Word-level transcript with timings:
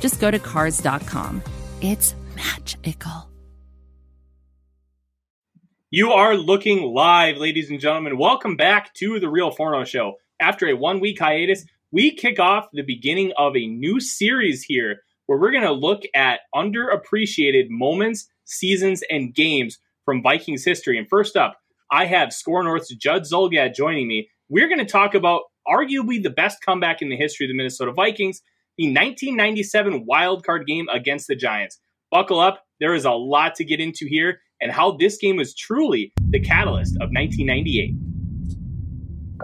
just 0.00 0.20
go 0.20 0.30
to 0.30 0.38
Cars.com. 0.38 1.42
It's 1.80 2.14
magical. 2.34 3.30
You 5.92 6.12
are 6.12 6.36
looking 6.36 6.82
live, 6.82 7.36
ladies 7.36 7.68
and 7.68 7.80
gentlemen. 7.80 8.16
Welcome 8.16 8.56
back 8.56 8.94
to 8.94 9.18
the 9.18 9.28
Real 9.28 9.50
Forno 9.50 9.84
Show. 9.84 10.14
After 10.40 10.68
a 10.68 10.76
one 10.76 11.00
week 11.00 11.18
hiatus, 11.18 11.64
we 11.90 12.14
kick 12.14 12.38
off 12.38 12.68
the 12.72 12.82
beginning 12.82 13.32
of 13.36 13.56
a 13.56 13.66
new 13.66 13.98
series 13.98 14.62
here 14.62 15.02
where 15.26 15.38
we're 15.38 15.50
going 15.50 15.64
to 15.64 15.72
look 15.72 16.02
at 16.14 16.40
underappreciated 16.54 17.70
moments, 17.70 18.28
seasons, 18.44 19.02
and 19.10 19.34
games 19.34 19.78
from 20.04 20.22
Vikings 20.22 20.64
history. 20.64 20.96
And 20.96 21.08
first 21.08 21.36
up, 21.36 21.56
I 21.90 22.06
have 22.06 22.32
SKOR 22.32 22.62
North's 22.62 22.94
Judd 22.94 23.22
Zulgad 23.22 23.74
joining 23.74 24.06
me. 24.06 24.28
We're 24.48 24.68
going 24.68 24.78
to 24.78 24.84
talk 24.84 25.14
about 25.14 25.42
arguably 25.66 26.22
the 26.22 26.30
best 26.30 26.62
comeback 26.64 27.02
in 27.02 27.08
the 27.08 27.16
history 27.16 27.46
of 27.46 27.50
the 27.50 27.56
Minnesota 27.56 27.92
Vikings, 27.92 28.42
the 28.78 28.86
1997 28.86 30.06
wild 30.06 30.44
card 30.44 30.66
game 30.66 30.88
against 30.92 31.26
the 31.26 31.36
Giants. 31.36 31.78
Buckle 32.10 32.40
up, 32.40 32.64
there 32.78 32.94
is 32.94 33.04
a 33.04 33.10
lot 33.10 33.54
to 33.56 33.64
get 33.64 33.80
into 33.80 34.06
here 34.06 34.40
and 34.60 34.72
how 34.72 34.92
this 34.92 35.16
game 35.16 35.36
was 35.36 35.54
truly 35.54 36.12
the 36.28 36.40
catalyst 36.40 36.94
of 36.96 37.10
1998. 37.10 37.94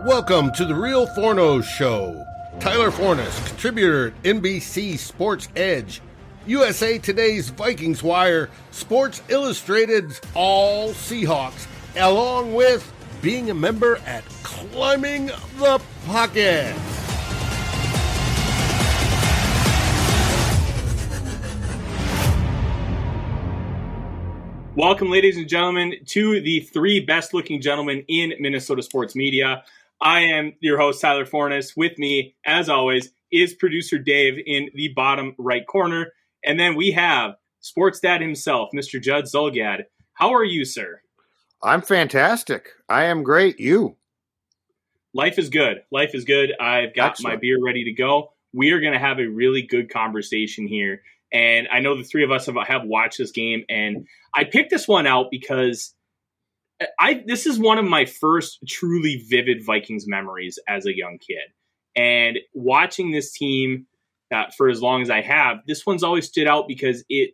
Welcome 0.07 0.53
to 0.53 0.65
the 0.65 0.75
Real 0.75 1.07
Forno 1.07 1.61
Show. 1.61 2.25
Tyler 2.61 2.91
Forness, 2.91 3.49
contributor 3.49 4.09
at 4.09 4.23
NBC 4.23 4.99
Sports 4.99 5.49
Edge, 5.57 6.01
USA 6.47 6.99
Today's 6.99 7.51
Vikings 7.51 8.03
Wire, 8.03 8.49
Sports 8.71 9.23
Illustrated's 9.29 10.21
All 10.35 10.91
Seahawks, 10.91 11.67
along 11.97 12.55
with 12.55 12.91
being 13.21 13.51
a 13.51 13.55
member 13.55 13.97
at 14.07 14.25
Climbing 14.43 15.27
the 15.59 15.81
Pocket. 16.07 16.75
Welcome, 24.77 25.11
ladies 25.11 25.39
and 25.39 25.49
gentlemen, 25.49 25.95
to 26.09 26.39
the 26.43 26.61
three 26.61 27.01
best 27.01 27.33
looking 27.33 27.63
gentlemen 27.63 28.05
in 28.09 28.35
Minnesota 28.39 28.83
sports 28.83 29.17
media. 29.17 29.65
I 30.03 30.21
am 30.21 30.53
your 30.61 30.77
host, 30.77 31.01
Tyler 31.01 31.25
Forness. 31.25 31.75
With 31.75 31.97
me, 31.97 32.35
as 32.45 32.69
always, 32.69 33.11
is 33.33 33.55
producer 33.55 33.97
Dave 33.97 34.35
in 34.45 34.69
the 34.75 34.89
bottom 34.89 35.35
right 35.39 35.67
corner. 35.67 36.13
And 36.45 36.61
then 36.61 36.75
we 36.75 36.91
have 36.91 37.37
sports 37.61 38.01
dad 38.01 38.21
himself, 38.21 38.69
Mr. 38.75 39.01
Judd 39.01 39.25
Zulgad. 39.25 39.85
How 40.13 40.35
are 40.35 40.45
you, 40.45 40.67
sir? 40.67 41.01
I'm 41.63 41.81
fantastic. 41.81 42.69
I 42.87 43.05
am 43.05 43.23
great. 43.23 43.59
You? 43.59 43.97
Life 45.15 45.39
is 45.39 45.49
good. 45.49 45.85
Life 45.91 46.15
is 46.15 46.27
good. 46.27 46.53
I've 46.61 46.95
got 46.95 47.13
Excellent. 47.13 47.37
my 47.37 47.41
beer 47.41 47.57
ready 47.65 47.85
to 47.85 47.93
go. 47.93 48.35
We 48.53 48.73
are 48.73 48.81
going 48.81 48.93
to 48.93 48.99
have 48.99 49.21
a 49.21 49.27
really 49.27 49.63
good 49.63 49.89
conversation 49.89 50.67
here 50.67 51.01
and 51.33 51.69
I 51.71 51.81
know 51.81 51.97
the 51.97 52.05
three 52.05 52.25
of 52.25 52.31
us 52.31 52.47
have, 52.47 52.57
have 52.67 52.85
watched 52.85 53.19
this 53.19 53.33
game, 53.33 53.65
and 53.69 54.07
I 54.37 54.45
picked 54.45 54.71
this 54.71 54.87
one 54.87 55.07
out 55.07 55.29
because 55.31 55.95
I 57.01 57.25
this 57.27 57.47
is 57.47 57.59
one 57.59 57.79
of 57.79 57.87
my 57.87 58.05
first 58.05 58.59
truly 58.69 59.25
vivid 59.29 59.65
Vikings 59.65 60.07
memories 60.07 60.59
as 60.69 60.85
a 60.85 60.95
young 60.95 61.19
kid, 61.19 61.49
and 61.97 62.39
watching 62.53 63.11
this 63.11 63.33
team 63.33 63.87
uh, 64.33 64.45
for 64.57 64.69
as 64.69 64.83
long 64.83 65.03
as 65.03 65.09
I 65.09 65.23
have, 65.23 65.59
this 65.67 65.87
one's 65.87 66.03
always 66.03 66.27
stood 66.27 66.47
out 66.47 66.69
because 66.69 67.03
it 67.09 67.31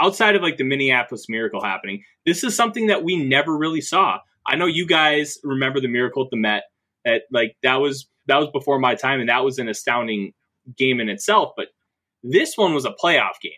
outside 0.00 0.34
of 0.34 0.42
like 0.42 0.56
the 0.56 0.64
Minneapolis 0.64 1.26
miracle 1.28 1.62
happening, 1.62 2.02
this 2.26 2.42
is 2.42 2.56
something 2.56 2.88
that 2.88 3.04
we 3.04 3.16
never 3.16 3.56
really 3.56 3.80
saw. 3.80 4.18
I 4.46 4.56
know 4.56 4.66
you 4.66 4.86
guys 4.86 5.38
remember 5.44 5.80
the 5.80 5.88
miracle 5.88 6.24
at 6.24 6.30
the 6.30 6.36
Met. 6.36 6.64
That 7.04 7.22
like 7.30 7.56
that 7.62 7.76
was 7.76 8.08
that 8.26 8.38
was 8.38 8.50
before 8.50 8.78
my 8.78 8.96
time, 8.96 9.20
and 9.20 9.28
that 9.28 9.44
was 9.44 9.58
an 9.58 9.68
astounding 9.68 10.32
game 10.76 11.00
in 11.00 11.08
itself. 11.08 11.52
But 11.56 11.68
this 12.22 12.56
one 12.56 12.74
was 12.74 12.84
a 12.84 12.90
playoff 12.90 13.40
game. 13.40 13.52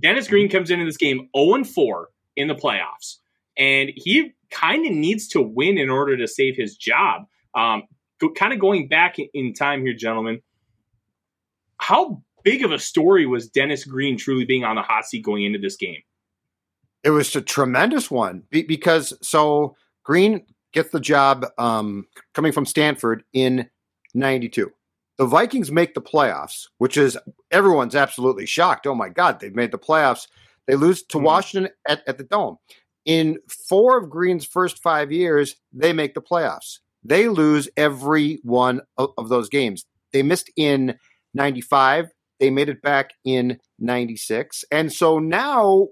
Dennis 0.00 0.28
Green 0.28 0.48
comes 0.48 0.70
into 0.70 0.84
this 0.84 0.96
game 0.96 1.28
0 1.36 1.64
4 1.64 2.08
in 2.38 2.48
the 2.48 2.54
playoffs, 2.54 3.16
and 3.56 3.90
he 3.94 4.32
kind 4.50 4.86
of 4.86 4.92
needs 4.92 5.28
to 5.28 5.42
win 5.42 5.76
in 5.76 5.90
order 5.90 6.16
to 6.16 6.26
save 6.26 6.56
his 6.56 6.76
job. 6.76 7.26
Um, 7.54 7.82
go, 8.20 8.30
kind 8.30 8.52
of 8.52 8.58
going 8.58 8.88
back 8.88 9.16
in 9.34 9.52
time 9.52 9.82
here, 9.82 9.94
gentlemen, 9.94 10.40
how 11.78 12.22
big 12.42 12.64
of 12.64 12.72
a 12.72 12.78
story 12.78 13.26
was 13.26 13.48
Dennis 13.48 13.84
Green 13.84 14.16
truly 14.16 14.44
being 14.44 14.64
on 14.64 14.76
the 14.76 14.82
hot 14.82 15.04
seat 15.04 15.24
going 15.24 15.44
into 15.44 15.58
this 15.58 15.76
game? 15.76 16.02
It 17.04 17.10
was 17.10 17.34
a 17.36 17.42
tremendous 17.42 18.10
one 18.10 18.44
because 18.50 19.12
so 19.22 19.76
Green 20.02 20.44
gets 20.72 20.90
the 20.90 21.00
job 21.00 21.46
um, 21.58 22.06
coming 22.34 22.52
from 22.52 22.66
Stanford 22.66 23.24
in 23.32 23.68
92 24.14 24.72
the 25.18 25.26
Vikings 25.26 25.70
make 25.70 25.94
the 25.94 26.00
playoffs, 26.00 26.68
which 26.78 26.96
is 26.96 27.18
everyone's 27.50 27.96
absolutely 27.96 28.46
shocked. 28.46 28.86
Oh 28.86 28.94
my 28.94 29.08
God, 29.08 29.40
they've 29.40 29.54
made 29.54 29.72
the 29.72 29.78
playoffs. 29.78 30.28
They 30.68 30.76
lose 30.76 31.02
to 31.02 31.16
mm-hmm. 31.16 31.26
Washington 31.26 31.72
at, 31.88 32.06
at 32.06 32.18
the 32.18 32.24
Dome. 32.24 32.58
In 33.04 33.38
four 33.68 33.98
of 33.98 34.10
Green's 34.10 34.44
first 34.44 34.80
five 34.80 35.10
years, 35.10 35.56
they 35.72 35.92
make 35.92 36.14
the 36.14 36.20
playoffs. 36.20 36.78
They 37.02 37.28
lose 37.28 37.68
every 37.76 38.38
one 38.44 38.82
of, 38.98 39.10
of 39.16 39.30
those 39.30 39.48
games. 39.48 39.86
They 40.12 40.22
missed 40.22 40.52
in 40.56 40.96
95. 41.34 42.10
They 42.38 42.50
made 42.50 42.68
it 42.68 42.82
back 42.82 43.10
in 43.24 43.58
96. 43.78 44.64
And 44.70 44.92
so 44.92 45.18
now 45.18 45.88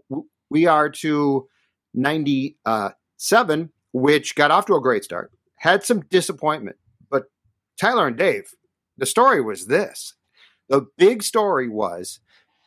we 0.50 0.66
are 0.66 0.90
to 0.90 1.48
97, 1.94 3.72
which 3.92 4.34
got 4.34 4.50
off 4.50 4.66
to 4.66 4.74
a 4.74 4.80
great 4.80 5.04
start, 5.04 5.32
had 5.56 5.84
some 5.84 6.00
disappointment. 6.10 6.76
But 7.10 7.24
Tyler 7.80 8.06
and 8.06 8.16
Dave, 8.16 8.50
the 8.98 9.06
story 9.06 9.40
was 9.40 9.66
this 9.66 10.14
the 10.68 10.86
big 10.98 11.22
story 11.22 11.68
was 11.68 12.20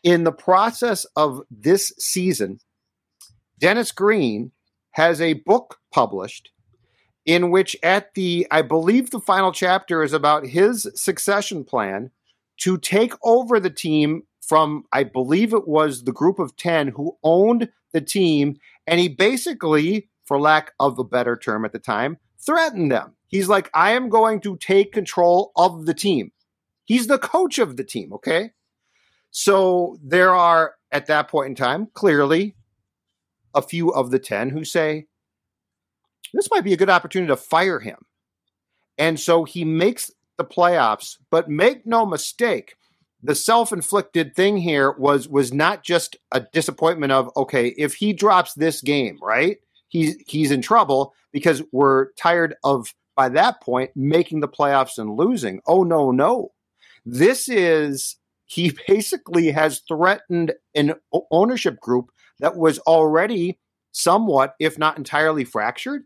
in 0.03 0.23
the 0.23 0.31
process 0.31 1.05
of 1.15 1.41
this 1.49 1.93
season, 1.97 2.59
Dennis 3.59 3.91
Green 3.91 4.51
has 4.91 5.21
a 5.21 5.33
book 5.33 5.77
published 5.91 6.51
in 7.25 7.51
which, 7.51 7.75
at 7.83 8.13
the, 8.15 8.47
I 8.49 8.61
believe 8.61 9.11
the 9.11 9.19
final 9.19 9.51
chapter 9.51 10.03
is 10.03 10.13
about 10.13 10.47
his 10.47 10.89
succession 10.95 11.63
plan 11.63 12.11
to 12.57 12.77
take 12.77 13.13
over 13.23 13.59
the 13.59 13.69
team 13.69 14.23
from, 14.41 14.85
I 14.91 15.03
believe 15.03 15.53
it 15.53 15.67
was 15.67 16.03
the 16.03 16.11
group 16.11 16.39
of 16.39 16.55
10 16.55 16.87
who 16.89 17.17
owned 17.23 17.69
the 17.93 18.01
team. 18.01 18.57
And 18.87 18.99
he 18.99 19.07
basically, 19.07 20.09
for 20.25 20.39
lack 20.39 20.73
of 20.79 20.97
a 20.97 21.03
better 21.03 21.37
term 21.37 21.65
at 21.65 21.71
the 21.71 21.79
time, 21.79 22.17
threatened 22.39 22.91
them. 22.91 23.13
He's 23.27 23.47
like, 23.47 23.69
I 23.73 23.91
am 23.91 24.09
going 24.09 24.41
to 24.41 24.57
take 24.57 24.91
control 24.91 25.51
of 25.55 25.85
the 25.85 25.93
team. 25.93 26.31
He's 26.85 27.07
the 27.07 27.19
coach 27.19 27.59
of 27.59 27.77
the 27.77 27.83
team, 27.83 28.11
okay? 28.13 28.51
So 29.31 29.97
there 30.03 30.33
are, 30.33 30.75
at 30.91 31.07
that 31.07 31.27
point 31.27 31.49
in 31.49 31.55
time, 31.55 31.87
clearly 31.93 32.55
a 33.53 33.61
few 33.61 33.89
of 33.89 34.11
the 34.11 34.19
10 34.19 34.49
who 34.49 34.63
say, 34.63 35.07
this 36.33 36.49
might 36.51 36.63
be 36.63 36.73
a 36.73 36.77
good 36.77 36.89
opportunity 36.89 37.29
to 37.29 37.37
fire 37.37 37.79
him. 37.79 37.97
And 38.97 39.19
so 39.19 39.45
he 39.45 39.63
makes 39.63 40.11
the 40.37 40.45
playoffs, 40.45 41.17
but 41.31 41.49
make 41.49 41.85
no 41.85 42.05
mistake, 42.05 42.75
the 43.21 43.35
self-inflicted 43.35 44.35
thing 44.35 44.57
here 44.57 44.91
was 44.91 45.27
was 45.27 45.53
not 45.53 45.83
just 45.83 46.15
a 46.31 46.41
disappointment 46.53 47.11
of 47.11 47.29
okay, 47.35 47.67
if 47.77 47.95
he 47.95 48.13
drops 48.13 48.53
this 48.53 48.81
game, 48.81 49.17
right? 49.21 49.57
He's 49.89 50.15
he's 50.27 50.51
in 50.51 50.61
trouble 50.61 51.13
because 51.31 51.61
we're 51.71 52.11
tired 52.13 52.55
of 52.63 52.93
by 53.15 53.29
that 53.29 53.61
point 53.61 53.91
making 53.95 54.39
the 54.39 54.47
playoffs 54.47 54.97
and 54.97 55.17
losing. 55.17 55.61
Oh 55.67 55.83
no, 55.83 56.11
no. 56.11 56.53
This 57.05 57.49
is 57.49 58.15
he 58.49 58.75
basically 58.87 59.51
has 59.51 59.81
threatened 59.87 60.53
an 60.75 60.95
ownership 61.31 61.79
group 61.79 62.11
that 62.39 62.57
was 62.57 62.79
already 62.79 63.59
somewhat, 63.91 64.55
if 64.59 64.77
not 64.77 64.97
entirely, 64.97 65.43
fractured. 65.43 66.03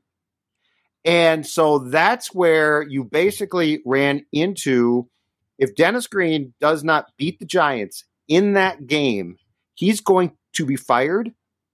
And 1.06 1.46
so 1.46 1.80
that's 1.80 2.34
where 2.34 2.84
you 2.84 3.04
basically 3.04 3.82
ran 3.86 4.26
into 4.32 5.10
if 5.60 5.76
Dennis 5.76 6.08
Green 6.08 6.54
does 6.60 6.84
not 6.84 7.12
beat 7.18 7.40
the 7.40 7.46
Giants 7.46 8.06
in 8.28 8.54
that 8.54 8.88
game, 8.88 9.38
he's 9.76 10.02
going 10.02 10.34
to 10.54 10.66
be 10.66 10.76
fired 10.76 11.34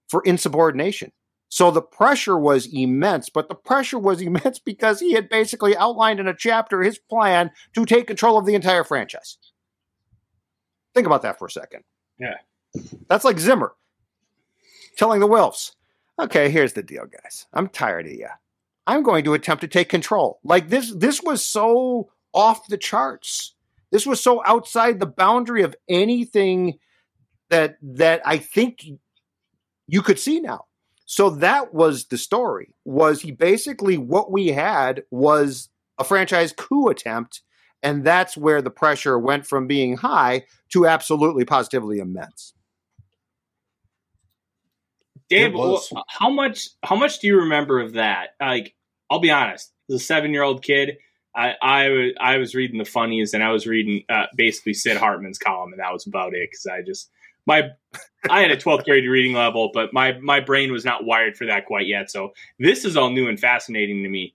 for 0.09 0.21
insubordination. 0.23 1.11
So 1.49 1.71
the 1.71 1.81
pressure 1.81 2.37
was 2.37 2.67
immense, 2.71 3.29
but 3.29 3.49
the 3.49 3.55
pressure 3.55 3.99
was 3.99 4.21
immense 4.21 4.59
because 4.59 4.99
he 4.99 5.13
had 5.13 5.29
basically 5.29 5.75
outlined 5.77 6.19
in 6.19 6.27
a 6.27 6.35
chapter 6.35 6.81
his 6.81 6.99
plan 6.99 7.51
to 7.75 7.85
take 7.85 8.07
control 8.07 8.37
of 8.37 8.45
the 8.45 8.55
entire 8.55 8.83
franchise. 8.83 9.37
Think 10.99 11.07
about 11.07 11.21
that 11.21 11.39
for 11.39 11.45
a 11.45 11.49
second. 11.49 11.85
Yeah. 12.19 12.35
That's 13.07 13.23
like 13.23 13.39
Zimmer 13.39 13.73
telling 14.97 15.21
the 15.21 15.29
Wilfs, 15.29 15.71
okay, 16.21 16.49
here's 16.49 16.73
the 16.73 16.83
deal, 16.83 17.05
guys. 17.05 17.45
I'm 17.53 17.69
tired 17.69 18.05
of 18.05 18.11
you. 18.11 18.27
I'm 18.85 19.01
going 19.01 19.23
to 19.23 19.33
attempt 19.33 19.61
to 19.61 19.69
take 19.69 19.87
control. 19.87 20.41
Like 20.43 20.67
this, 20.67 20.93
this 20.93 21.23
was 21.23 21.45
so 21.45 22.11
off 22.33 22.67
the 22.67 22.77
charts. 22.77 23.55
This 23.91 24.05
was 24.05 24.19
so 24.19 24.43
outside 24.45 24.99
the 24.99 25.05
boundary 25.05 25.63
of 25.63 25.73
anything 25.87 26.79
that 27.49 27.77
that 27.81 28.21
I 28.25 28.39
think 28.39 28.85
you 29.87 30.01
could 30.01 30.19
see 30.19 30.41
now. 30.41 30.65
So 31.05 31.29
that 31.29 31.73
was 31.73 32.07
the 32.07 32.17
story. 32.17 32.75
Was 32.83 33.21
he 33.21 33.31
basically 33.31 33.97
what 33.97 34.33
we 34.33 34.47
had 34.47 35.03
was 35.11 35.69
a 35.97 36.03
franchise 36.03 36.51
coup 36.51 36.89
attempt 36.89 37.41
and 37.81 38.03
that's 38.03 38.35
where 38.35 38.61
the 38.61 38.69
pressure 38.69 39.17
went 39.17 39.45
from 39.45 39.67
being 39.67 39.97
high 39.97 40.45
to 40.69 40.85
absolutely 40.85 41.45
positively 41.45 41.99
immense. 41.99 42.53
Dave, 45.29 45.53
how 46.07 46.29
much 46.29 46.69
how 46.81 46.95
much 46.95 47.19
do 47.19 47.27
you 47.27 47.37
remember 47.41 47.79
of 47.79 47.93
that? 47.93 48.29
Like, 48.41 48.73
I'll 49.11 49.19
be 49.19 49.29
honest, 49.29 49.71
as 49.89 49.95
a 49.95 49.99
seven 49.99 50.33
year 50.33 50.41
old 50.41 50.63
kid, 50.63 50.97
I, 51.35 51.53
I, 51.61 52.11
I 52.19 52.37
was 52.37 52.55
reading 52.55 52.79
the 52.79 52.85
funnies 52.85 53.35
and 53.35 53.43
I 53.43 53.51
was 53.51 53.67
reading 53.67 54.03
uh, 54.09 54.25
basically 54.35 54.73
Sid 54.73 54.97
Hartman's 54.97 55.37
column, 55.37 55.71
and 55.71 55.79
that 55.79 55.93
was 55.93 56.07
about 56.07 56.33
it 56.33 56.49
because 56.49 56.65
I 56.65 56.81
just 56.81 57.11
my 57.45 57.69
I 58.29 58.41
had 58.41 58.51
a 58.51 58.57
12th 58.57 58.85
grade 58.85 59.07
reading 59.07 59.33
level, 59.33 59.69
but 59.73 59.93
my 59.93 60.17
my 60.19 60.39
brain 60.39 60.71
was 60.71 60.83
not 60.83 61.05
wired 61.05 61.37
for 61.37 61.45
that 61.45 61.65
quite 61.67 61.87
yet. 61.87 62.09
So 62.09 62.33
this 62.57 62.83
is 62.83 62.97
all 62.97 63.11
new 63.11 63.27
and 63.27 63.39
fascinating 63.39 64.01
to 64.03 64.09
me. 64.09 64.33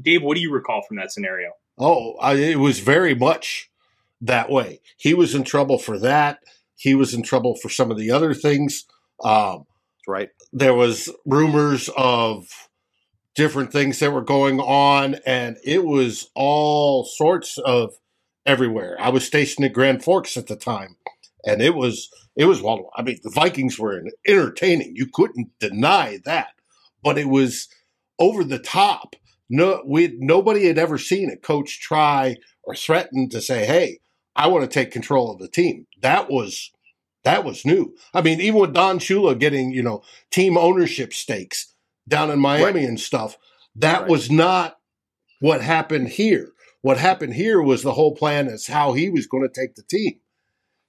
Dave, 0.00 0.22
what 0.22 0.36
do 0.36 0.40
you 0.40 0.52
recall 0.52 0.82
from 0.86 0.96
that 0.98 1.12
scenario? 1.12 1.50
Oh, 1.78 2.14
I, 2.14 2.34
it 2.34 2.58
was 2.58 2.80
very 2.80 3.14
much 3.14 3.70
that 4.20 4.50
way. 4.50 4.80
He 4.96 5.14
was 5.14 5.34
in 5.34 5.44
trouble 5.44 5.78
for 5.78 5.98
that. 5.98 6.40
He 6.76 6.94
was 6.94 7.14
in 7.14 7.22
trouble 7.22 7.56
for 7.56 7.68
some 7.68 7.90
of 7.90 7.98
the 7.98 8.10
other 8.10 8.34
things. 8.34 8.84
Um, 9.22 9.66
right. 10.06 10.30
There 10.52 10.74
was 10.74 11.10
rumors 11.24 11.90
of 11.96 12.48
different 13.34 13.72
things 13.72 13.98
that 13.98 14.12
were 14.12 14.22
going 14.22 14.60
on, 14.60 15.16
and 15.26 15.58
it 15.64 15.84
was 15.84 16.30
all 16.34 17.04
sorts 17.04 17.58
of 17.58 17.94
everywhere. 18.46 18.96
I 18.98 19.10
was 19.10 19.26
stationed 19.26 19.66
at 19.66 19.72
Grand 19.72 20.02
Forks 20.02 20.36
at 20.36 20.46
the 20.46 20.56
time, 20.56 20.96
and 21.44 21.60
it 21.60 21.74
was 21.74 22.10
it 22.34 22.46
was 22.46 22.62
well. 22.62 22.90
I 22.96 23.02
mean, 23.02 23.18
the 23.22 23.30
Vikings 23.30 23.78
were 23.78 24.02
entertaining. 24.26 24.96
You 24.96 25.06
couldn't 25.06 25.50
deny 25.60 26.20
that, 26.24 26.48
but 27.02 27.18
it 27.18 27.28
was 27.28 27.68
over 28.18 28.44
the 28.44 28.58
top 28.58 29.16
no, 29.48 29.82
we 29.86 30.16
nobody 30.18 30.66
had 30.66 30.78
ever 30.78 30.98
seen 30.98 31.30
a 31.30 31.36
coach 31.36 31.80
try 31.80 32.36
or 32.62 32.74
threaten 32.74 33.28
to 33.30 33.40
say, 33.40 33.64
"Hey, 33.64 34.00
I 34.34 34.48
want 34.48 34.64
to 34.64 34.74
take 34.74 34.90
control 34.90 35.30
of 35.30 35.38
the 35.38 35.48
team." 35.48 35.86
That 36.02 36.30
was 36.30 36.72
that 37.24 37.44
was 37.44 37.64
new. 37.64 37.94
I 38.14 38.22
mean, 38.22 38.40
even 38.40 38.60
with 38.60 38.74
Don 38.74 38.98
Shula 38.98 39.38
getting 39.38 39.70
you 39.70 39.82
know 39.82 40.02
team 40.30 40.56
ownership 40.56 41.12
stakes 41.12 41.72
down 42.08 42.30
in 42.30 42.38
Miami 42.38 42.80
right. 42.80 42.88
and 42.88 43.00
stuff, 43.00 43.36
that 43.76 44.02
right. 44.02 44.10
was 44.10 44.30
not 44.30 44.76
what 45.40 45.60
happened 45.60 46.08
here. 46.08 46.52
What 46.82 46.98
happened 46.98 47.34
here 47.34 47.60
was 47.60 47.82
the 47.82 47.94
whole 47.94 48.14
plan 48.14 48.46
is 48.46 48.68
how 48.68 48.92
he 48.92 49.10
was 49.10 49.26
going 49.26 49.42
to 49.42 49.60
take 49.60 49.74
the 49.74 49.82
team, 49.82 50.20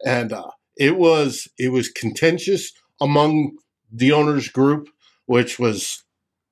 and 0.05 0.33
uh, 0.33 0.51
it 0.75 0.97
was 0.97 1.47
it 1.59 1.71
was 1.71 1.89
contentious 1.89 2.71
among 2.99 3.57
the 3.91 4.11
owners 4.11 4.47
group, 4.49 4.89
which 5.25 5.59
was 5.59 6.03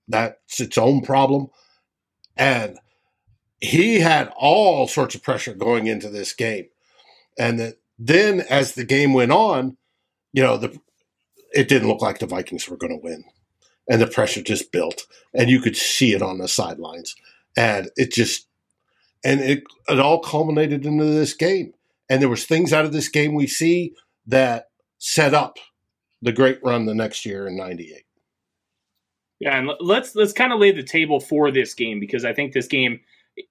that's 0.08 0.60
its 0.60 0.78
own 0.78 1.02
problem. 1.02 1.48
And 2.38 2.78
he 3.62 4.00
had 4.00 4.32
all 4.36 4.88
sorts 4.88 5.16
of 5.16 5.24
pressure 5.24 5.54
going 5.54 5.88
into 5.88 6.10
this 6.10 6.34
game. 6.34 6.66
And 7.38 7.60
the, 7.60 7.78
then 7.98 8.42
as 8.50 8.74
the 8.74 8.86
game 8.86 9.14
went 9.14 9.32
on, 9.32 9.78
you 10.34 10.44
know, 10.44 10.58
the 10.58 10.78
it 11.54 11.70
didn't 11.70 11.88
look 11.88 12.02
like 12.02 12.20
the 12.20 12.28
Vikings 12.28 12.68
were 12.68 12.76
going 12.78 12.92
to 12.92 13.02
win. 13.02 13.24
And 13.90 14.02
the 14.02 14.08
pressure 14.08 14.42
just 14.42 14.72
built. 14.72 15.06
And 15.34 15.50
you 15.50 15.62
could 15.62 15.78
see 15.78 16.14
it 16.14 16.22
on 16.22 16.40
the 16.40 16.48
sidelines. 16.48 17.16
And 17.56 17.90
it 17.96 18.12
just 18.12 18.48
and 19.24 19.42
it 19.42 19.64
it 19.88 20.00
all 20.00 20.20
culminated 20.20 20.86
into 20.86 21.06
this 21.06 21.34
game. 21.34 21.74
And 22.10 22.22
there 22.22 22.30
was 22.30 22.46
things 22.46 22.74
out 22.74 22.86
of 22.86 22.94
this 22.94 23.10
game 23.10 23.34
we 23.34 23.48
see 23.48 23.94
that 24.28 24.70
set 24.98 25.34
up 25.34 25.58
the 26.22 26.32
great 26.32 26.60
run 26.64 26.86
the 26.86 26.96
next 26.96 27.26
year 27.26 27.48
in 27.48 27.56
98. 27.56 28.05
Yeah, 29.46 29.60
and 29.60 29.70
let's 29.80 30.16
let's 30.16 30.34
kind 30.34 30.52
of 30.52 30.60
lay 30.60 30.72
the 30.72 30.82
table 30.82 31.20
for 31.20 31.52
this 31.52 31.76
game 31.76 32.00
because 32.00 32.26
I 32.26 32.34
think 32.34 32.54
this 32.54 32.66
game 32.66 33.00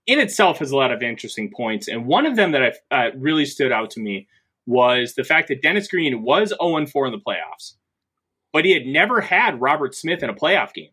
in 0.09 0.19
itself 0.19 0.59
has 0.59 0.73
a 0.73 0.77
lot 0.77 0.91
of 0.91 1.05
interesting 1.05 1.53
points, 1.55 1.87
and 1.87 2.05
one 2.05 2.27
of 2.27 2.35
them 2.35 2.51
that 2.51 2.75
I 2.91 3.07
uh, 3.07 3.11
really 3.17 3.47
stood 3.47 3.71
out 3.71 3.91
to 3.93 4.01
me 4.01 4.27
was 4.67 5.15
the 5.15 5.23
fact 5.23 5.47
that 5.49 5.63
Dennis 5.63 5.87
Green 5.87 6.23
was 6.23 6.49
0 6.49 6.87
4 6.87 7.07
in 7.07 7.13
the 7.13 7.19
playoffs, 7.19 7.75
but 8.53 8.65
he 8.65 8.73
had 8.73 8.87
never 8.87 9.21
had 9.21 9.61
Robert 9.61 9.95
Smith 9.95 10.25
in 10.25 10.29
a 10.29 10.35
playoff 10.35 10.75
game. 10.75 10.91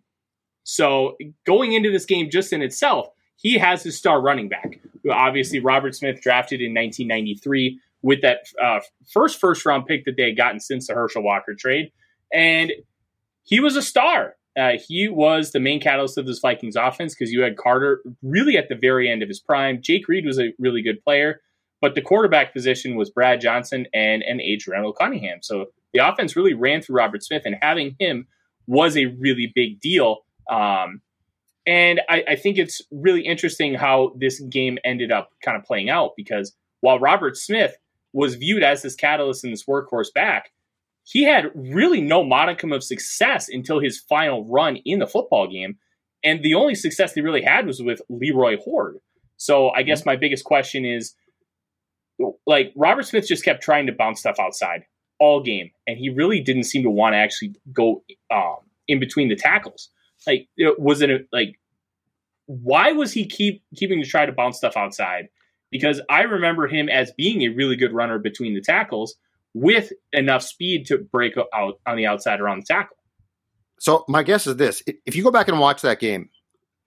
So 0.63 1.17
going 1.47 1.73
into 1.73 1.91
this 1.91 2.05
game 2.05 2.29
just 2.29 2.53
in 2.53 2.61
itself, 2.61 3.07
he 3.37 3.57
has 3.57 3.81
his 3.81 3.97
star 3.97 4.21
running 4.21 4.49
back. 4.49 4.81
Obviously, 5.11 5.59
Robert 5.59 5.95
Smith 5.95 6.21
drafted 6.21 6.61
in 6.61 6.75
1993 6.75 7.79
with 8.03 8.21
that 8.21 8.41
uh, 8.63 8.81
first 9.11 9.39
first 9.39 9.65
round 9.65 9.87
pick 9.87 10.05
that 10.05 10.15
they 10.15 10.25
had 10.25 10.37
gotten 10.37 10.59
since 10.59 10.85
the 10.85 10.93
Herschel 10.93 11.23
Walker 11.23 11.55
trade, 11.55 11.91
and 12.31 12.71
he 13.41 13.59
was 13.59 13.75
a 13.75 13.81
star. 13.81 14.35
Uh, 14.57 14.73
he 14.85 15.07
was 15.07 15.51
the 15.51 15.59
main 15.59 15.79
catalyst 15.79 16.17
of 16.17 16.25
this 16.25 16.39
Vikings 16.39 16.75
offense 16.75 17.15
because 17.15 17.31
you 17.31 17.41
had 17.41 17.55
Carter 17.57 18.01
really 18.21 18.57
at 18.57 18.67
the 18.67 18.75
very 18.75 19.09
end 19.09 19.23
of 19.23 19.29
his 19.29 19.39
prime. 19.39 19.81
Jake 19.81 20.07
Reed 20.07 20.25
was 20.25 20.39
a 20.39 20.53
really 20.59 20.81
good 20.81 21.01
player, 21.03 21.41
but 21.79 21.95
the 21.95 22.01
quarterback 22.01 22.53
position 22.53 22.95
was 22.95 23.09
Brad 23.09 23.39
Johnson 23.39 23.87
and 23.93 24.23
an 24.23 24.41
Age 24.41 24.67
Randall 24.67 24.93
Cunningham. 24.93 25.39
So 25.41 25.67
the 25.93 26.07
offense 26.07 26.35
really 26.35 26.53
ran 26.53 26.81
through 26.81 26.97
Robert 26.97 27.23
Smith, 27.23 27.43
and 27.45 27.55
having 27.61 27.95
him 27.99 28.27
was 28.67 28.97
a 28.97 29.05
really 29.05 29.51
big 29.53 29.79
deal. 29.79 30.19
Um, 30.49 31.01
and 31.65 32.01
I, 32.09 32.23
I 32.29 32.35
think 32.35 32.57
it's 32.57 32.81
really 32.91 33.21
interesting 33.21 33.75
how 33.75 34.13
this 34.17 34.39
game 34.39 34.77
ended 34.83 35.11
up 35.11 35.29
kind 35.43 35.57
of 35.57 35.63
playing 35.63 35.89
out 35.89 36.11
because 36.17 36.55
while 36.81 36.99
Robert 36.99 37.37
Smith 37.37 37.75
was 38.13 38.35
viewed 38.35 38.63
as 38.63 38.81
this 38.81 38.95
catalyst 38.95 39.43
and 39.43 39.53
this 39.53 39.65
workhorse 39.65 40.13
back, 40.13 40.51
he 41.11 41.23
had 41.23 41.51
really 41.53 41.99
no 41.99 42.23
modicum 42.23 42.71
of 42.71 42.85
success 42.85 43.49
until 43.49 43.81
his 43.81 43.99
final 43.99 44.45
run 44.45 44.77
in 44.85 44.99
the 44.99 45.07
football 45.07 45.45
game. 45.45 45.77
And 46.23 46.41
the 46.41 46.53
only 46.53 46.73
success 46.73 47.13
he 47.13 47.19
really 47.19 47.41
had 47.41 47.67
was 47.67 47.81
with 47.81 48.01
Leroy 48.07 48.55
Hoard. 48.57 48.99
So 49.35 49.71
I 49.71 49.83
guess 49.83 50.05
my 50.05 50.15
biggest 50.15 50.45
question 50.45 50.85
is 50.85 51.13
like 52.45 52.71
Robert 52.77 53.03
Smith 53.03 53.27
just 53.27 53.43
kept 53.43 53.61
trying 53.61 53.87
to 53.87 53.91
bounce 53.91 54.21
stuff 54.21 54.39
outside 54.39 54.85
all 55.19 55.43
game, 55.43 55.71
and 55.85 55.97
he 55.97 56.09
really 56.09 56.39
didn't 56.39 56.63
seem 56.63 56.83
to 56.83 56.89
want 56.89 57.13
to 57.13 57.17
actually 57.17 57.55
go 57.73 58.03
um, 58.33 58.57
in 58.87 58.99
between 58.99 59.27
the 59.27 59.35
tackles. 59.35 59.89
Like, 60.25 60.47
was 60.57 61.01
it 61.01 61.09
a, 61.09 61.19
like 61.33 61.59
why 62.45 62.93
was 62.93 63.11
he 63.11 63.25
keep 63.27 63.63
keeping 63.75 64.01
to 64.01 64.07
try 64.07 64.25
to 64.25 64.31
bounce 64.31 64.57
stuff 64.57 64.77
outside? 64.77 65.27
Because 65.71 65.99
I 66.09 66.21
remember 66.21 66.67
him 66.67 66.87
as 66.87 67.11
being 67.11 67.41
a 67.41 67.49
really 67.49 67.75
good 67.75 67.91
runner 67.91 68.17
between 68.17 68.53
the 68.53 68.61
tackles, 68.61 69.15
with 69.53 69.91
enough 70.13 70.43
speed 70.43 70.85
to 70.87 70.97
break 70.97 71.33
out 71.53 71.79
on 71.85 71.97
the 71.97 72.05
outside 72.05 72.39
around 72.39 72.59
the 72.59 72.65
tackle. 72.73 72.97
So 73.79 74.05
my 74.07 74.23
guess 74.23 74.47
is 74.47 74.57
this: 74.57 74.83
if 75.05 75.15
you 75.15 75.23
go 75.23 75.31
back 75.31 75.47
and 75.47 75.59
watch 75.59 75.81
that 75.81 75.99
game, 75.99 76.29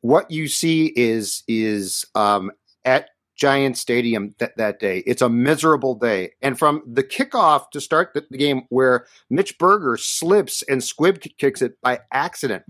what 0.00 0.30
you 0.30 0.48
see 0.48 0.92
is 0.94 1.42
is 1.48 2.04
um, 2.14 2.50
at 2.84 3.10
Giant 3.36 3.76
Stadium 3.76 4.34
th- 4.38 4.52
that 4.56 4.78
day. 4.78 5.02
It's 5.06 5.22
a 5.22 5.28
miserable 5.28 5.96
day, 5.96 6.32
and 6.40 6.58
from 6.58 6.82
the 6.86 7.02
kickoff 7.02 7.70
to 7.72 7.80
start 7.80 8.10
the, 8.14 8.24
the 8.30 8.38
game, 8.38 8.62
where 8.68 9.06
Mitch 9.28 9.58
Berger 9.58 9.96
slips 9.96 10.62
and 10.62 10.82
Squib 10.82 11.20
kicks 11.38 11.62
it 11.62 11.80
by 11.82 12.00
accident, 12.12 12.62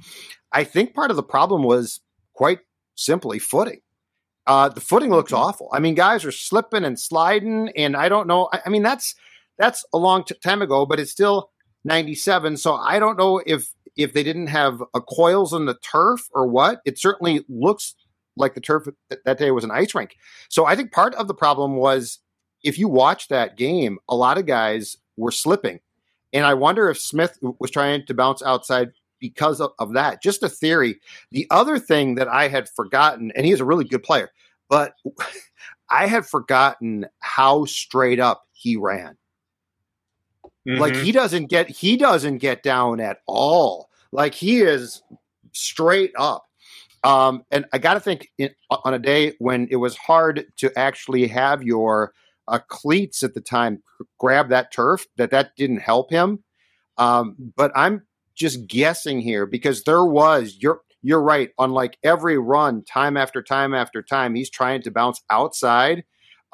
I 0.52 0.64
think 0.64 0.94
part 0.94 1.10
of 1.10 1.16
the 1.16 1.22
problem 1.22 1.62
was 1.62 2.00
quite 2.32 2.60
simply 2.94 3.38
footing. 3.38 3.80
Uh, 4.46 4.68
the 4.68 4.80
footing 4.80 5.10
looks 5.10 5.32
mm-hmm. 5.32 5.42
awful. 5.42 5.68
I 5.72 5.80
mean, 5.80 5.94
guys 5.94 6.24
are 6.24 6.32
slipping 6.32 6.84
and 6.84 6.98
sliding, 6.98 7.70
and 7.76 7.96
I 7.96 8.08
don't 8.08 8.26
know. 8.26 8.48
I, 8.52 8.60
I 8.66 8.68
mean, 8.70 8.82
that's 8.82 9.14
that's 9.58 9.84
a 9.92 9.98
long 9.98 10.24
t- 10.24 10.34
time 10.42 10.62
ago, 10.62 10.86
but 10.86 11.00
it's 11.00 11.10
still 11.10 11.50
97. 11.84 12.56
So 12.56 12.74
I 12.74 12.98
don't 12.98 13.18
know 13.18 13.42
if 13.44 13.72
if 13.96 14.12
they 14.12 14.24
didn't 14.24 14.48
have 14.48 14.82
a 14.92 15.00
coils 15.00 15.52
in 15.52 15.66
the 15.66 15.74
turf 15.76 16.28
or 16.32 16.48
what. 16.48 16.80
It 16.84 16.98
certainly 16.98 17.44
looks 17.48 17.94
like 18.36 18.54
the 18.54 18.60
turf 18.60 18.84
th- 18.84 19.20
that 19.24 19.38
day 19.38 19.50
was 19.52 19.64
an 19.64 19.70
ice 19.70 19.94
rink. 19.94 20.16
So 20.48 20.64
I 20.64 20.74
think 20.74 20.92
part 20.92 21.14
of 21.14 21.28
the 21.28 21.34
problem 21.34 21.76
was 21.76 22.18
if 22.64 22.78
you 22.78 22.88
watch 22.88 23.28
that 23.28 23.56
game, 23.56 23.98
a 24.08 24.16
lot 24.16 24.38
of 24.38 24.46
guys 24.46 24.96
were 25.16 25.30
slipping. 25.30 25.80
And 26.32 26.44
I 26.44 26.54
wonder 26.54 26.90
if 26.90 26.98
Smith 26.98 27.38
was 27.60 27.70
trying 27.70 28.04
to 28.06 28.14
bounce 28.14 28.42
outside 28.42 28.90
because 29.20 29.60
of, 29.60 29.70
of 29.78 29.94
that. 29.94 30.22
Just 30.22 30.42
a 30.42 30.48
theory. 30.48 31.00
The 31.30 31.46
other 31.50 31.78
thing 31.78 32.16
that 32.16 32.26
I 32.26 32.48
had 32.48 32.68
forgotten, 32.68 33.30
and 33.36 33.46
he's 33.46 33.60
a 33.60 33.64
really 33.64 33.84
good 33.84 34.02
player, 34.02 34.30
but 34.68 34.94
I 35.90 36.06
had 36.06 36.26
forgotten 36.26 37.06
how 37.20 37.66
straight 37.66 38.18
up 38.18 38.42
he 38.52 38.76
ran. 38.76 39.16
Mm-hmm. 40.66 40.80
Like 40.80 40.96
he 40.96 41.12
doesn't 41.12 41.46
get 41.46 41.68
he 41.68 41.96
doesn't 41.96 42.38
get 42.38 42.62
down 42.62 43.00
at 43.00 43.18
all. 43.26 43.90
Like 44.12 44.34
he 44.34 44.60
is 44.60 45.02
straight 45.52 46.12
up. 46.18 46.44
Um, 47.02 47.44
and 47.50 47.66
I 47.72 47.78
got 47.78 47.94
to 47.94 48.00
think 48.00 48.30
in, 48.38 48.50
on 48.70 48.94
a 48.94 48.98
day 48.98 49.34
when 49.38 49.68
it 49.70 49.76
was 49.76 49.94
hard 49.96 50.46
to 50.56 50.72
actually 50.78 51.26
have 51.28 51.62
your 51.62 52.14
uh, 52.48 52.60
cleats 52.68 53.22
at 53.22 53.34
the 53.34 53.42
time 53.42 53.82
grab 54.18 54.48
that 54.48 54.72
turf, 54.72 55.06
that 55.16 55.30
that 55.30 55.54
didn't 55.56 55.80
help 55.80 56.10
him. 56.10 56.42
Um, 56.96 57.36
but 57.56 57.72
I'm 57.74 58.02
just 58.34 58.66
guessing 58.66 59.20
here 59.20 59.46
because 59.46 59.84
there 59.84 60.04
was 60.04 60.56
you're 60.60 60.80
you're 61.02 61.22
right. 61.22 61.50
Unlike 61.58 61.98
every 62.02 62.38
run, 62.38 62.82
time 62.84 63.18
after 63.18 63.42
time 63.42 63.74
after 63.74 64.02
time, 64.02 64.34
he's 64.34 64.50
trying 64.50 64.80
to 64.82 64.90
bounce 64.90 65.22
outside. 65.28 66.04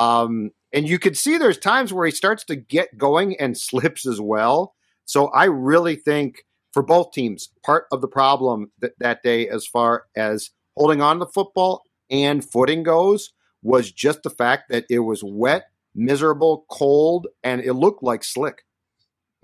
Um, 0.00 0.50
and 0.72 0.88
you 0.88 0.98
could 0.98 1.16
see 1.16 1.36
there's 1.36 1.58
times 1.58 1.92
where 1.92 2.06
he 2.06 2.12
starts 2.12 2.44
to 2.44 2.56
get 2.56 2.98
going 2.98 3.38
and 3.38 3.56
slips 3.56 4.06
as 4.06 4.20
well. 4.20 4.74
So 5.04 5.26
I 5.28 5.44
really 5.44 5.94
think 5.94 6.44
for 6.72 6.82
both 6.82 7.12
teams, 7.12 7.50
part 7.64 7.86
of 7.92 8.00
the 8.00 8.08
problem 8.08 8.72
that, 8.78 8.92
that 8.98 9.22
day, 9.22 9.48
as 9.48 9.66
far 9.66 10.04
as 10.16 10.50
holding 10.76 11.02
on 11.02 11.18
to 11.18 11.24
the 11.26 11.30
football 11.30 11.82
and 12.10 12.44
footing 12.44 12.82
goes, 12.82 13.32
was 13.62 13.92
just 13.92 14.22
the 14.22 14.30
fact 14.30 14.70
that 14.70 14.86
it 14.88 15.00
was 15.00 15.22
wet, 15.22 15.64
miserable, 15.94 16.64
cold, 16.70 17.26
and 17.42 17.60
it 17.60 17.74
looked 17.74 18.02
like 18.02 18.24
slick. 18.24 18.62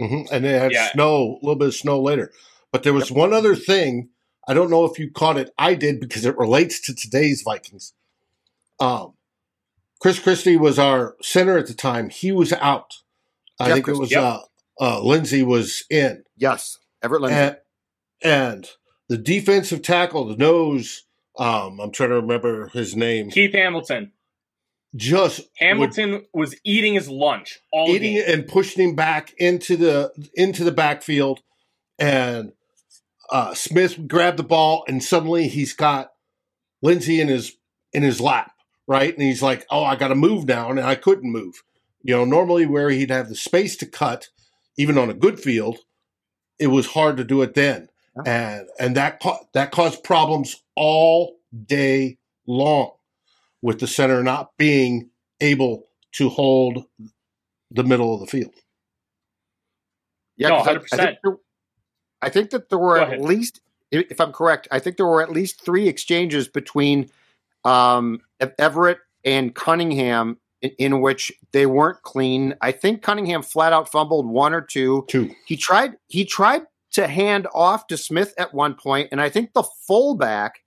Mm-hmm. 0.01 0.33
And 0.33 0.45
they 0.45 0.53
had 0.53 0.73
yeah. 0.73 0.93
snow, 0.93 1.39
a 1.43 1.45
little 1.45 1.57
bit 1.57 1.69
of 1.69 1.75
snow 1.75 2.01
later. 2.01 2.33
But 2.73 2.83
there 2.83 2.95
was 2.95 3.11
yep. 3.11 3.19
one 3.19 3.33
other 3.33 3.55
thing. 3.55 4.11
I 4.49 4.55
don't 4.55 4.71
know 4.71 4.85
if 4.85 4.99
you 4.99 5.11
caught 5.11 5.37
it. 5.37 5.51
I 5.59 5.75
did 5.75 6.01
because 6.01 6.25
it 6.25 6.39
relates 6.39 6.81
to 6.83 6.95
today's 6.95 7.43
Vikings. 7.43 7.93
Um, 8.79 9.16
Chris 10.01 10.19
Christie 10.19 10.57
was 10.57 10.79
our 10.79 11.17
center 11.23 11.57
at 11.57 11.67
the 11.67 11.75
time. 11.75 12.11
He 12.11 12.33
was 12.33 12.53
out. 12.53 12.95
I 13.59 13.73
think 13.73 13.89
it 13.89 13.97
was 13.97 14.11
yep. 14.11 14.23
uh, 14.23 14.41
uh, 14.81 15.03
Lindsay 15.03 15.43
was 15.43 15.85
in. 15.89 16.25
Yes, 16.37 16.79
Everett 17.03 17.23
Lindsay. 17.23 17.39
And, 17.39 17.57
and 18.23 18.71
the 19.09 19.17
defensive 19.17 19.83
tackle, 19.83 20.27
the 20.27 20.37
nose, 20.37 21.05
um, 21.39 21.81
I'm 21.81 21.91
trying 21.91 22.11
to 22.11 22.17
remember 22.17 22.69
his 22.69 22.97
name. 22.97 23.31
Keith 23.31 23.55
Hamilton. 23.55 24.13
Just 24.95 25.43
Hamilton 25.57 26.13
would, 26.13 26.27
was 26.33 26.57
eating 26.65 26.95
his 26.95 27.09
lunch 27.09 27.59
all 27.71 27.89
eating 27.91 28.15
game. 28.15 28.25
and 28.27 28.49
pushing 28.49 28.91
him 28.91 28.95
back 28.95 29.35
into 29.37 29.77
the 29.77 30.11
into 30.35 30.65
the 30.65 30.73
backfield, 30.73 31.41
and 31.99 32.53
uh, 33.31 33.53
Smith 33.53 34.09
grabbed 34.09 34.39
the 34.39 34.43
ball, 34.43 34.85
and 34.89 35.03
suddenly 35.03 35.49
he's 35.49 35.75
got 35.75 36.13
Lindsay 36.81 37.21
in 37.21 37.29
his 37.29 37.57
in 37.93 38.03
his 38.03 38.23
lap, 38.23 38.53
right? 38.87 39.13
And 39.13 39.23
he's 39.23 39.43
like, 39.43 39.67
"Oh, 39.71 39.85
I 39.85 39.97
got 39.97 40.09
to 40.09 40.15
move 40.15 40.47
now," 40.47 40.71
and 40.71 40.81
I 40.81 40.95
couldn't 40.95 41.31
move. 41.31 41.63
You 42.03 42.17
know, 42.17 42.25
normally 42.25 42.67
where 42.67 42.91
he'd 42.91 43.11
have 43.11 43.29
the 43.29 43.35
space 43.35 43.77
to 43.79 43.87
cut, 43.87 44.29
even 44.77 44.99
on 44.99 45.11
a 45.11 45.15
good 45.15 45.41
field, 45.41 45.79
it 46.59 46.69
was 46.69 46.87
hard 46.87 47.17
to 47.17 47.25
do 47.25 47.43
it 47.43 47.55
then, 47.55 47.89
and 48.25 48.67
and 48.79 48.97
that 48.97 49.23
that 49.55 49.73
caused 49.73 50.05
problems 50.05 50.63
all 50.75 51.37
day 51.67 52.19
long 52.47 52.93
with 53.63 53.81
the 53.81 53.87
center 53.87 54.23
not 54.23 54.51
being 54.59 55.11
able 55.41 55.89
to 56.13 56.29
hold 56.29 56.85
the 57.71 57.85
middle 57.85 58.15
of 58.15 58.21
the 58.21 58.27
field. 58.27 58.55
Yeah, 60.37 60.49
no, 60.51 60.63
100%. 60.63 60.65
I, 60.65 60.75
I, 60.75 60.79
think 60.99 61.19
there, 61.23 61.37
I, 62.23 62.29
think 62.29 62.51
that 62.51 62.69
there 62.69 62.79
were 62.79 62.99
at 62.99 63.21
least, 63.21 63.61
if 63.91 64.21
I'm 64.21 64.33
correct, 64.33 64.69
I 64.71 64.79
think 64.79 64.97
there 64.97 65.07
were 65.07 65.23
at 65.23 65.31
least 65.31 65.65
three 65.65 65.89
exchanges 65.89 66.47
between 66.47 67.11
um, 67.67 68.21
Everett 68.59 68.99
and 69.25 69.55
Cunningham 69.55 70.39
in, 70.63 70.71
in, 70.79 71.01
which 71.01 71.33
they 71.53 71.67
weren't 71.67 72.01
clean. 72.03 72.55
I 72.61 72.73
think 72.73 73.03
Cunningham 73.03 73.43
flat 73.43 73.73
out 73.73 73.91
fumbled 73.91 74.27
one 74.27 74.55
or 74.55 74.63
two. 74.63 75.05
Two. 75.09 75.35
He 75.47 75.57
tried. 75.57 75.95
He 76.09 76.25
tried 76.25 76.63
to 76.93 77.09
hand 77.09 77.47
off 77.55 77.89
to 77.89 77.97
Smith 77.97 78.33
at 78.39 78.55
one 78.55 78.75
point, 78.75 79.09
and 79.13 79.21
I 79.21 79.29
think 79.29 79.53
the 79.53 79.65
fullback. 79.87 80.61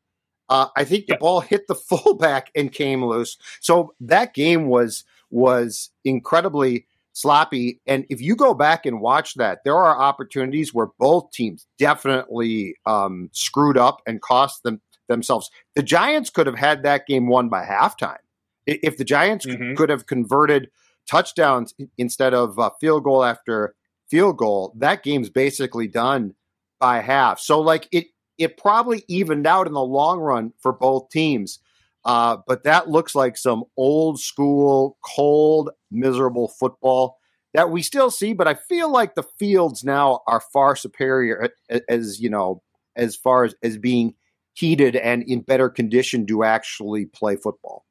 Uh, 0.50 0.68
I 0.76 0.84
think 0.84 1.06
the 1.06 1.16
ball 1.16 1.42
hit 1.42 1.68
the 1.68 1.76
fullback 1.90 2.50
and 2.56 2.72
came 2.72 3.06
loose. 3.06 3.38
So 3.62 3.94
that 4.02 4.34
game 4.34 4.68
was 4.68 5.04
was 5.30 5.92
incredibly 6.04 6.88
sloppy. 7.14 7.80
And 7.86 8.06
if 8.10 8.22
you 8.22 8.36
go 8.36 8.54
back 8.54 8.86
and 8.86 9.02
watch 9.02 9.36
that, 9.36 9.60
there 9.64 9.76
are 9.76 10.00
opportunities 10.00 10.74
where 10.74 10.88
both 10.98 11.32
teams 11.32 11.66
definitely 11.78 12.76
um, 12.86 13.30
screwed 13.34 13.78
up 13.78 14.02
and 14.08 14.22
cost 14.22 14.64
them 14.64 14.82
themselves. 15.10 15.52
The 15.76 15.84
Giants 15.84 16.30
could 16.30 16.48
have 16.48 16.58
had 16.58 16.84
that 16.84 17.06
game 17.06 17.28
won 17.28 17.50
by 17.50 17.66
halftime 17.66 18.18
if 18.66 18.98
the 18.98 19.04
Giants 19.04 19.46
mm-hmm. 19.46 19.76
could 19.76 19.90
have 19.90 20.08
converted 20.08 20.70
touchdowns 21.10 21.74
instead 21.98 22.34
of 22.34 22.58
uh, 22.58 22.70
field 22.80 23.04
goal 23.04 23.24
after 23.24 23.76
field 24.10 24.38
goal. 24.38 24.74
That 24.78 25.04
game's 25.04 25.30
basically 25.30 25.88
done 25.88 26.36
by 26.80 27.02
half. 27.02 27.40
So 27.40 27.60
like 27.60 27.88
it 27.92 28.08
it 28.38 28.58
probably 28.58 29.04
evened 29.08 29.46
out 29.46 29.68
in 29.68 29.74
the 29.74 29.82
long 29.84 30.20
run 30.20 30.54
for 30.60 30.72
both 30.72 31.10
teams. 31.10 31.60
Uh, 32.06 32.38
but 32.48 32.64
that 32.64 32.88
looks 32.88 33.14
like 33.14 33.36
some 33.36 33.66
old 33.76 34.20
school, 34.20 34.98
cold, 35.04 35.70
miserable 35.92 36.48
football 36.48 37.18
that 37.54 37.70
we 37.70 37.82
still 37.82 38.10
see. 38.10 38.32
But 38.34 38.48
I 38.48 38.54
feel 38.54 38.90
like 38.90 39.16
the 39.16 39.28
fields 39.38 39.84
now 39.84 40.22
are 40.26 40.40
far 40.40 40.78
superior 40.78 41.50
as, 41.70 41.82
as 41.90 42.20
you 42.22 42.30
know, 42.30 42.62
as 42.96 43.18
far 43.18 43.44
as, 43.44 43.54
as 43.62 43.78
being 43.78 44.16
heated 44.60 44.96
and 44.96 45.24
in 45.24 45.42
better 45.42 45.70
condition 45.70 46.26
to 46.28 46.44
actually 46.44 47.06
play 47.06 47.36
football. 47.36 47.86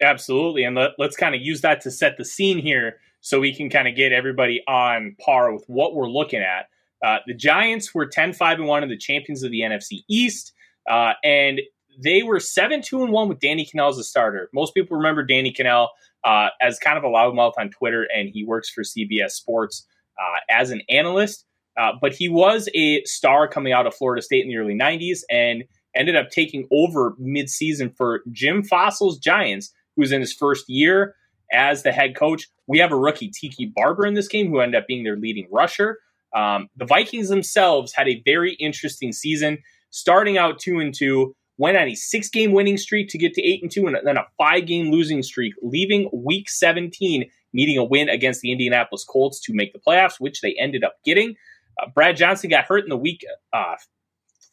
Absolutely. 0.00 0.64
And 0.64 0.76
let, 0.76 0.92
us 0.98 1.16
kind 1.16 1.34
of 1.34 1.40
use 1.40 1.60
that 1.60 1.80
to 1.82 1.90
set 1.90 2.16
the 2.16 2.24
scene 2.24 2.58
here 2.58 2.98
so 3.20 3.40
we 3.40 3.54
can 3.54 3.68
kind 3.68 3.86
of 3.86 3.94
get 3.94 4.12
everybody 4.12 4.62
on 4.66 5.14
par 5.20 5.52
with 5.52 5.64
what 5.66 5.94
we're 5.94 6.08
looking 6.08 6.40
at. 6.40 6.66
Uh, 7.04 7.18
the 7.26 7.34
Giants 7.34 7.94
were 7.94 8.06
10 8.06 8.32
5 8.32 8.58
and 8.58 8.68
1 8.68 8.82
and 8.82 8.92
the 8.92 8.96
champions 8.96 9.42
of 9.42 9.50
the 9.50 9.60
NFC 9.60 10.04
East. 10.08 10.52
Uh, 10.88 11.12
and 11.22 11.60
they 12.02 12.22
were 12.22 12.40
7 12.40 12.82
2 12.82 13.02
and 13.02 13.12
1 13.12 13.28
with 13.28 13.40
Danny 13.40 13.66
Kanell 13.66 13.90
as 13.90 13.98
a 13.98 14.04
starter. 14.04 14.48
Most 14.54 14.74
people 14.74 14.96
remember 14.96 15.22
Danny 15.22 15.52
Kanell 15.52 15.88
uh, 16.24 16.48
as 16.60 16.78
kind 16.78 16.96
of 16.96 17.04
a 17.04 17.08
loudmouth 17.08 17.54
on 17.58 17.70
Twitter, 17.70 18.06
and 18.14 18.30
he 18.32 18.44
works 18.44 18.70
for 18.70 18.82
CBS 18.82 19.32
Sports 19.32 19.86
uh, 20.18 20.38
as 20.50 20.70
an 20.70 20.82
analyst. 20.88 21.44
Uh, 21.78 21.92
but 22.00 22.12
he 22.12 22.28
was 22.28 22.68
a 22.74 23.02
star 23.04 23.48
coming 23.48 23.72
out 23.72 23.86
of 23.86 23.94
Florida 23.94 24.22
State 24.22 24.44
in 24.44 24.48
the 24.48 24.56
early 24.56 24.74
90s 24.74 25.20
and 25.30 25.64
ended 25.94 26.16
up 26.16 26.30
taking 26.30 26.66
over 26.72 27.14
midseason 27.20 27.94
for 27.96 28.20
Jim 28.32 28.62
Fassel's 28.62 29.18
Giants, 29.18 29.72
who 29.96 30.02
was 30.02 30.12
in 30.12 30.20
his 30.20 30.32
first 30.32 30.68
year 30.68 31.14
as 31.52 31.82
the 31.82 31.92
head 31.92 32.16
coach. 32.16 32.48
We 32.66 32.78
have 32.78 32.92
a 32.92 32.96
rookie, 32.96 33.30
Tiki 33.30 33.72
Barber, 33.74 34.06
in 34.06 34.14
this 34.14 34.28
game, 34.28 34.48
who 34.48 34.60
ended 34.60 34.80
up 34.80 34.86
being 34.86 35.04
their 35.04 35.16
leading 35.16 35.48
rusher. 35.50 35.98
Um, 36.34 36.68
the 36.76 36.84
Vikings 36.84 37.28
themselves 37.28 37.92
had 37.92 38.08
a 38.08 38.22
very 38.24 38.52
interesting 38.54 39.12
season, 39.12 39.58
starting 39.90 40.38
out 40.38 40.60
two 40.60 40.78
and 40.78 40.94
two, 40.94 41.34
went 41.58 41.76
on 41.76 41.88
a 41.88 41.94
six-game 41.94 42.52
winning 42.52 42.78
streak 42.78 43.08
to 43.10 43.18
get 43.18 43.34
to 43.34 43.42
eight 43.42 43.62
and 43.62 43.70
two, 43.70 43.86
and 43.86 43.96
then 44.04 44.16
a 44.16 44.26
five-game 44.38 44.90
losing 44.90 45.22
streak, 45.22 45.54
leaving 45.62 46.08
Week 46.12 46.48
17 46.48 47.28
needing 47.52 47.78
a 47.78 47.84
win 47.84 48.08
against 48.08 48.40
the 48.40 48.52
Indianapolis 48.52 49.04
Colts 49.04 49.40
to 49.40 49.54
make 49.54 49.72
the 49.72 49.78
playoffs, 49.78 50.20
which 50.20 50.40
they 50.40 50.56
ended 50.58 50.84
up 50.84 50.94
getting. 51.04 51.34
Uh, 51.80 51.86
Brad 51.94 52.16
Johnson 52.16 52.50
got 52.50 52.64
hurt 52.64 52.84
in 52.84 52.90
the 52.90 52.96
Week 52.96 53.24
uh, 53.52 53.76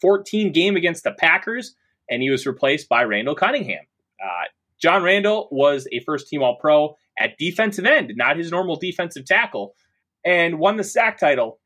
14 0.02 0.52
game 0.52 0.76
against 0.76 1.04
the 1.04 1.12
Packers, 1.12 1.76
and 2.10 2.22
he 2.22 2.30
was 2.30 2.46
replaced 2.46 2.90
by 2.90 3.04
Randall 3.04 3.36
Cunningham. 3.36 3.86
Uh, 4.24 4.46
John 4.82 5.04
Randle 5.04 5.48
was 5.52 5.88
a 5.92 6.00
first 6.02 6.28
team 6.28 6.44
All 6.44 6.58
Pro 6.58 6.96
at 7.18 7.38
defensive 7.38 7.86
end, 7.86 8.14
not 8.16 8.38
his 8.38 8.52
normal 8.52 8.76
defensive 8.76 9.26
tackle, 9.26 9.74
and 10.24 10.60
won 10.60 10.78
the 10.78 10.84
sack 10.84 11.20
title 11.20 11.60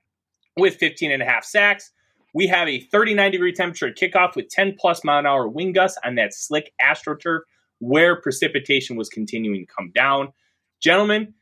with 0.58 0.76
15 0.76 1.12
and 1.12 1.22
a 1.22 1.26
half 1.26 1.44
sacks. 1.44 1.92
We 2.34 2.48
have 2.48 2.70
a 2.70 2.80
39 2.80 3.32
degree 3.32 3.52
temperature 3.52 3.88
at 3.88 3.98
kickoff 3.98 4.36
with 4.36 4.50
10 4.50 4.76
plus 4.80 5.04
mile 5.04 5.20
an 5.20 5.26
hour 5.26 5.48
wind 5.48 5.76
gusts 5.76 5.98
on 6.06 6.16
that 6.16 6.34
slick 6.34 6.72
AstroTurf 6.82 7.40
where 7.80 8.22
precipitation 8.22 8.96
was 8.96 9.10
continuing 9.10 9.66
to 9.66 9.74
come 9.74 9.92
down. 9.94 10.32
Gentlemen, 10.82 11.34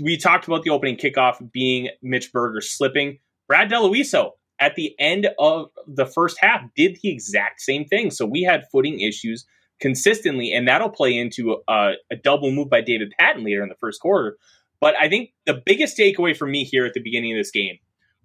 we 0.00 0.16
talked 0.16 0.46
about 0.46 0.64
the 0.64 0.70
opening 0.70 0.96
kickoff 0.96 1.52
being 1.52 1.88
Mitch 2.02 2.32
Berger 2.32 2.60
slipping. 2.60 3.18
Brad 3.52 3.70
Daluiso 3.70 4.30
at 4.60 4.76
the 4.76 4.94
end 4.98 5.28
of 5.38 5.66
the 5.86 6.06
first 6.06 6.38
half 6.40 6.62
did 6.74 6.98
the 7.02 7.10
exact 7.10 7.60
same 7.60 7.84
thing. 7.84 8.10
So 8.10 8.24
we 8.24 8.40
had 8.40 8.64
footing 8.72 9.00
issues 9.00 9.44
consistently, 9.78 10.54
and 10.54 10.66
that'll 10.66 10.88
play 10.88 11.14
into 11.14 11.58
a, 11.68 11.92
a 12.10 12.16
double 12.16 12.50
move 12.50 12.70
by 12.70 12.80
David 12.80 13.12
Patten 13.18 13.44
later 13.44 13.62
in 13.62 13.68
the 13.68 13.74
first 13.74 14.00
quarter. 14.00 14.38
But 14.80 14.94
I 14.98 15.10
think 15.10 15.34
the 15.44 15.60
biggest 15.66 15.98
takeaway 15.98 16.34
for 16.34 16.46
me 16.46 16.64
here 16.64 16.86
at 16.86 16.94
the 16.94 17.02
beginning 17.02 17.34
of 17.34 17.40
this 17.40 17.50
game 17.50 17.76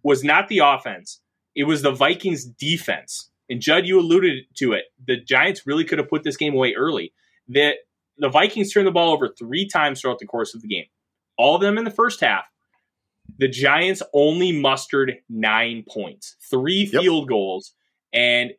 was 0.02 0.24
not 0.24 0.48
the 0.48 0.60
offense; 0.60 1.20
it 1.58 1.66
was 1.66 1.82
the 1.82 1.92
Vikings' 1.92 2.46
defense. 2.46 3.30
And 3.50 3.60
Judd, 3.60 3.86
you 3.86 4.00
alluded 4.00 4.46
to 4.60 4.72
it. 4.72 4.86
The 5.06 5.18
Giants 5.18 5.68
really 5.68 5.84
could 5.84 6.00
have 6.00 6.08
put 6.10 6.24
this 6.24 6.38
game 6.38 6.54
away 6.54 6.74
early. 6.74 7.12
The 7.50 7.74
the 8.18 8.30
Vikings 8.30 8.72
turned 8.72 8.88
the 8.88 8.92
ball 8.92 9.12
over 9.12 9.28
three 9.28 9.68
times 9.68 10.00
throughout 10.00 10.20
the 10.20 10.26
course 10.26 10.56
of 10.56 10.62
the 10.62 10.70
game, 10.70 10.86
all 11.38 11.56
of 11.56 11.62
them 11.62 11.78
in 11.78 11.84
the 11.84 11.92
first 11.92 12.22
half. 12.22 12.46
The 13.40 13.48
Giants 13.48 14.02
only 14.14 14.52
mustered 14.52 15.18
nine 15.30 15.84
points, 15.88 16.36
three 16.50 16.90
yep. 16.92 17.02
field 17.02 17.28
goals, 17.28 17.74
and 18.14 18.52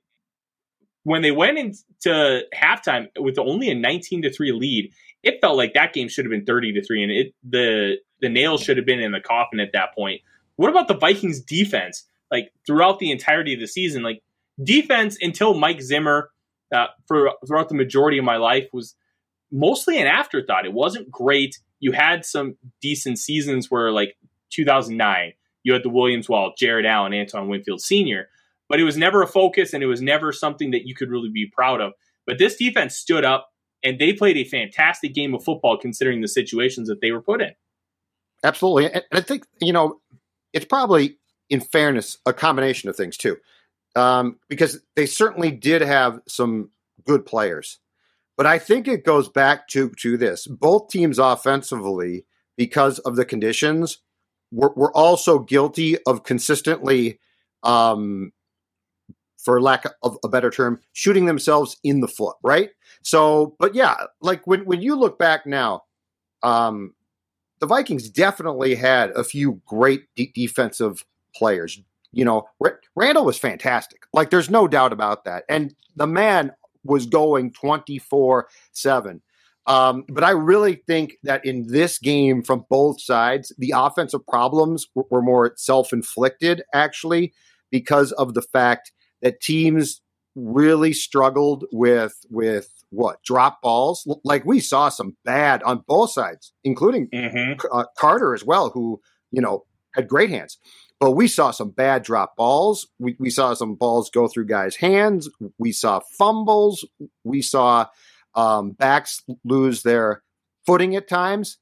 when 1.04 1.22
they 1.22 1.30
went 1.30 1.58
into 1.58 2.42
halftime 2.54 3.06
with 3.18 3.38
only 3.38 3.70
a 3.70 3.74
19 3.74 4.22
to 4.22 4.32
3 4.32 4.52
lead, 4.52 4.92
it 5.22 5.40
felt 5.40 5.56
like 5.56 5.72
that 5.74 5.92
game 5.94 6.08
should 6.08 6.24
have 6.26 6.30
been 6.30 6.44
30 6.44 6.74
to 6.74 6.84
3 6.84 7.02
and 7.02 7.12
it 7.12 7.34
the 7.48 7.96
the 8.20 8.28
nails 8.28 8.62
should 8.62 8.76
have 8.76 8.86
been 8.86 9.00
in 9.00 9.12
the 9.12 9.20
coffin 9.20 9.60
at 9.60 9.70
that 9.72 9.94
point. 9.94 10.20
What 10.56 10.70
about 10.70 10.88
the 10.88 10.96
Vikings 10.96 11.40
defense? 11.40 12.04
Like 12.30 12.52
throughout 12.66 12.98
the 12.98 13.10
entirety 13.10 13.54
of 13.54 13.60
the 13.60 13.66
season, 13.66 14.02
like 14.02 14.22
defense 14.62 15.16
until 15.20 15.54
Mike 15.54 15.80
Zimmer 15.80 16.30
uh, 16.74 16.86
for 17.06 17.32
throughout 17.46 17.68
the 17.68 17.74
majority 17.74 18.18
of 18.18 18.24
my 18.24 18.36
life 18.36 18.68
was 18.72 18.94
mostly 19.50 20.00
an 20.00 20.06
afterthought. 20.06 20.66
It 20.66 20.72
wasn't 20.72 21.10
great. 21.10 21.58
You 21.80 21.92
had 21.92 22.24
some 22.24 22.56
decent 22.82 23.18
seasons 23.18 23.70
where, 23.70 23.90
like 23.92 24.16
2009, 24.50 25.32
you 25.62 25.72
had 25.72 25.82
the 25.82 25.90
Williams 25.90 26.28
Wall, 26.28 26.52
Jared 26.56 26.86
Allen, 26.86 27.14
Antoine 27.14 27.48
Winfield 27.48 27.80
Sr., 27.80 28.28
but 28.68 28.80
it 28.80 28.84
was 28.84 28.96
never 28.96 29.22
a 29.22 29.26
focus 29.26 29.72
and 29.72 29.82
it 29.82 29.86
was 29.86 30.02
never 30.02 30.32
something 30.32 30.70
that 30.72 30.86
you 30.86 30.94
could 30.94 31.10
really 31.10 31.30
be 31.30 31.46
proud 31.46 31.80
of. 31.80 31.92
But 32.26 32.38
this 32.38 32.56
defense 32.56 32.96
stood 32.96 33.24
up 33.24 33.48
and 33.82 33.98
they 33.98 34.12
played 34.12 34.36
a 34.36 34.44
fantastic 34.44 35.14
game 35.14 35.34
of 35.34 35.42
football 35.42 35.78
considering 35.78 36.20
the 36.20 36.28
situations 36.28 36.88
that 36.88 37.00
they 37.00 37.12
were 37.12 37.22
put 37.22 37.40
in. 37.40 37.52
Absolutely. 38.44 38.92
And 38.92 39.04
I 39.12 39.20
think, 39.20 39.46
you 39.60 39.72
know, 39.72 40.00
it's 40.52 40.66
probably, 40.66 41.16
in 41.48 41.60
fairness, 41.60 42.18
a 42.26 42.32
combination 42.32 42.88
of 42.88 42.96
things 42.96 43.16
too. 43.16 43.36
Um, 43.96 44.38
because 44.48 44.80
they 44.96 45.06
certainly 45.06 45.50
did 45.50 45.80
have 45.80 46.20
some 46.28 46.70
good 47.04 47.24
players. 47.24 47.78
But 48.36 48.46
I 48.46 48.58
think 48.58 48.86
it 48.86 49.04
goes 49.04 49.28
back 49.28 49.66
to 49.68 49.90
to 49.98 50.16
this. 50.16 50.46
Both 50.46 50.90
teams 50.90 51.18
offensively, 51.18 52.24
because 52.56 53.00
of 53.00 53.16
the 53.16 53.24
conditions, 53.24 53.98
were, 54.50 54.72
were 54.74 54.96
also 54.96 55.38
guilty 55.38 55.98
of 56.04 56.24
consistently 56.24 57.18
um, 57.62 58.32
for 59.36 59.60
lack 59.60 59.84
of 60.02 60.18
a 60.24 60.28
better 60.28 60.50
term, 60.50 60.80
shooting 60.92 61.26
themselves 61.26 61.78
in 61.82 62.00
the 62.00 62.08
foot, 62.08 62.36
right? 62.42 62.70
So, 63.02 63.56
but 63.58 63.74
yeah, 63.74 63.94
like 64.20 64.46
when 64.46 64.64
when 64.64 64.82
you 64.82 64.96
look 64.96 65.18
back 65.18 65.46
now, 65.46 65.82
um, 66.42 66.94
the 67.60 67.66
Vikings 67.66 68.08
definitely 68.08 68.74
had 68.74 69.10
a 69.10 69.24
few 69.24 69.60
great 69.66 70.04
de- 70.16 70.32
defensive 70.34 71.04
players. 71.34 71.80
You 72.12 72.24
know, 72.24 72.48
R- 72.64 72.80
Randle 72.94 73.24
was 73.24 73.38
fantastic. 73.38 74.04
Like, 74.12 74.30
there's 74.30 74.50
no 74.50 74.68
doubt 74.68 74.92
about 74.92 75.24
that. 75.24 75.44
And 75.48 75.74
the 75.96 76.06
man 76.06 76.52
was 76.84 77.06
going 77.06 77.52
24 77.52 78.48
7. 78.72 79.22
Um, 79.68 80.04
but 80.08 80.24
I 80.24 80.30
really 80.30 80.82
think 80.86 81.18
that 81.24 81.44
in 81.44 81.66
this 81.68 81.98
game, 81.98 82.42
from 82.42 82.64
both 82.70 83.02
sides, 83.02 83.52
the 83.58 83.74
offensive 83.76 84.26
problems 84.26 84.86
were, 84.94 85.04
were 85.10 85.22
more 85.22 85.52
self 85.56 85.92
inflicted, 85.92 86.62
actually, 86.74 87.34
because 87.70 88.10
of 88.12 88.32
the 88.32 88.40
fact 88.40 88.92
that 89.20 89.42
teams 89.42 90.00
really 90.34 90.92
struggled 90.94 91.66
with 91.70 92.14
with 92.30 92.72
what 92.90 93.22
drop 93.22 93.60
balls. 93.60 94.06
Like 94.24 94.46
we 94.46 94.58
saw 94.58 94.88
some 94.88 95.16
bad 95.26 95.62
on 95.64 95.84
both 95.86 96.12
sides, 96.12 96.52
including 96.64 97.08
mm-hmm. 97.08 97.60
uh, 97.70 97.84
Carter 97.98 98.34
as 98.34 98.44
well, 98.44 98.70
who 98.70 99.02
you 99.30 99.42
know 99.42 99.64
had 99.94 100.08
great 100.08 100.30
hands. 100.30 100.56
But 101.00 101.12
we 101.12 101.28
saw 101.28 101.52
some 101.52 101.70
bad 101.70 102.02
drop 102.02 102.36
balls. 102.36 102.88
We, 102.98 103.16
we 103.20 103.30
saw 103.30 103.54
some 103.54 103.76
balls 103.76 104.10
go 104.10 104.26
through 104.26 104.46
guys' 104.46 104.76
hands. 104.76 105.28
We 105.58 105.70
saw 105.72 106.00
fumbles. 106.18 106.84
We 107.22 107.40
saw 107.40 107.86
um, 108.38 108.70
backs 108.70 109.22
lose 109.44 109.82
their 109.82 110.22
footing 110.64 110.94
at 110.94 111.08
times. 111.08 111.58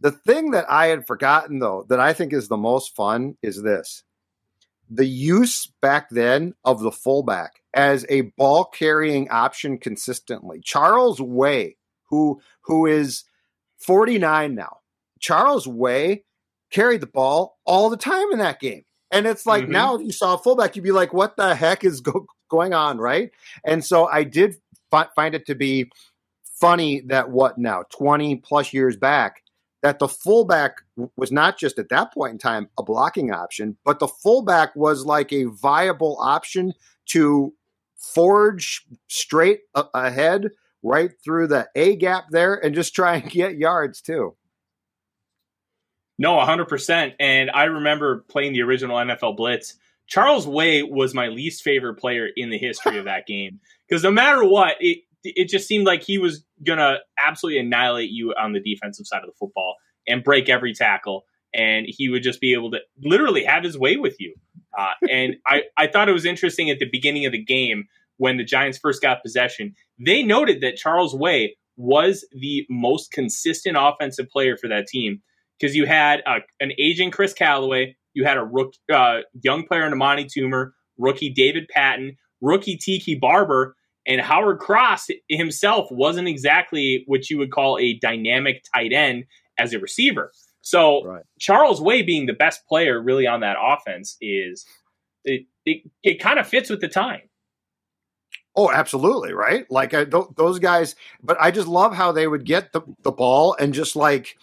The 0.00 0.12
thing 0.12 0.52
that 0.52 0.70
I 0.70 0.86
had 0.86 1.06
forgotten, 1.06 1.58
though, 1.58 1.84
that 1.88 1.98
I 1.98 2.12
think 2.12 2.32
is 2.32 2.48
the 2.48 2.56
most 2.56 2.94
fun 2.94 3.36
is 3.42 3.62
this 3.62 4.04
the 4.88 5.06
use 5.06 5.72
back 5.80 6.10
then 6.10 6.54
of 6.64 6.80
the 6.80 6.92
fullback 6.92 7.62
as 7.72 8.04
a 8.08 8.22
ball 8.36 8.64
carrying 8.64 9.30
option 9.30 9.78
consistently. 9.78 10.60
Charles 10.62 11.20
Way, 11.20 11.76
who 12.10 12.40
who 12.62 12.86
is 12.86 13.24
49 13.78 14.54
now. 14.54 14.78
Charles 15.18 15.66
Way 15.66 16.24
carried 16.70 17.00
the 17.00 17.06
ball 17.06 17.58
all 17.64 17.90
the 17.90 17.96
time 17.96 18.30
in 18.32 18.38
that 18.38 18.60
game. 18.60 18.84
And 19.10 19.26
it's 19.26 19.46
like 19.46 19.64
mm-hmm. 19.64 19.72
now 19.72 19.94
if 19.96 20.02
you 20.02 20.12
saw 20.12 20.34
a 20.34 20.38
fullback, 20.38 20.76
you'd 20.76 20.82
be 20.82 20.92
like, 20.92 21.12
what 21.12 21.36
the 21.36 21.54
heck 21.54 21.84
is 21.84 22.00
go- 22.00 22.26
going 22.48 22.74
on? 22.74 22.98
Right. 22.98 23.30
And 23.64 23.84
so 23.84 24.06
I 24.06 24.24
did 24.24 24.56
fi- 24.90 25.08
find 25.16 25.34
it 25.34 25.46
to 25.46 25.54
be 25.54 25.90
funny 26.62 27.00
that 27.06 27.28
what 27.28 27.58
now, 27.58 27.82
20 27.90 28.36
plus 28.36 28.72
years 28.72 28.96
back, 28.96 29.42
that 29.82 29.98
the 29.98 30.06
fullback 30.06 30.76
was 31.16 31.32
not 31.32 31.58
just 31.58 31.76
at 31.76 31.88
that 31.88 32.14
point 32.14 32.32
in 32.34 32.38
time 32.38 32.68
a 32.78 32.84
blocking 32.84 33.32
option, 33.32 33.76
but 33.84 33.98
the 33.98 34.06
fullback 34.06 34.76
was 34.76 35.04
like 35.04 35.32
a 35.32 35.46
viable 35.46 36.16
option 36.20 36.72
to 37.06 37.52
forge 37.96 38.86
straight 39.08 39.62
ahead 39.92 40.50
right 40.84 41.10
through 41.24 41.48
the 41.48 41.68
A 41.74 41.96
gap 41.96 42.26
there 42.30 42.54
and 42.54 42.76
just 42.76 42.94
try 42.94 43.16
and 43.16 43.28
get 43.28 43.56
yards 43.56 44.00
too. 44.00 44.36
No, 46.18 46.36
100%. 46.36 47.14
And 47.18 47.50
I 47.50 47.64
remember 47.64 48.24
playing 48.28 48.52
the 48.52 48.62
original 48.62 48.96
NFL 48.96 49.36
Blitz. 49.36 49.74
Charles 50.06 50.46
Way 50.46 50.84
was 50.84 51.12
my 51.12 51.26
least 51.26 51.64
favorite 51.64 51.94
player 51.94 52.28
in 52.36 52.50
the 52.50 52.58
history 52.58 52.98
of 52.98 53.06
that 53.06 53.26
game 53.26 53.58
because 53.88 54.04
no 54.04 54.12
matter 54.12 54.44
what, 54.44 54.76
it 54.78 54.98
it 55.24 55.48
just 55.48 55.68
seemed 55.68 55.86
like 55.86 56.02
he 56.02 56.18
was 56.18 56.44
gonna 56.64 56.98
absolutely 57.18 57.60
annihilate 57.60 58.10
you 58.10 58.34
on 58.38 58.52
the 58.52 58.60
defensive 58.60 59.06
side 59.06 59.22
of 59.22 59.26
the 59.26 59.36
football 59.38 59.76
and 60.06 60.24
break 60.24 60.48
every 60.48 60.74
tackle, 60.74 61.24
and 61.54 61.86
he 61.88 62.08
would 62.08 62.22
just 62.22 62.40
be 62.40 62.54
able 62.54 62.70
to 62.72 62.78
literally 63.02 63.44
have 63.44 63.64
his 63.64 63.78
way 63.78 63.96
with 63.96 64.16
you. 64.20 64.34
Uh, 64.76 64.92
and 65.10 65.36
I 65.46 65.62
I 65.76 65.86
thought 65.86 66.08
it 66.08 66.12
was 66.12 66.24
interesting 66.24 66.70
at 66.70 66.78
the 66.78 66.88
beginning 66.90 67.26
of 67.26 67.32
the 67.32 67.42
game 67.42 67.84
when 68.18 68.36
the 68.36 68.44
Giants 68.44 68.78
first 68.78 69.02
got 69.02 69.22
possession, 69.22 69.74
they 69.98 70.22
noted 70.22 70.60
that 70.60 70.76
Charles 70.76 71.14
Way 71.14 71.56
was 71.76 72.24
the 72.32 72.66
most 72.68 73.10
consistent 73.10 73.76
offensive 73.78 74.28
player 74.28 74.56
for 74.56 74.68
that 74.68 74.86
team 74.86 75.22
because 75.58 75.74
you 75.74 75.86
had 75.86 76.20
a, 76.26 76.36
an 76.60 76.72
aging 76.78 77.10
Chris 77.10 77.32
Calloway, 77.32 77.96
you 78.14 78.24
had 78.24 78.36
a 78.36 78.44
rook, 78.44 78.74
uh, 78.92 79.20
young 79.42 79.64
player 79.64 79.86
in 79.86 79.92
Amani 79.92 80.26
Toomer, 80.26 80.70
rookie 80.98 81.30
David 81.30 81.68
Patten, 81.68 82.16
rookie 82.40 82.76
Tiki 82.76 83.14
Barber, 83.14 83.74
and 84.06 84.20
Howard 84.20 84.58
Cross 84.58 85.08
himself 85.28 85.88
wasn't 85.90 86.28
exactly 86.28 87.04
what 87.06 87.30
you 87.30 87.38
would 87.38 87.52
call 87.52 87.78
a 87.78 87.98
dynamic 87.98 88.64
tight 88.74 88.92
end 88.92 89.24
as 89.58 89.72
a 89.72 89.78
receiver. 89.78 90.32
So 90.60 91.04
right. 91.04 91.24
Charles 91.38 91.80
Way 91.80 92.02
being 92.02 92.26
the 92.26 92.32
best 92.32 92.66
player 92.66 93.00
really 93.00 93.26
on 93.26 93.40
that 93.40 93.56
offense 93.60 94.16
is 94.20 94.64
it, 95.24 95.46
it, 95.64 95.82
it 96.02 96.20
kind 96.20 96.38
of 96.38 96.46
fits 96.46 96.70
with 96.70 96.80
the 96.80 96.88
time. 96.88 97.22
Oh, 98.54 98.70
absolutely, 98.70 99.32
right? 99.32 99.64
Like 99.70 99.94
I, 99.94 100.04
th- 100.04 100.26
those 100.36 100.58
guys, 100.58 100.94
but 101.22 101.36
I 101.40 101.50
just 101.50 101.68
love 101.68 101.94
how 101.94 102.12
they 102.12 102.26
would 102.26 102.44
get 102.44 102.72
the, 102.72 102.82
the 103.02 103.12
ball 103.12 103.56
and 103.58 103.72
just 103.72 103.96
like 103.96 104.36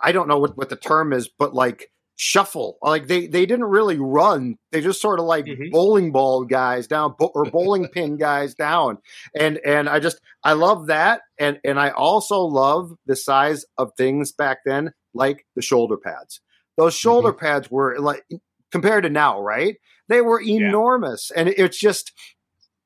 I 0.00 0.12
don't 0.12 0.28
know 0.28 0.38
what, 0.38 0.56
what 0.56 0.68
the 0.68 0.76
term 0.76 1.12
is, 1.12 1.28
but 1.28 1.54
like 1.54 1.90
shuffle. 2.18 2.78
Like 2.82 3.06
they 3.06 3.28
they 3.28 3.46
didn't 3.46 3.66
really 3.66 3.96
run. 3.96 4.56
They 4.72 4.80
just 4.80 5.00
sort 5.00 5.20
of 5.20 5.26
like 5.26 5.46
mm-hmm. 5.46 5.70
bowling 5.70 6.10
ball 6.12 6.44
guys 6.44 6.86
down 6.88 7.14
or 7.18 7.44
bowling 7.44 7.88
pin 7.92 8.16
guys 8.16 8.54
down. 8.54 8.98
And 9.38 9.58
and 9.64 9.88
I 9.88 10.00
just 10.00 10.20
I 10.44 10.52
love 10.52 10.88
that. 10.88 11.22
And 11.38 11.60
and 11.64 11.80
I 11.80 11.90
also 11.90 12.40
love 12.40 12.92
the 13.06 13.16
size 13.16 13.64
of 13.78 13.92
things 13.96 14.32
back 14.32 14.58
then, 14.66 14.92
like 15.14 15.46
the 15.54 15.62
shoulder 15.62 15.96
pads. 15.96 16.40
Those 16.76 16.94
shoulder 16.94 17.32
mm-hmm. 17.32 17.44
pads 17.46 17.70
were 17.70 17.98
like 17.98 18.24
compared 18.72 19.04
to 19.04 19.10
now, 19.10 19.40
right? 19.40 19.76
They 20.08 20.20
were 20.20 20.40
enormous, 20.40 21.30
yeah. 21.32 21.40
and 21.40 21.48
it's 21.50 21.78
just 21.78 22.12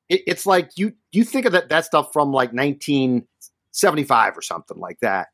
it, 0.09 0.21
it's 0.27 0.45
like 0.45 0.69
you 0.77 0.93
you 1.11 1.23
think 1.23 1.47
of 1.47 1.53
that 1.53 1.69
that 1.69 1.85
stuff 1.85 2.13
from 2.13 2.31
like 2.31 2.53
1975 2.53 4.37
or 4.37 4.41
something 4.41 4.77
like 4.77 4.99
that, 5.01 5.29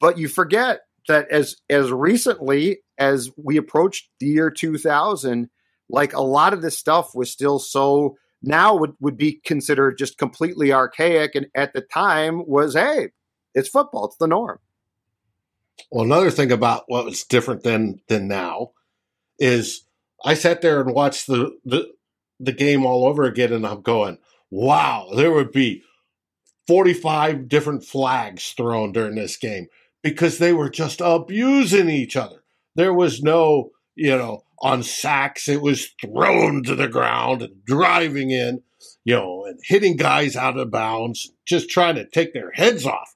but 0.00 0.16
you 0.16 0.28
forget 0.28 0.80
that 1.08 1.30
as 1.30 1.56
as 1.68 1.92
recently 1.92 2.78
as 2.98 3.30
we 3.36 3.56
approached 3.56 4.08
the 4.20 4.26
year 4.26 4.50
2000 4.50 5.48
like 5.90 6.14
a 6.14 6.22
lot 6.22 6.52
of 6.52 6.62
this 6.62 6.78
stuff 6.78 7.14
was 7.14 7.30
still 7.30 7.58
so 7.58 8.16
now 8.42 8.74
would, 8.76 8.94
would 9.00 9.16
be 9.16 9.40
considered 9.44 9.98
just 9.98 10.18
completely 10.18 10.72
archaic 10.72 11.34
and 11.34 11.46
at 11.54 11.72
the 11.72 11.80
time 11.80 12.46
was 12.46 12.74
hey 12.74 13.08
it's 13.54 13.68
football 13.68 14.06
it's 14.06 14.16
the 14.16 14.26
norm 14.26 14.58
well 15.90 16.04
another 16.04 16.30
thing 16.30 16.52
about 16.52 16.84
what 16.86 17.04
was 17.04 17.24
different 17.24 17.62
than 17.62 18.00
than 18.08 18.28
now 18.28 18.70
is 19.38 19.84
i 20.24 20.34
sat 20.34 20.62
there 20.62 20.80
and 20.80 20.94
watched 20.94 21.26
the 21.26 21.56
the, 21.64 21.90
the 22.40 22.52
game 22.52 22.84
all 22.86 23.06
over 23.06 23.24
again 23.24 23.52
and 23.52 23.66
i'm 23.66 23.82
going 23.82 24.18
wow 24.50 25.08
there 25.14 25.32
would 25.32 25.52
be 25.52 25.82
45 26.66 27.48
different 27.48 27.84
flags 27.84 28.52
thrown 28.52 28.92
during 28.92 29.16
this 29.16 29.36
game 29.36 29.66
because 30.02 30.38
they 30.38 30.52
were 30.52 30.70
just 30.70 31.00
abusing 31.02 31.88
each 31.90 32.16
other. 32.16 32.43
There 32.74 32.92
was 32.92 33.22
no, 33.22 33.70
you 33.94 34.16
know, 34.16 34.44
on 34.60 34.82
sacks, 34.82 35.48
it 35.48 35.60
was 35.60 35.88
thrown 36.00 36.62
to 36.64 36.74
the 36.74 36.88
ground 36.88 37.42
and 37.42 37.64
driving 37.64 38.30
in, 38.30 38.62
you 39.04 39.14
know, 39.14 39.44
and 39.44 39.58
hitting 39.62 39.96
guys 39.96 40.36
out 40.36 40.56
of 40.56 40.70
bounds, 40.70 41.30
just 41.44 41.68
trying 41.68 41.96
to 41.96 42.06
take 42.06 42.32
their 42.32 42.50
heads 42.52 42.86
off 42.86 43.14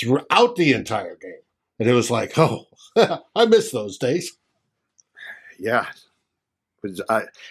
throughout 0.00 0.56
the 0.56 0.72
entire 0.72 1.16
game. 1.16 1.40
And 1.78 1.88
it 1.88 1.94
was 1.94 2.10
like, 2.10 2.38
oh, 2.38 2.66
I 3.34 3.46
miss 3.46 3.70
those 3.70 3.98
days. 3.98 4.36
Yeah. 5.58 5.86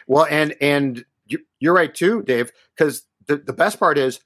Well, 0.08 0.28
and 0.30 0.56
and 0.62 1.04
you're 1.60 1.73
right 1.73 1.93
too, 1.93 2.23
Dave, 2.23 2.52
because 2.76 3.04
the, 3.28 3.38
the 3.38 3.54
best 3.54 3.80
part 3.80 3.97
is 3.97 4.21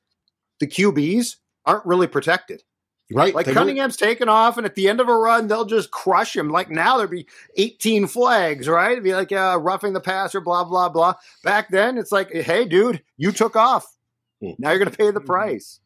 the 0.60 0.67
QBs 0.67 1.38
aren't 1.65 1.86
really 1.86 2.08
protected. 2.08 2.63
Right. 3.13 3.36
Like 3.36 3.47
Cunningham's 3.47 3.97
taken 3.97 4.30
off, 4.30 4.58
and 4.58 4.65
at 4.65 4.76
the 4.76 4.88
end 4.88 5.02
of 5.02 5.10
a 5.10 5.15
run, 5.15 5.47
they'll 5.47 5.65
just 5.65 5.91
crush 5.91 6.36
him. 6.36 6.50
Like 6.50 6.69
now, 6.69 6.97
there'd 6.97 7.10
be 7.10 7.28
18 7.58 8.08
flags, 8.08 8.67
right? 8.67 8.93
It'd 8.93 9.04
be 9.04 9.13
like 9.13 9.32
uh, 9.32 9.60
roughing 9.62 9.93
the 9.93 10.00
passer, 10.00 10.39
blah, 10.39 10.63
blah, 10.63 10.89
blah. 10.89 11.15
Back 11.43 11.69
then, 11.69 11.97
it's 11.97 12.12
like, 12.12 12.32
hey, 12.32 12.65
dude, 12.65 13.02
you 13.17 13.32
took 13.32 13.56
off. 13.56 13.95
Hmm. 14.41 14.52
Now 14.60 14.69
you're 14.69 14.80
going 14.80 14.91
to 14.91 14.97
pay 14.97 15.12
the 15.12 15.19
hmm. 15.19 15.26
price. 15.26 15.80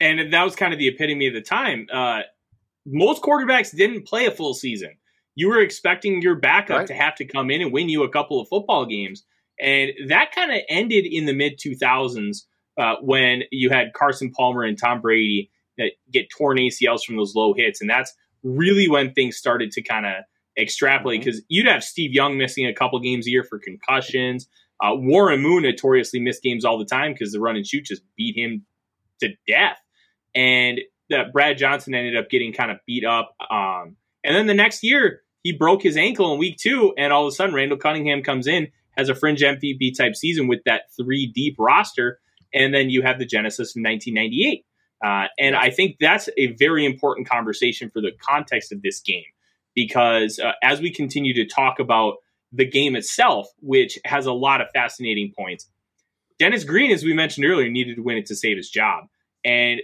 and 0.00 0.32
that 0.32 0.42
was 0.42 0.56
kind 0.56 0.72
of 0.72 0.78
the 0.78 0.88
epitome 0.88 1.26
of 1.26 1.34
the 1.34 1.42
time. 1.42 1.86
Uh, 1.92 2.22
most 2.86 3.22
quarterbacks 3.22 3.74
didn't 3.76 4.06
play 4.06 4.26
a 4.26 4.30
full 4.30 4.54
season. 4.54 4.96
You 5.34 5.48
were 5.48 5.60
expecting 5.60 6.22
your 6.22 6.36
backup 6.36 6.78
right. 6.78 6.86
to 6.86 6.94
have 6.94 7.14
to 7.16 7.24
come 7.24 7.50
in 7.50 7.60
and 7.60 7.72
win 7.72 7.88
you 7.88 8.04
a 8.04 8.08
couple 8.08 8.40
of 8.40 8.48
football 8.48 8.86
games. 8.86 9.24
And 9.60 9.92
that 10.08 10.32
kind 10.32 10.52
of 10.52 10.60
ended 10.68 11.06
in 11.06 11.26
the 11.26 11.32
mid 11.32 11.58
2000s 11.58 12.44
uh, 12.78 12.96
when 13.00 13.42
you 13.50 13.70
had 13.70 13.92
Carson 13.94 14.30
Palmer 14.30 14.62
and 14.62 14.78
Tom 14.78 15.00
Brady 15.00 15.50
that 15.78 15.92
get 16.12 16.30
torn 16.30 16.58
ACLs 16.58 17.04
from 17.04 17.16
those 17.16 17.34
low 17.34 17.54
hits. 17.54 17.80
And 17.80 17.90
that's 17.90 18.12
really 18.42 18.88
when 18.88 19.12
things 19.12 19.36
started 19.36 19.70
to 19.72 19.82
kind 19.82 20.06
of 20.06 20.24
extrapolate 20.58 21.20
because 21.20 21.40
mm-hmm. 21.40 21.46
you'd 21.48 21.66
have 21.66 21.84
Steve 21.84 22.12
Young 22.12 22.38
missing 22.38 22.66
a 22.66 22.74
couple 22.74 22.98
games 23.00 23.26
a 23.26 23.30
year 23.30 23.44
for 23.44 23.58
concussions. 23.58 24.48
Uh, 24.82 24.94
Warren 24.94 25.40
Moon 25.40 25.62
notoriously 25.62 26.20
missed 26.20 26.42
games 26.42 26.64
all 26.64 26.78
the 26.78 26.84
time 26.84 27.12
because 27.12 27.32
the 27.32 27.40
run 27.40 27.56
and 27.56 27.66
shoot 27.66 27.84
just 27.84 28.02
beat 28.16 28.36
him 28.36 28.64
to 29.20 29.30
death. 29.48 29.78
And 30.34 30.80
that 31.08 31.32
Brad 31.32 31.56
Johnson 31.56 31.94
ended 31.94 32.16
up 32.16 32.28
getting 32.28 32.52
kind 32.52 32.70
of 32.70 32.78
beat 32.86 33.04
up. 33.04 33.34
Um, 33.50 33.96
and 34.24 34.34
then 34.34 34.46
the 34.46 34.54
next 34.54 34.82
year, 34.82 35.22
he 35.42 35.52
broke 35.52 35.82
his 35.82 35.96
ankle 35.96 36.32
in 36.32 36.38
week 36.38 36.58
two, 36.58 36.92
and 36.98 37.12
all 37.12 37.26
of 37.26 37.28
a 37.28 37.34
sudden, 37.34 37.54
Randall 37.54 37.78
Cunningham 37.78 38.22
comes 38.22 38.48
in, 38.48 38.68
has 38.96 39.08
a 39.08 39.14
fringe 39.14 39.40
MVP 39.40 39.96
type 39.96 40.16
season 40.16 40.48
with 40.48 40.60
that 40.66 40.92
three 40.96 41.26
deep 41.26 41.54
roster, 41.58 42.18
and 42.52 42.74
then 42.74 42.90
you 42.90 43.02
have 43.02 43.18
the 43.18 43.24
genesis 43.24 43.76
in 43.76 43.82
1998. 43.82 44.66
Uh, 45.04 45.26
and 45.38 45.54
I 45.54 45.70
think 45.70 45.96
that's 46.00 46.28
a 46.36 46.54
very 46.54 46.84
important 46.84 47.28
conversation 47.28 47.90
for 47.90 48.00
the 48.00 48.12
context 48.20 48.72
of 48.72 48.82
this 48.82 49.00
game 49.00 49.24
because 49.74 50.38
uh, 50.38 50.52
as 50.62 50.80
we 50.80 50.90
continue 50.90 51.34
to 51.34 51.46
talk 51.46 51.78
about 51.78 52.16
the 52.52 52.64
game 52.64 52.96
itself, 52.96 53.48
which 53.60 53.98
has 54.04 54.26
a 54.26 54.32
lot 54.32 54.60
of 54.60 54.68
fascinating 54.72 55.32
points, 55.36 55.68
Dennis 56.38 56.64
Green, 56.64 56.90
as 56.90 57.04
we 57.04 57.12
mentioned 57.12 57.46
earlier, 57.46 57.68
needed 57.68 57.96
to 57.96 58.02
win 58.02 58.16
it 58.16 58.26
to 58.26 58.36
save 58.36 58.56
his 58.56 58.70
job. 58.70 59.04
And 59.44 59.80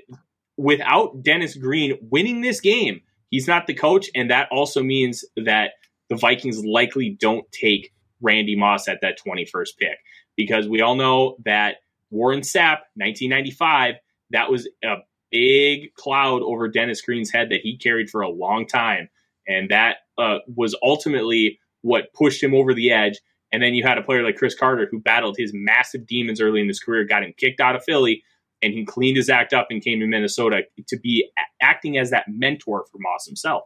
without 0.56 1.22
Dennis 1.22 1.56
Green 1.56 1.98
winning 2.10 2.40
this 2.40 2.60
game, 2.60 3.02
he's 3.30 3.46
not 3.46 3.66
the 3.66 3.74
coach, 3.74 4.08
and 4.14 4.30
that 4.30 4.48
also 4.50 4.82
means 4.82 5.24
that 5.36 5.72
the 6.08 6.16
Vikings 6.16 6.64
likely 6.64 7.10
don't 7.10 7.50
take 7.52 7.92
Randy 8.20 8.56
Moss 8.56 8.88
at 8.88 9.00
that 9.02 9.18
21st 9.18 9.76
pick 9.78 9.98
because 10.36 10.68
we 10.68 10.80
all 10.80 10.94
know 10.94 11.36
that 11.44 11.76
Warren 12.10 12.40
Sapp, 12.40 12.84
1995, 12.94 13.96
that 14.32 14.50
was 14.50 14.68
a 14.84 14.96
big 15.30 15.94
cloud 15.94 16.42
over 16.42 16.68
Dennis 16.68 17.00
Green's 17.00 17.30
head 17.30 17.50
that 17.50 17.60
he 17.62 17.76
carried 17.76 18.10
for 18.10 18.20
a 18.20 18.28
long 18.28 18.66
time, 18.66 19.08
and 19.46 19.70
that 19.70 19.98
uh, 20.18 20.38
was 20.46 20.76
ultimately 20.82 21.58
what 21.82 22.12
pushed 22.12 22.42
him 22.42 22.54
over 22.54 22.74
the 22.74 22.90
edge. 22.92 23.18
And 23.52 23.62
then 23.62 23.74
you 23.74 23.82
had 23.82 23.98
a 23.98 24.02
player 24.02 24.22
like 24.22 24.36
Cris 24.36 24.54
Carter 24.54 24.88
who 24.90 24.98
battled 24.98 25.36
his 25.36 25.52
massive 25.52 26.06
demons 26.06 26.40
early 26.40 26.60
in 26.60 26.68
his 26.68 26.80
career, 26.80 27.04
got 27.04 27.22
him 27.22 27.34
kicked 27.36 27.60
out 27.60 27.76
of 27.76 27.84
Philly, 27.84 28.22
and 28.62 28.72
he 28.72 28.84
cleaned 28.84 29.16
his 29.16 29.28
act 29.28 29.52
up 29.52 29.66
and 29.70 29.82
came 29.82 30.00
to 30.00 30.06
Minnesota 30.06 30.62
to 30.86 30.98
be 30.98 31.30
acting 31.60 31.98
as 31.98 32.10
that 32.10 32.24
mentor 32.28 32.86
for 32.90 32.98
Moss 32.98 33.26
himself. 33.26 33.64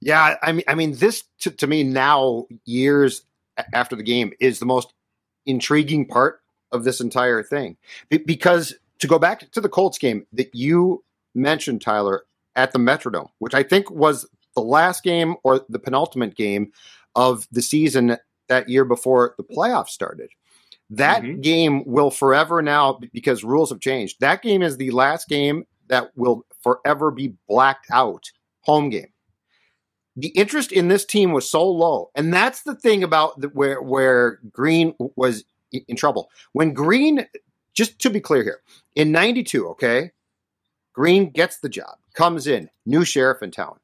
Yeah, 0.00 0.36
I 0.42 0.52
mean, 0.52 0.64
I 0.68 0.74
mean, 0.74 0.92
this 0.94 1.24
to, 1.40 1.50
to 1.50 1.66
me 1.66 1.82
now, 1.82 2.46
years 2.64 3.22
after 3.74 3.96
the 3.96 4.02
game, 4.02 4.32
is 4.40 4.58
the 4.58 4.66
most 4.66 4.92
intriguing 5.46 6.06
part 6.06 6.40
of 6.72 6.84
this 6.84 7.00
entire 7.00 7.42
thing 7.42 7.76
because 8.08 8.74
to 8.98 9.06
go 9.06 9.18
back 9.18 9.50
to 9.50 9.60
the 9.60 9.68
Colts 9.68 9.98
game 9.98 10.26
that 10.32 10.54
you 10.54 11.04
mentioned, 11.34 11.82
Tyler, 11.82 12.24
at 12.54 12.72
the 12.72 12.78
Metrodome, 12.78 13.30
which 13.38 13.54
I 13.54 13.62
think 13.62 13.90
was 13.90 14.26
the 14.54 14.62
last 14.62 15.02
game 15.02 15.36
or 15.44 15.64
the 15.68 15.78
penultimate 15.78 16.34
game 16.34 16.72
of 17.14 17.46
the 17.52 17.62
season 17.62 18.16
that 18.48 18.68
year 18.68 18.84
before 18.84 19.34
the 19.36 19.44
playoffs 19.44 19.88
started. 19.88 20.30
That 20.90 21.22
mm-hmm. 21.22 21.40
game 21.40 21.82
will 21.84 22.10
forever 22.10 22.62
now, 22.62 23.00
because 23.12 23.42
rules 23.42 23.70
have 23.70 23.80
changed. 23.80 24.20
That 24.20 24.40
game 24.40 24.62
is 24.62 24.76
the 24.76 24.92
last 24.92 25.28
game 25.28 25.66
that 25.88 26.10
will 26.16 26.46
forever 26.62 27.10
be 27.10 27.34
blacked 27.48 27.86
out 27.90 28.30
home 28.60 28.88
game. 28.88 29.12
The 30.16 30.28
interest 30.28 30.72
in 30.72 30.88
this 30.88 31.04
team 31.04 31.32
was 31.32 31.50
so 31.50 31.68
low, 31.68 32.10
and 32.14 32.32
that's 32.32 32.62
the 32.62 32.74
thing 32.74 33.02
about 33.02 33.38
the, 33.40 33.48
where 33.48 33.82
where 33.82 34.38
Green 34.50 34.94
was 35.16 35.44
in 35.72 35.96
trouble. 35.96 36.30
When 36.52 36.72
Green, 36.72 37.26
just 37.76 37.98
to 38.00 38.10
be 38.10 38.20
clear 38.20 38.42
here, 38.42 38.60
in 38.94 39.12
'92, 39.12 39.68
okay, 39.68 40.10
Green 40.92 41.30
gets 41.30 41.58
the 41.58 41.68
job, 41.68 41.98
comes 42.14 42.46
in, 42.46 42.70
new 42.84 43.04
sheriff 43.04 43.42
in 43.42 43.52
town, 43.52 43.78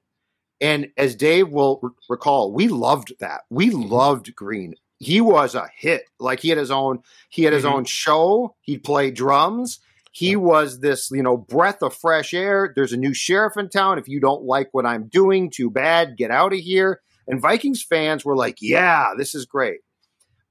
and 0.60 0.90
as 0.96 1.14
Dave 1.14 1.50
will 1.50 1.78
r- 1.82 1.90
recall, 2.08 2.52
we 2.52 2.68
loved 2.68 3.14
that. 3.20 3.42
We 3.50 3.68
mm-hmm. 3.70 3.92
loved 3.92 4.34
Green 4.34 4.74
he 5.02 5.20
was 5.20 5.56
a 5.56 5.68
hit. 5.76 6.04
Like 6.20 6.40
he 6.40 6.48
had 6.48 6.58
his 6.58 6.70
own 6.70 7.02
he 7.28 7.42
had 7.42 7.52
his 7.52 7.64
mm-hmm. 7.64 7.74
own 7.74 7.84
show. 7.84 8.54
He'd 8.60 8.84
play 8.84 9.10
drums. 9.10 9.80
He 10.12 10.36
was 10.36 10.80
this, 10.80 11.10
you 11.10 11.22
know, 11.22 11.36
breath 11.36 11.82
of 11.82 11.94
fresh 11.94 12.32
air. 12.34 12.72
There's 12.74 12.92
a 12.92 12.98
new 12.98 13.12
sheriff 13.12 13.56
in 13.56 13.68
town. 13.68 13.98
If 13.98 14.08
you 14.08 14.20
don't 14.20 14.44
like 14.44 14.68
what 14.72 14.86
I'm 14.86 15.08
doing, 15.08 15.50
too 15.50 15.70
bad. 15.70 16.16
Get 16.16 16.30
out 16.30 16.52
of 16.52 16.58
here. 16.58 17.00
And 17.26 17.40
Vikings 17.40 17.82
fans 17.82 18.24
were 18.24 18.36
like, 18.36 18.58
"Yeah, 18.60 19.14
this 19.16 19.34
is 19.34 19.44
great." 19.44 19.80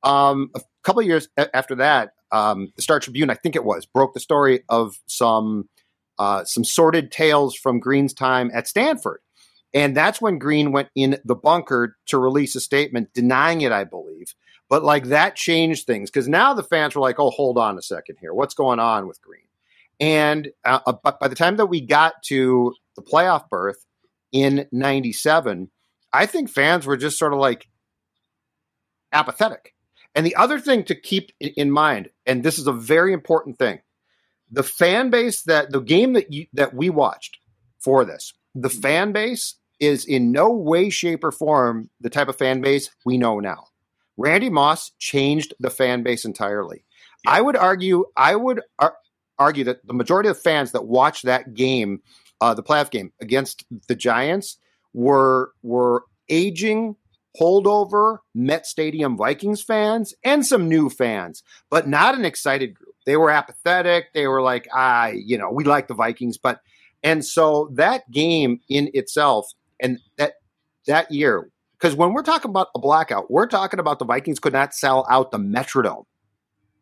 Um, 0.04 0.50
a 0.56 0.62
couple 0.84 1.02
years 1.04 1.30
after 1.54 1.76
that, 1.76 2.12
um, 2.32 2.72
the 2.76 2.82
Star 2.82 3.00
Tribune, 3.00 3.30
I 3.30 3.36
think 3.36 3.56
it 3.56 3.66
was, 3.66 3.86
broke 3.86 4.14
the 4.14 4.20
story 4.20 4.62
of 4.70 5.00
some 5.08 5.70
uh, 6.20 6.44
some 6.44 6.64
sordid 6.64 7.12
tales 7.12 7.56
from 7.56 7.80
Green's 7.80 8.14
time 8.14 8.52
at 8.54 8.68
Stanford. 8.68 9.22
And 9.74 9.96
that's 9.96 10.22
when 10.22 10.38
Green 10.38 10.72
went 10.72 10.90
in 10.96 11.18
the 11.26 11.36
bunker 11.36 11.98
to 12.08 12.18
release 12.18 12.56
a 12.56 12.60
statement 12.60 13.14
denying 13.14 13.62
it, 13.62 13.72
I 13.72 13.86
believe. 13.86 14.36
But 14.70 14.84
like 14.84 15.06
that 15.06 15.36
changed 15.36 15.86
things 15.86 16.12
because 16.12 16.28
now 16.28 16.54
the 16.54 16.64
fans 16.64 16.96
were 16.96 17.02
like, 17.02 17.20
oh, 17.20 17.30
hold 17.30 17.58
on 17.58 17.78
a 17.78 17.82
second 17.82 18.18
here. 18.20 18.34
What's 18.34 18.54
going 18.54 18.80
on 18.80 19.08
with 19.08 19.22
Green? 19.22 19.48
And 20.00 20.50
uh, 20.64 20.80
uh 20.86 20.94
but 21.04 21.20
by 21.20 21.28
the 21.28 21.36
time 21.36 21.58
that 21.58 21.66
we 21.66 21.82
got 21.82 22.14
to 22.26 22.74
the 22.96 23.02
playoff 23.02 23.50
berth 23.50 23.86
in 24.32 24.68
97, 24.72 25.70
I 26.14 26.26
think 26.26 26.50
fans 26.50 26.86
were 26.86 26.98
just 26.98 27.18
sort 27.18 27.34
of 27.34 27.40
like 27.40 27.68
apathetic. 29.12 29.74
And 30.16 30.26
the 30.26 30.36
other 30.36 30.60
thing 30.60 30.84
to 30.86 30.96
keep 30.96 31.32
in 31.40 31.72
mind, 31.72 32.10
and 32.26 32.44
this 32.44 32.60
is 32.60 32.68
a 32.68 32.74
very 32.74 33.14
important 33.14 33.58
thing, 33.58 33.80
the 34.52 34.64
fan 34.64 35.10
base 35.10 35.44
that 35.44 35.72
the 35.72 35.80
game 35.80 36.14
that 36.14 36.34
you 36.34 36.48
that 36.54 36.74
we 36.74 36.90
watched 36.90 37.38
for 37.80 38.04
this, 38.04 38.34
the 38.54 38.70
fan 38.70 39.14
base 39.14 39.56
is 39.80 40.06
in 40.06 40.32
no 40.32 40.52
way, 40.52 40.90
shape, 40.90 41.24
or 41.24 41.32
form 41.32 41.90
the 42.00 42.10
type 42.10 42.28
of 42.28 42.38
fan 42.38 42.62
base 42.62 42.90
we 43.06 43.18
know 43.18 43.40
now. 43.40 43.66
Randy 44.18 44.50
Moss 44.50 44.92
changed 45.00 45.54
the 45.60 45.72
fan 45.72 46.04
base 46.04 46.26
entirely. 46.26 46.84
Yeah. 47.26 47.32
I 47.32 47.42
would 47.42 47.56
argue, 47.56 48.06
I 48.16 48.36
would 48.36 48.62
ar- 48.78 48.98
argue 49.40 49.64
that 49.64 49.86
the 49.88 49.94
majority 49.94 50.30
of 50.30 50.40
fans 50.40 50.74
that 50.74 50.86
watched 50.86 51.26
that 51.26 51.54
game, 51.54 52.02
uh, 52.40 52.54
the 52.54 52.64
playoff 52.64 52.92
game 52.92 53.12
against 53.20 53.66
the 53.88 53.96
Giants, 53.96 54.58
were 54.94 55.54
were 55.64 56.04
aging 56.30 56.96
holdover 57.40 58.18
Met 58.34 58.66
Stadium 58.66 59.18
Vikings 59.18 59.62
fans 59.62 60.14
and 60.24 60.46
some 60.46 60.68
new 60.68 60.90
fans, 60.90 61.44
but 61.70 61.88
not 61.88 62.16
an 62.16 62.26
excited 62.26 62.76
group. 62.76 62.96
They 63.06 63.18
were 63.18 63.32
apathetic. 63.32 64.14
They 64.14 64.28
were 64.28 64.42
like, 64.42 64.68
I, 64.74 65.12
ah, 65.12 65.14
you 65.14 65.38
know, 65.38 65.50
we 65.52 65.64
like 65.64 65.88
the 65.88 65.94
Vikings, 65.94 66.38
but 66.38 66.62
and 67.04 67.26
so 67.26 67.72
that 67.74 68.10
game 68.12 68.60
in 68.70 68.92
itself 68.94 69.48
and 69.80 70.00
that 70.18 70.34
that 70.86 71.12
year 71.12 71.50
because 71.82 71.96
when 71.96 72.14
we're 72.14 72.22
talking 72.22 72.50
about 72.50 72.68
a 72.76 72.80
blackout, 72.80 73.32
we're 73.32 73.48
talking 73.48 73.80
about 73.80 73.98
the 73.98 74.06
Vikings 74.06 74.40
could 74.40 74.54
not 74.54 74.76
sell 74.76 75.06
out 75.10 75.32
the 75.32 75.40
Metrodome. 75.40 76.06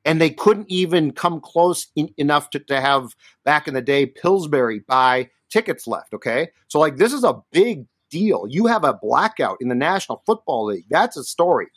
And 0.03 0.19
they 0.19 0.29
couldn't 0.29 0.69
even 0.69 1.11
come 1.11 1.39
close 1.39 1.87
in, 1.95 2.13
enough 2.17 2.49
to, 2.51 2.59
to 2.59 2.81
have 2.81 3.15
back 3.45 3.67
in 3.67 3.73
the 3.73 3.81
day 3.81 4.05
Pillsbury 4.05 4.79
buy 4.79 5.29
tickets 5.49 5.87
left. 5.87 6.13
Okay. 6.13 6.49
So, 6.67 6.79
like, 6.79 6.97
this 6.97 7.13
is 7.13 7.23
a 7.23 7.41
big 7.51 7.85
deal. 8.09 8.45
You 8.49 8.67
have 8.67 8.83
a 8.83 8.93
blackout 8.93 9.57
in 9.61 9.69
the 9.69 9.75
National 9.75 10.23
Football 10.25 10.65
League. 10.65 10.85
That's 10.89 11.17
a 11.17 11.23
story. 11.23 11.67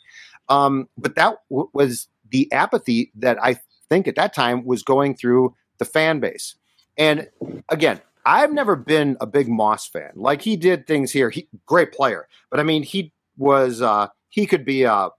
Um, 0.49 0.89
but 0.97 1.15
that 1.15 1.37
w- 1.49 1.69
was 1.73 2.07
the 2.29 2.51
apathy 2.51 3.11
that 3.15 3.41
I 3.41 3.59
think 3.89 4.07
at 4.07 4.15
that 4.15 4.33
time 4.33 4.65
was 4.65 4.83
going 4.83 5.15
through 5.15 5.55
the 5.77 5.85
fan 5.85 6.19
base. 6.19 6.55
And 6.97 7.29
again, 7.69 8.01
I've 8.25 8.53
never 8.53 8.75
been 8.75 9.17
a 9.19 9.25
big 9.25 9.47
Moss 9.47 9.87
fan. 9.87 10.11
Like 10.15 10.41
he 10.41 10.55
did 10.55 10.87
things 10.87 11.11
here. 11.11 11.29
He 11.29 11.47
great 11.65 11.91
player, 11.91 12.27
but 12.49 12.59
I 12.59 12.63
mean 12.63 12.83
he 12.83 13.11
was 13.37 13.81
uh 13.81 14.07
he 14.29 14.45
could 14.45 14.65
be 14.65 14.83
a 14.83 15.09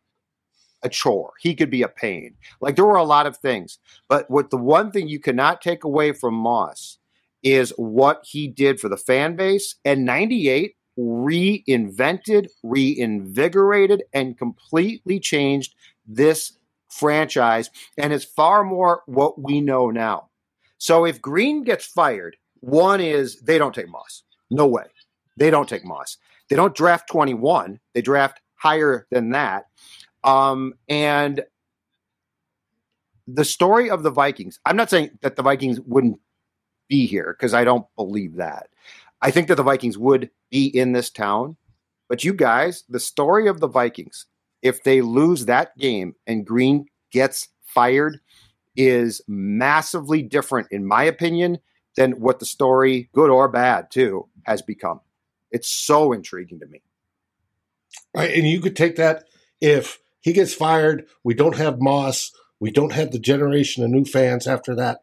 a 0.83 0.88
chore. 0.88 1.33
He 1.40 1.55
could 1.55 1.70
be 1.70 1.83
a 1.83 1.88
pain. 1.88 2.35
Like 2.61 2.77
there 2.77 2.85
were 2.85 2.96
a 2.96 3.05
lot 3.05 3.27
of 3.27 3.38
things. 3.38 3.79
But 4.09 4.31
what 4.31 4.50
the 4.50 4.57
one 4.57 4.90
thing 4.90 5.09
you 5.09 5.18
cannot 5.18 5.62
take 5.62 5.85
away 5.85 6.12
from 6.12 6.35
Moss 6.35 6.98
is 7.42 7.72
what 7.77 8.24
he 8.29 8.48
did 8.48 8.81
for 8.81 8.88
the 8.88 8.96
fan 8.96 9.37
base. 9.37 9.77
And 9.85 10.05
98 10.05 10.77
reinvented, 10.98 12.48
reinvigorated, 12.62 14.04
and 14.12 14.38
completely 14.38 15.18
changed 15.18 15.74
this 16.07 16.57
franchise 16.88 17.70
and 17.98 18.12
is 18.12 18.24
far 18.24 18.64
more 18.64 19.02
what 19.07 19.40
we 19.40 19.61
know 19.61 19.90
now. 19.90 20.28
So 20.78 21.04
if 21.04 21.20
Green 21.20 21.64
gets 21.64 21.87
fired, 21.87 22.37
one 22.61 23.00
is 23.00 23.40
they 23.40 23.59
don't 23.59 23.74
take 23.74 23.88
Moss. 23.88 24.22
No 24.50 24.66
way. 24.66 24.85
They 25.37 25.50
don't 25.50 25.68
take 25.68 25.85
Moss. 25.85 26.16
They 26.48 26.57
don't 26.57 26.74
draft 26.74 27.09
21. 27.09 27.80
They 27.94 28.02
draft 28.02 28.40
higher 28.54 29.07
than 29.11 29.30
that. 29.30 29.66
Um, 30.22 30.74
and 30.88 31.42
the 33.26 33.44
story 33.44 33.90
of 33.90 34.02
the 34.02 34.11
Vikings, 34.11 34.61
I'm 34.64 34.76
not 34.76 34.90
saying 34.90 35.18
that 35.22 35.37
the 35.37 35.42
Vikings 35.42 35.80
wouldn't 35.80 36.20
be 36.88 37.07
here 37.07 37.35
because 37.38 37.54
I 37.54 37.64
don't 37.64 37.87
believe 37.96 38.37
that. 38.37 38.68
I 39.24 39.30
think 39.30 39.48
that 39.48 39.54
the 39.54 39.62
Vikings 39.62 39.96
would 39.96 40.30
be 40.50 40.66
in 40.66 40.92
this 40.92 41.08
town. 41.10 41.56
But 42.10 42.22
you 42.24 42.34
guys, 42.34 42.84
the 42.90 43.00
story 43.00 43.48
of 43.48 43.58
the 43.58 43.66
Vikings, 43.66 44.26
if 44.60 44.84
they 44.84 45.00
lose 45.00 45.46
that 45.46 45.76
game 45.78 46.14
and 46.26 46.46
Green 46.46 46.87
gets 47.10 47.48
fired, 47.64 48.20
is 48.76 49.22
massively 49.26 50.20
different, 50.22 50.68
in 50.70 50.87
my 50.87 51.04
opinion, 51.04 51.58
than 51.96 52.12
what 52.20 52.38
the 52.38 52.44
story, 52.44 53.08
good 53.14 53.30
or 53.30 53.48
bad, 53.48 53.90
too, 53.90 54.28
has 54.42 54.60
become. 54.60 55.00
It's 55.50 55.74
so 55.74 56.12
intriguing 56.12 56.60
to 56.60 56.66
me. 56.66 56.82
Right. 58.14 58.34
And 58.34 58.46
you 58.46 58.60
could 58.60 58.76
take 58.76 58.96
that 58.96 59.24
if 59.60 60.00
he 60.20 60.34
gets 60.34 60.52
fired, 60.52 61.06
we 61.22 61.32
don't 61.32 61.56
have 61.56 61.80
Moss, 61.80 62.30
we 62.60 62.70
don't 62.70 62.92
have 62.92 63.10
the 63.10 63.18
generation 63.18 63.82
of 63.82 63.90
new 63.90 64.04
fans 64.04 64.46
after 64.46 64.74
that. 64.74 65.00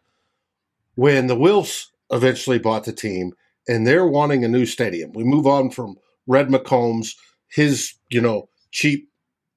When 0.93 1.25
the 1.25 1.35
Wilfs 1.35 1.87
eventually 2.11 2.59
bought 2.59 2.83
the 2.83 2.93
team 2.93 3.33
and 3.67 3.85
they're 3.85 4.07
wanting 4.07 4.43
a 4.43 4.49
new 4.49 4.65
stadium, 4.65 5.11
we 5.13 5.23
move 5.23 5.47
on 5.47 5.69
from 5.69 5.95
Red 6.27 6.49
McCombs, 6.49 7.15
his, 7.47 7.93
you 8.09 8.21
know, 8.21 8.49
cheap 8.71 9.09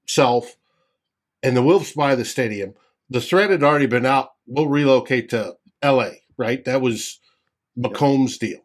self, 0.06 0.56
and 1.42 1.56
the 1.56 1.62
Wilfs 1.62 1.94
buy 1.94 2.14
the 2.14 2.24
stadium. 2.24 2.74
The 3.10 3.20
threat 3.20 3.50
had 3.50 3.62
already 3.62 3.86
been 3.86 4.06
out. 4.06 4.30
We'll 4.46 4.68
relocate 4.68 5.28
to 5.30 5.54
LA, 5.82 6.10
right? 6.36 6.64
That 6.64 6.80
was 6.80 7.20
McCombs' 7.78 8.38
deal. 8.38 8.60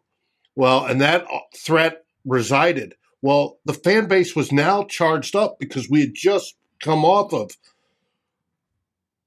Well, 0.56 0.84
and 0.84 1.00
that 1.00 1.24
uh, 1.32 1.38
threat 1.56 2.04
resided. 2.24 2.94
Well, 3.22 3.58
the 3.64 3.74
fan 3.74 4.08
base 4.08 4.34
was 4.34 4.50
now 4.50 4.84
charged 4.84 5.36
up 5.36 5.58
because 5.58 5.88
we 5.88 6.00
had 6.00 6.14
just 6.14 6.54
come 6.80 7.04
off 7.04 7.32
of 7.32 7.56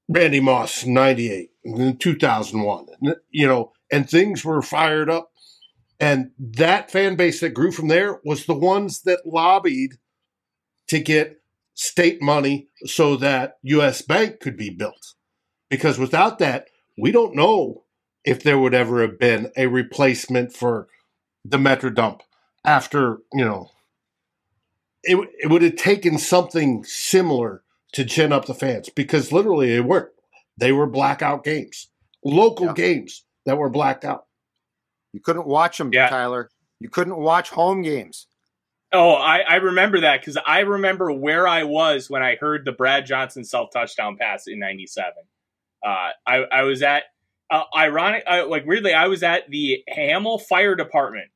Randy 0.08 0.40
Moss 0.40 0.84
98 0.84 1.50
and 1.64 2.00
2001, 2.00 2.86
you 3.30 3.46
know, 3.46 3.72
and 3.90 4.08
things 4.08 4.44
were 4.44 4.60
fired 4.60 5.08
up. 5.08 5.30
And 6.00 6.32
that 6.38 6.90
fan 6.90 7.16
base 7.16 7.40
that 7.40 7.50
grew 7.50 7.70
from 7.70 7.88
there 7.88 8.20
was 8.24 8.46
the 8.46 8.54
ones 8.54 9.02
that 9.02 9.26
lobbied 9.26 9.92
to 10.88 10.98
get 10.98 11.40
state 11.74 12.20
money 12.20 12.68
so 12.84 13.16
that 13.16 13.58
US 13.62 14.02
Bank 14.02 14.40
could 14.40 14.56
be 14.56 14.70
built. 14.70 15.14
Because 15.70 15.98
without 15.98 16.38
that, 16.38 16.68
we 16.96 17.10
don't 17.10 17.34
know 17.34 17.84
if 18.24 18.42
there 18.42 18.58
would 18.58 18.74
ever 18.74 19.02
have 19.02 19.18
been 19.18 19.50
a 19.56 19.66
replacement 19.66 20.52
for 20.52 20.88
the 21.44 21.58
Metro 21.58 21.90
dump 21.90 22.22
after, 22.64 23.18
you 23.32 23.44
know, 23.44 23.70
it, 25.02 25.16
it 25.38 25.50
would 25.50 25.62
have 25.62 25.76
taken 25.76 26.18
something 26.18 26.84
similar 26.84 27.62
to 27.92 28.04
gin 28.04 28.32
up 28.32 28.46
the 28.46 28.54
fans 28.54 28.88
because 28.88 29.32
literally 29.32 29.74
it 29.74 29.84
weren't. 29.84 30.10
They 30.56 30.72
were 30.72 30.86
blackout 30.86 31.44
games, 31.44 31.88
local 32.24 32.66
yeah. 32.66 32.74
games 32.74 33.24
that 33.44 33.58
were 33.58 33.68
blacked 33.68 34.04
out. 34.04 34.23
You 35.14 35.20
couldn't 35.20 35.46
watch 35.46 35.78
them, 35.78 35.90
yeah. 35.92 36.08
Tyler. 36.08 36.50
You 36.80 36.88
couldn't 36.88 37.16
watch 37.16 37.50
home 37.50 37.82
games. 37.82 38.26
Oh, 38.92 39.12
I, 39.12 39.38
I 39.48 39.54
remember 39.56 40.00
that 40.00 40.20
because 40.20 40.36
I 40.44 40.60
remember 40.60 41.12
where 41.12 41.46
I 41.46 41.62
was 41.62 42.10
when 42.10 42.24
I 42.24 42.34
heard 42.34 42.64
the 42.64 42.72
Brad 42.72 43.06
Johnson 43.06 43.44
self 43.44 43.70
touchdown 43.72 44.16
pass 44.20 44.48
in 44.48 44.58
'97. 44.58 45.12
Uh, 45.86 46.10
I, 46.26 46.36
I 46.50 46.62
was 46.62 46.82
at 46.82 47.04
uh, 47.48 47.62
ironic, 47.76 48.24
uh, 48.26 48.48
like 48.48 48.66
weirdly, 48.66 48.92
I 48.92 49.06
was 49.06 49.22
at 49.22 49.48
the 49.48 49.84
Hamel 49.86 50.40
Fire 50.40 50.74
Department, 50.74 51.30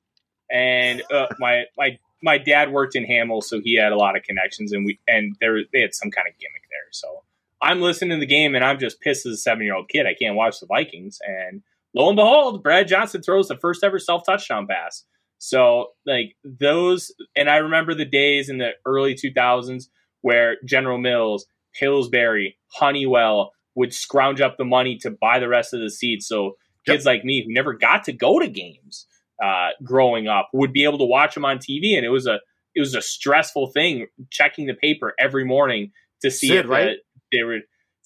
and 0.51 1.01
uh, 1.12 1.27
my 1.38 1.67
my 1.77 1.99
my 2.21 2.37
dad 2.37 2.73
worked 2.73 2.97
in 2.97 3.05
Hamel, 3.05 3.43
so 3.43 3.61
he 3.61 3.77
had 3.77 3.93
a 3.93 3.97
lot 3.97 4.17
of 4.17 4.25
connections, 4.25 4.73
and 4.73 4.85
we 4.85 4.99
and 5.07 5.37
there 5.41 5.57
they 5.73 5.83
had 5.83 5.95
some 5.95 6.11
kind 6.11 6.27
of 6.27 6.37
gimmick 6.37 6.62
there. 6.69 6.88
So 6.91 7.23
I'm 7.62 7.81
listening 7.81 8.11
to 8.11 8.21
the 8.21 8.27
game, 8.27 8.57
and 8.57 8.64
I'm 8.64 8.81
just 8.81 9.01
pissed 9.01 9.25
as 9.25 9.35
a 9.35 9.37
seven 9.37 9.62
year 9.62 9.77
old 9.77 9.88
kid. 9.88 10.05
I 10.05 10.14
can't 10.21 10.35
watch 10.35 10.59
the 10.59 10.67
Vikings, 10.67 11.21
and 11.25 11.62
lo 11.94 12.09
and 12.09 12.16
behold, 12.16 12.62
Brad 12.62 12.88
Johnson 12.88 13.22
throws 13.22 13.48
the 13.48 13.57
first 13.57 13.85
ever 13.85 13.98
self 13.98 14.22
touchdown 14.24 14.66
pass. 14.66 15.05
So 15.38 15.92
like 16.05 16.35
those, 16.44 17.12
and 17.37 17.48
I 17.48 17.57
remember 17.57 17.94
the 17.94 18.05
days 18.05 18.48
in 18.48 18.59
the 18.59 18.70
early 18.85 19.14
2000s 19.14 19.85
where 20.20 20.57
General 20.64 20.98
Mills, 20.98 21.46
Pillsbury, 21.79 22.59
Honeywell 22.72 23.53
would 23.77 23.94
scrounge 23.94 24.40
up 24.40 24.57
the 24.57 24.64
money 24.64 24.96
to 24.98 25.11
buy 25.11 25.38
the 25.38 25.48
rest 25.48 25.72
of 25.72 25.81
the 25.81 25.90
seats. 25.90 26.27
So 26.27 26.57
kids 26.85 27.05
yep. 27.05 27.14
like 27.14 27.24
me 27.24 27.44
who 27.44 27.53
never 27.53 27.72
got 27.72 28.05
to 28.05 28.12
go 28.12 28.40
to 28.40 28.48
games 28.48 29.07
uh, 29.42 29.68
growing 29.85 30.27
up 30.27 30.48
would 30.53 30.72
be 30.72 30.85
able 30.85 30.98
to 30.98 31.05
watch 31.05 31.35
them 31.35 31.44
on 31.44 31.59
TV, 31.59 31.96
and 31.96 32.05
it 32.05 32.11
was 32.11 32.27
a 32.27 32.40
it 32.74 32.81
was 32.81 32.94
a 32.94 33.03
stressful 33.03 33.68
thing 33.68 34.07
checking 34.31 34.66
the 34.66 34.74
paper 34.74 35.14
every 35.18 35.44
morning 35.44 35.92
to 36.22 36.31
see 36.31 36.48
Sid, 36.48 36.64
if 36.64 36.70
right? 36.70 36.96
they 37.33 37.42
were. 37.42 37.59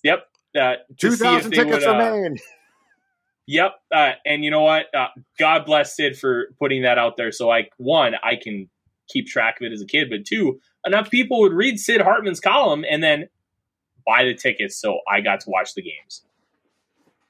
Yep, 0.05 0.27
uh, 0.61 0.75
two 0.99 1.17
thousand 1.17 1.53
tickets 1.53 1.87
would, 1.87 1.95
uh, 1.97 2.11
remain. 2.11 2.39
Yep. 3.47 3.75
Uh, 3.93 4.13
and 4.25 4.45
you 4.45 4.51
know 4.51 4.63
what? 4.63 4.95
Uh, 4.95 5.09
God 5.39 5.67
bless 5.67 5.97
Sid 5.97 6.19
for 6.19 6.49
putting 6.59 6.83
that 6.83 6.99
out 6.99 7.17
there. 7.17 7.33
So, 7.33 7.49
like, 7.49 7.73
one, 7.77 8.15
I 8.23 8.37
can 8.37 8.69
keep 9.09 9.27
track 9.27 9.61
of 9.61 9.67
it 9.67 9.73
as 9.73 9.81
a 9.81 9.87
kid, 9.87 10.09
but 10.11 10.25
two, 10.25 10.61
enough 10.87 11.11
people 11.11 11.41
would 11.41 11.53
read 11.53 11.79
Sid 11.79 12.01
Hartman's 12.01 12.41
column 12.41 12.85
and 12.89 13.03
then 13.03 13.29
buy 14.07 14.25
the 14.25 14.35
tickets. 14.35 14.77
So 14.77 15.01
I 15.11 15.21
got 15.21 15.41
to 15.41 15.51
watch 15.51 15.75
the 15.75 15.83
games. 15.83 16.23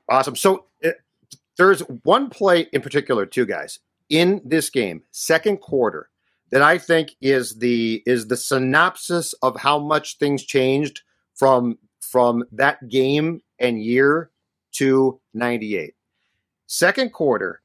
Awesome. 0.09 0.37
So 0.37 0.66
it, 0.81 0.96
uh, 0.96 1.37
there's 1.57 1.81
one 2.05 2.31
play 2.31 2.68
in 2.72 2.81
particular, 2.83 3.27
too, 3.27 3.46
guys, 3.46 3.79
in 4.09 4.40
this 4.44 4.70
game, 4.70 5.03
second 5.11 5.59
quarter, 5.59 6.09
that 6.51 6.62
I 6.62 6.79
think 6.79 7.16
is 7.20 7.59
the 7.59 8.03
is 8.05 8.27
the 8.27 8.37
synopsis 8.37 9.33
of 9.42 9.59
how 9.59 9.79
much 9.79 10.18
things 10.18 10.44
changed 10.44 11.03
from 11.35 11.79
from 12.01 12.44
that 12.53 12.88
game 12.88 13.40
and 13.59 13.83
year 13.83 14.31
to 14.72 15.20
98. 15.35 15.94
Second 16.73 17.13
quarter, 17.13 17.61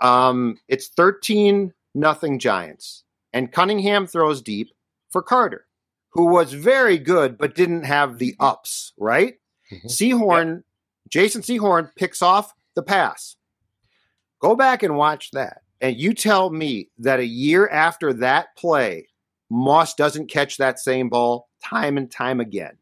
um, 0.00 0.56
it's 0.68 0.88
13 0.88 1.74
nothing 1.94 2.38
Giants. 2.38 3.04
And 3.30 3.52
Cunningham 3.52 4.06
throws 4.06 4.40
deep 4.40 4.70
for 5.10 5.20
Carter, 5.20 5.66
who 6.14 6.24
was 6.24 6.54
very 6.54 6.96
good 6.96 7.36
but 7.36 7.54
didn't 7.54 7.82
have 7.82 8.16
the 8.16 8.34
ups, 8.40 8.94
right? 8.96 9.34
Mm-hmm. 9.70 9.88
Sehorn, 9.88 10.54
yep. 10.54 10.64
Jason 11.10 11.42
Sehorn 11.42 11.94
picks 11.94 12.22
off 12.22 12.54
the 12.74 12.82
pass. 12.82 13.36
Go 14.40 14.56
back 14.56 14.82
and 14.82 14.96
watch 14.96 15.30
that. 15.32 15.60
And 15.82 15.98
you 15.98 16.14
tell 16.14 16.48
me 16.48 16.88
that 17.00 17.20
a 17.20 17.26
year 17.26 17.68
after 17.68 18.14
that 18.14 18.56
play, 18.56 19.08
Moss 19.50 19.92
doesn't 19.92 20.30
catch 20.30 20.56
that 20.56 20.78
same 20.78 21.10
ball 21.10 21.50
time 21.62 21.98
and 21.98 22.10
time 22.10 22.40
again. 22.40 22.78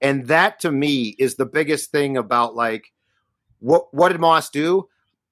And 0.00 0.28
that 0.28 0.60
to 0.60 0.70
me 0.70 1.16
is 1.18 1.34
the 1.34 1.46
biggest 1.46 1.90
thing 1.90 2.16
about 2.16 2.54
like 2.54 2.92
what 3.64 3.92
what 3.92 4.10
did 4.10 4.20
Moss 4.20 4.50
do? 4.50 4.88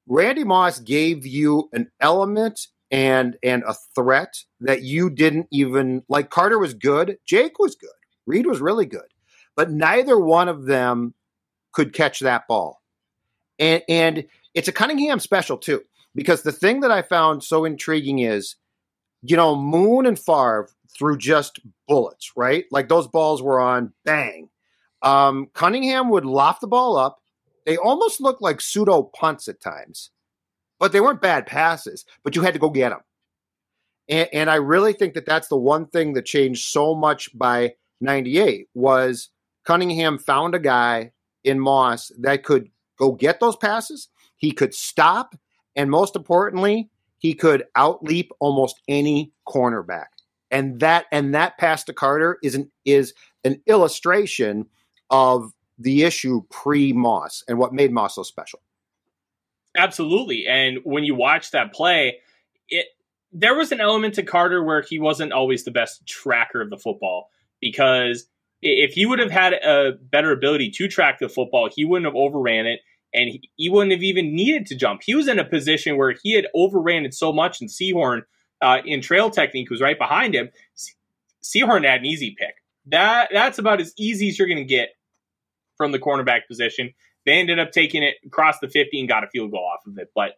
Randy 0.07 0.43
Moss 0.43 0.81
gave 0.81 1.27
you 1.27 1.69
an 1.73 1.91
element 2.01 2.69
and 2.91 3.37
and 3.43 3.63
a 3.65 3.75
threat 3.95 4.39
that 4.61 4.83
you 4.83 5.11
didn't 5.11 5.49
even 5.53 6.03
like. 6.09 6.31
Carter 6.31 6.59
was 6.59 6.73
good, 6.73 7.19
Jake 7.27 7.59
was 7.59 7.77
good, 7.77 7.91
Reed 8.27 8.47
was 8.47 8.61
really 8.61 8.87
good, 8.87 9.07
but 9.55 9.71
neither 9.71 10.19
one 10.19 10.49
of 10.49 10.65
them 10.65 11.13
could 11.73 11.93
catch 11.93 12.21
that 12.21 12.49
ball. 12.49 12.81
And 13.59 13.83
and 13.87 14.25
it's 14.55 14.69
a 14.69 14.73
Cunningham 14.73 15.19
special 15.19 15.59
too, 15.59 15.83
because 16.15 16.43
the 16.43 16.53
thing 16.53 16.81
that 16.81 16.91
I 16.91 17.03
found 17.03 17.45
so 17.45 17.67
intriguing 17.67 18.21
is, 18.21 18.57
you 19.21 19.37
know, 19.37 19.55
Moon 19.55 20.07
and 20.07 20.19
Favre 20.19 20.71
threw 20.97 21.19
just 21.19 21.61
bullets, 21.87 22.33
right? 22.35 22.65
Like 22.71 22.89
those 22.89 23.09
balls 23.09 23.43
were 23.43 23.61
on 23.61 23.93
bang. 24.07 24.49
Um, 25.03 25.51
Cunningham 25.53 26.09
would 26.11 26.25
loft 26.25 26.63
the 26.63 26.67
ball 26.67 26.97
up 26.97 27.22
they 27.67 27.77
almost 27.77 28.21
looked 28.21 28.43
like 28.43 28.61
pseudo 28.61 29.03
punts 29.03 29.49
at 29.49 29.61
times, 29.61 30.11
but 30.79 30.93
they 30.93 31.01
weren't 31.01 31.23
bad 31.23 31.47
passes. 31.47 32.05
But 32.25 32.37
you 32.37 32.43
had 32.43 32.55
to 32.55 32.61
go 32.61 32.71
get 32.71 32.91
them. 32.91 33.01
And, 34.09 34.29
and 34.33 34.51
I 34.51 34.57
really 34.57 34.93
think 34.93 35.15
that 35.15 35.27
that's 35.27 35.49
the 35.49 35.57
one 35.57 35.87
thing 35.87 36.15
that 36.15 36.25
changed 36.25 36.67
so 36.67 36.95
much 36.95 37.37
by 37.37 37.75
'98 38.01 38.69
was 38.75 39.31
Cunningham 39.65 40.19
found 40.19 40.55
a 40.55 40.59
guy 40.59 41.13
in 41.45 41.61
Moss 41.61 42.11
that 42.21 42.45
could 42.45 42.69
go 42.99 43.13
get 43.13 43.41
those 43.41 43.57
passes. 43.57 44.09
He 44.37 44.53
could 44.53 44.75
stop, 44.75 45.37
and 45.77 45.91
most 45.91 46.17
importantly, 46.17 46.91
he 47.19 47.35
could 47.35 47.65
outleap 47.77 48.31
almost 48.41 48.81
any 48.89 49.33
cornerback. 49.49 50.07
And 50.51 50.81
that 50.81 51.07
and 51.13 51.35
that 51.35 51.57
pass 51.57 51.85
to 51.85 51.93
Carter 51.93 52.39
is 52.43 52.55
an 52.55 52.71
is 52.85 53.15
an 53.45 53.63
illustration 53.67 54.67
of 55.11 55.53
the 55.79 56.05
issue 56.05 56.43
pre 56.51 56.93
Moss 56.93 57.45
and 57.49 57.59
what 57.59 57.73
made 57.73 57.93
Moss 57.93 58.15
so 58.15 58.23
special. 58.23 58.61
Absolutely. 59.77 60.47
And 60.47 60.79
when 60.85 61.05
you 61.05 61.15
watch 61.15 61.51
that 61.53 61.73
play, 61.73 62.19
it 62.69 62.87
there 63.33 63.55
was 63.55 63.73
an 63.73 63.81
element 63.81 64.15
to 64.15 64.23
Carter 64.23 64.63
where 64.63 64.83
he 64.83 64.99
wasn't 64.99 65.33
always 65.33 65.65
the 65.65 65.71
best 65.71 66.07
tracker 66.07 66.61
of 66.61 66.69
the 66.69 66.77
football 66.77 67.31
because 67.61 68.27
if 68.61 68.93
he 68.93 69.07
would 69.07 69.19
have 69.19 69.31
had 69.31 69.55
a 69.55 69.93
better 69.93 70.31
ability 70.31 70.71
to 70.71 70.87
track 70.87 71.19
the 71.19 71.29
football, 71.29 71.69
he 71.75 71.85
wouldn't 71.85 72.07
have 72.07 72.15
overran 72.15 72.67
it 72.67 72.81
and 73.15 73.31
he, 73.31 73.51
he 73.57 73.69
wouldn't 73.71 73.93
have 73.93 74.03
even 74.03 74.35
needed 74.35 74.67
to 74.67 74.77
jump. 74.77 75.01
He 75.03 75.15
was 75.15 75.29
in 75.29 75.39
a 75.39 75.45
position 75.45 75.97
where 75.97 76.15
he 76.23 76.35
had 76.35 76.47
overran 76.55 77.07
it 77.07 77.15
so 77.15 77.33
much 77.33 77.61
and 77.61 77.71
Sehorn 77.71 78.23
uh, 78.61 78.79
in 78.85 79.01
trail 79.01 79.31
technique 79.31 79.71
was 79.71 79.81
right 79.81 79.99
behind 79.99 80.35
him. 80.35 80.51
Sehorn 81.43 81.85
had 81.85 82.01
an 82.01 82.07
easy 82.07 82.37
pick. 82.39 82.57
That 82.87 83.31
that's 83.33 83.59
about 83.59 83.81
as 83.81 83.93
easy 83.97 84.29
as 84.29 84.39
you're 84.39 84.49
going 84.49 84.59
to 84.59 84.65
get 84.65 84.91
from 85.83 85.91
the 85.91 85.99
cornerback 85.99 86.47
position. 86.47 86.95
They 87.27 87.33
ended 87.33 87.59
up 87.59 87.73
taking 87.73 88.05
it 88.05 88.15
across 88.25 88.61
the 88.61 88.69
50 88.69 89.01
and 89.01 89.09
got 89.09 89.25
a 89.25 89.27
field 89.27 89.51
goal 89.51 89.69
off 89.75 89.85
of 89.85 89.99
it. 89.99 90.11
But 90.15 90.33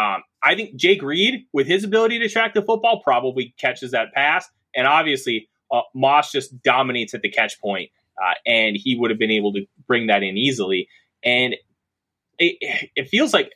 um, 0.00 0.22
I 0.42 0.54
think 0.54 0.76
Jake 0.76 1.02
Reed, 1.02 1.46
with 1.52 1.66
his 1.66 1.82
ability 1.82 2.20
to 2.20 2.28
track 2.28 2.54
the 2.54 2.62
football, 2.62 3.00
probably 3.02 3.54
catches 3.58 3.90
that 3.90 4.12
pass. 4.12 4.48
And 4.74 4.86
obviously, 4.86 5.48
uh, 5.72 5.80
Moss 5.94 6.30
just 6.30 6.62
dominates 6.62 7.12
at 7.12 7.22
the 7.22 7.28
catch 7.28 7.60
point, 7.60 7.90
uh, 8.22 8.34
and 8.46 8.76
he 8.76 8.96
would 8.96 9.10
have 9.10 9.18
been 9.18 9.32
able 9.32 9.52
to 9.54 9.66
bring 9.86 10.06
that 10.06 10.22
in 10.22 10.36
easily. 10.36 10.88
And 11.24 11.56
it, 12.38 12.88
it 12.94 13.08
feels 13.08 13.32
like 13.32 13.52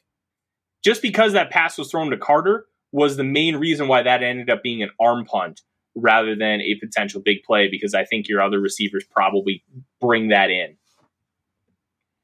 just 0.85 1.03
because 1.03 1.35
that 1.35 1.51
pass 1.51 1.79
was 1.79 1.91
thrown 1.91 2.11
to 2.11 2.17
Carter 2.17 2.67
was 2.91 3.17
the 3.17 3.25
main 3.25 3.57
reason 3.57 3.87
why 3.87 4.03
that 4.03 4.23
ended 4.23 4.51
up 4.51 4.63
being 4.63 4.83
an 4.83 4.91
arm 5.01 5.25
punt 5.25 5.61
rather 5.95 6.35
than 6.35 6.61
a 6.61 6.77
potential 6.77 7.21
big 7.25 7.43
play 7.43 7.69
because 7.69 7.95
I 7.95 8.05
think 8.05 8.29
your 8.29 8.41
other 8.41 8.61
receivers 8.61 9.05
probably 9.11 9.65
bring 10.01 10.29
that 10.29 10.51
in. 10.51 10.77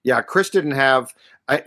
Yeah, 0.04 0.22
Cris 0.22 0.50
didn't 0.50 0.72
have 0.72 1.12
I 1.48 1.64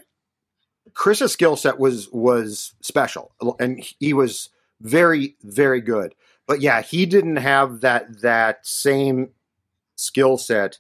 Cris's 0.94 1.34
skill 1.34 1.56
set 1.56 1.80
was 1.80 2.10
was 2.12 2.74
special 2.82 3.34
and 3.60 3.84
he 4.00 4.14
was 4.14 4.50
very 4.82 5.36
very 5.44 5.82
good. 5.82 6.16
But 6.48 6.62
yeah, 6.62 6.82
he 6.82 7.06
didn't 7.06 7.38
have 7.38 7.82
that 7.82 8.22
that 8.22 8.66
same 8.66 9.32
skill 9.96 10.38
set 10.38 10.80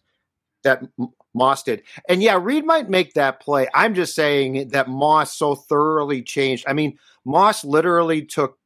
that 0.64 0.84
Moss 1.34 1.64
did. 1.64 1.84
And 2.10 2.22
yeah, 2.24 2.40
Reed 2.42 2.66
might 2.66 2.90
make 2.90 3.14
that 3.14 3.40
play. 3.40 3.68
I'm 3.74 3.94
just 3.94 4.16
saying 4.16 4.70
that 4.70 4.90
Moss 4.90 5.36
so 5.36 5.56
thoroughly 5.56 6.22
changed. 6.22 6.66
I 6.68 6.74
mean, 6.74 6.98
Moss 7.26 7.64
literally 7.64 8.24
took 8.24 8.58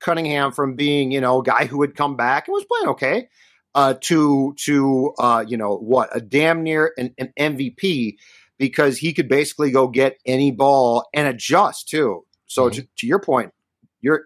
Cunningham 0.00 0.52
from 0.52 0.76
being, 0.76 1.10
you 1.10 1.20
know, 1.20 1.40
a 1.40 1.42
guy 1.42 1.66
who 1.66 1.78
would 1.78 1.96
come 1.96 2.16
back 2.16 2.46
and 2.46 2.54
was 2.54 2.64
playing 2.64 2.88
okay, 2.88 3.28
uh, 3.76 3.94
to 4.00 4.54
to 4.56 5.14
uh, 5.18 5.44
you 5.46 5.56
know 5.56 5.76
what 5.76 6.08
a 6.16 6.20
damn 6.20 6.62
near 6.62 6.92
an, 6.96 7.14
an 7.18 7.32
MVP 7.38 8.16
because 8.58 8.96
he 8.96 9.12
could 9.12 9.28
basically 9.28 9.70
go 9.70 9.86
get 9.86 10.16
any 10.24 10.50
ball 10.50 11.06
and 11.14 11.28
adjust 11.28 11.88
too. 11.88 12.24
So 12.46 12.64
mm-hmm. 12.64 12.80
to, 12.80 12.88
to 12.96 13.06
your 13.06 13.20
point, 13.20 13.52
you're 14.00 14.24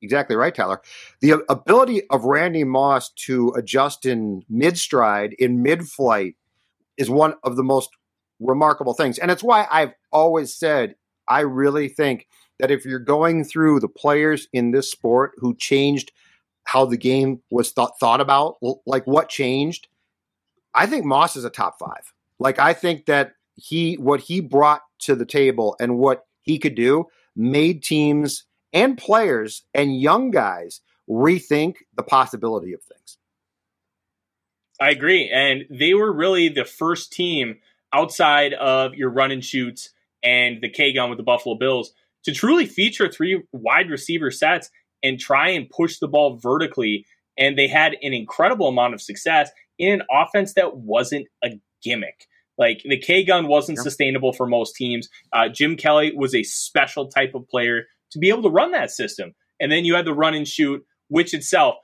exactly 0.00 0.34
right, 0.34 0.54
Tyler. 0.54 0.80
The 1.20 1.44
ability 1.50 2.08
of 2.08 2.24
Randy 2.24 2.64
Moss 2.64 3.10
to 3.26 3.50
adjust 3.50 4.06
in 4.06 4.42
mid 4.48 4.78
stride, 4.78 5.34
in 5.38 5.62
mid 5.62 5.86
flight, 5.86 6.36
is 6.96 7.10
one 7.10 7.34
of 7.44 7.56
the 7.56 7.62
most 7.62 7.90
remarkable 8.40 8.94
things. 8.94 9.18
And 9.18 9.30
it's 9.30 9.44
why 9.44 9.66
I've 9.70 9.92
always 10.10 10.54
said 10.54 10.94
I 11.28 11.40
really 11.40 11.88
think 11.88 12.28
that 12.58 12.70
if 12.70 12.86
you're 12.86 12.98
going 12.98 13.44
through 13.44 13.80
the 13.80 13.88
players 13.88 14.48
in 14.54 14.70
this 14.70 14.90
sport 14.90 15.32
who 15.36 15.54
changed 15.54 16.12
how 16.66 16.84
the 16.84 16.96
game 16.96 17.40
was 17.50 17.70
thought 17.70 17.98
thought 17.98 18.20
about, 18.20 18.56
like 18.84 19.06
what 19.06 19.28
changed, 19.28 19.88
I 20.74 20.86
think 20.86 21.04
Moss 21.04 21.36
is 21.36 21.44
a 21.44 21.50
top 21.50 21.78
five. 21.78 22.12
Like 22.38 22.58
I 22.58 22.74
think 22.74 23.06
that 23.06 23.32
he 23.54 23.94
what 23.94 24.20
he 24.20 24.40
brought 24.40 24.82
to 25.00 25.14
the 25.14 25.24
table 25.24 25.76
and 25.80 25.98
what 25.98 26.26
he 26.42 26.58
could 26.58 26.74
do 26.74 27.06
made 27.34 27.82
teams 27.82 28.44
and 28.72 28.98
players 28.98 29.62
and 29.74 29.98
young 30.00 30.30
guys 30.30 30.80
rethink 31.08 31.76
the 31.96 32.02
possibility 32.02 32.72
of 32.72 32.82
things. 32.82 33.18
I 34.80 34.90
agree. 34.90 35.30
And 35.32 35.64
they 35.70 35.94
were 35.94 36.12
really 36.12 36.48
the 36.48 36.64
first 36.64 37.12
team 37.12 37.58
outside 37.92 38.52
of 38.54 38.94
your 38.94 39.08
run 39.08 39.30
and 39.30 39.44
shoots 39.44 39.90
and 40.22 40.60
the 40.60 40.68
K 40.68 40.92
gun 40.92 41.08
with 41.08 41.16
the 41.16 41.22
Buffalo 41.22 41.54
Bills 41.54 41.92
to 42.24 42.32
truly 42.32 42.66
feature 42.66 43.08
three 43.08 43.42
wide 43.52 43.88
receiver 43.88 44.30
sets 44.30 44.70
and 45.02 45.18
try 45.18 45.48
and 45.50 45.68
push 45.70 45.98
the 45.98 46.08
ball 46.08 46.36
vertically. 46.36 47.06
And 47.38 47.58
they 47.58 47.68
had 47.68 47.96
an 48.02 48.14
incredible 48.14 48.68
amount 48.68 48.94
of 48.94 49.02
success 49.02 49.50
in 49.78 49.92
an 49.92 50.02
offense 50.10 50.54
that 50.54 50.76
wasn't 50.76 51.26
a 51.44 51.60
gimmick. 51.82 52.26
Like 52.58 52.82
the 52.84 52.96
K 52.96 53.24
gun 53.24 53.48
wasn't 53.48 53.78
sustainable 53.78 54.32
for 54.32 54.46
most 54.46 54.76
teams. 54.76 55.08
Uh, 55.32 55.48
Jim 55.48 55.76
Kelly 55.76 56.12
was 56.16 56.34
a 56.34 56.42
special 56.42 57.08
type 57.08 57.34
of 57.34 57.46
player 57.48 57.84
to 58.12 58.18
be 58.18 58.30
able 58.30 58.42
to 58.42 58.48
run 58.48 58.70
that 58.72 58.90
system. 58.90 59.34
And 59.60 59.70
then 59.70 59.84
you 59.84 59.94
had 59.94 60.06
the 60.06 60.14
run 60.14 60.34
and 60.34 60.48
shoot, 60.48 60.84
which 61.08 61.34
itself, 61.34 61.76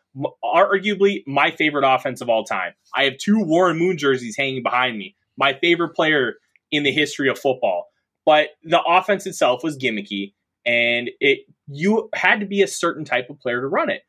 arguably 0.42 1.22
my 1.27 1.51
favorite 1.51 1.87
offense 1.87 2.20
of 2.20 2.29
all 2.29 2.44
time. 2.44 2.72
I 2.94 3.05
have 3.05 3.18
two 3.18 3.40
Warren 3.40 3.79
Moon 3.79 3.98
jerseys 3.98 4.37
hanging 4.37 4.62
behind 4.62 4.96
me. 4.96 5.14
My 5.37 5.55
favorite 5.55 5.94
player 5.94 6.37
in 6.70 6.83
the 6.83 6.92
history 6.92 7.29
of 7.29 7.38
football. 7.38 7.88
But 8.25 8.51
the 8.62 8.81
offense 8.83 9.27
itself 9.27 9.64
was 9.64 9.77
gimmicky, 9.77 10.33
and 10.64 11.11
it 11.20 11.40
you 11.73 12.09
had 12.15 12.41
to 12.41 12.47
be 12.47 12.63
a 12.63 12.67
certain 12.67 13.05
type 13.05 13.31
of 13.31 13.41
player 13.41 13.61
to 13.61 13.67
run 13.67 13.91
it. 13.91 14.03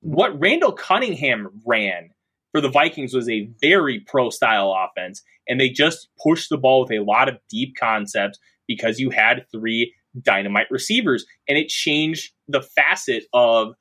What 0.00 0.38
Randall 0.38 0.72
Cunningham 0.72 1.62
ran 1.64 2.10
for 2.52 2.60
the 2.60 2.68
Vikings 2.68 3.14
was 3.14 3.28
a 3.28 3.48
very 3.60 4.00
pro 4.00 4.30
style 4.30 4.74
offense, 4.76 5.22
and 5.48 5.60
they 5.60 5.68
just 5.68 6.08
pushed 6.22 6.50
the 6.50 6.58
ball 6.58 6.82
with 6.82 6.92
a 6.92 7.04
lot 7.04 7.28
of 7.28 7.38
deep 7.48 7.74
concepts 7.78 8.38
because 8.66 8.98
you 8.98 9.10
had 9.10 9.46
three 9.50 9.94
dynamite 10.20 10.66
receivers, 10.70 11.24
and 11.48 11.56
it 11.56 11.68
changed 11.68 12.32
the 12.48 12.62
facet 12.62 13.24
of 13.32 13.74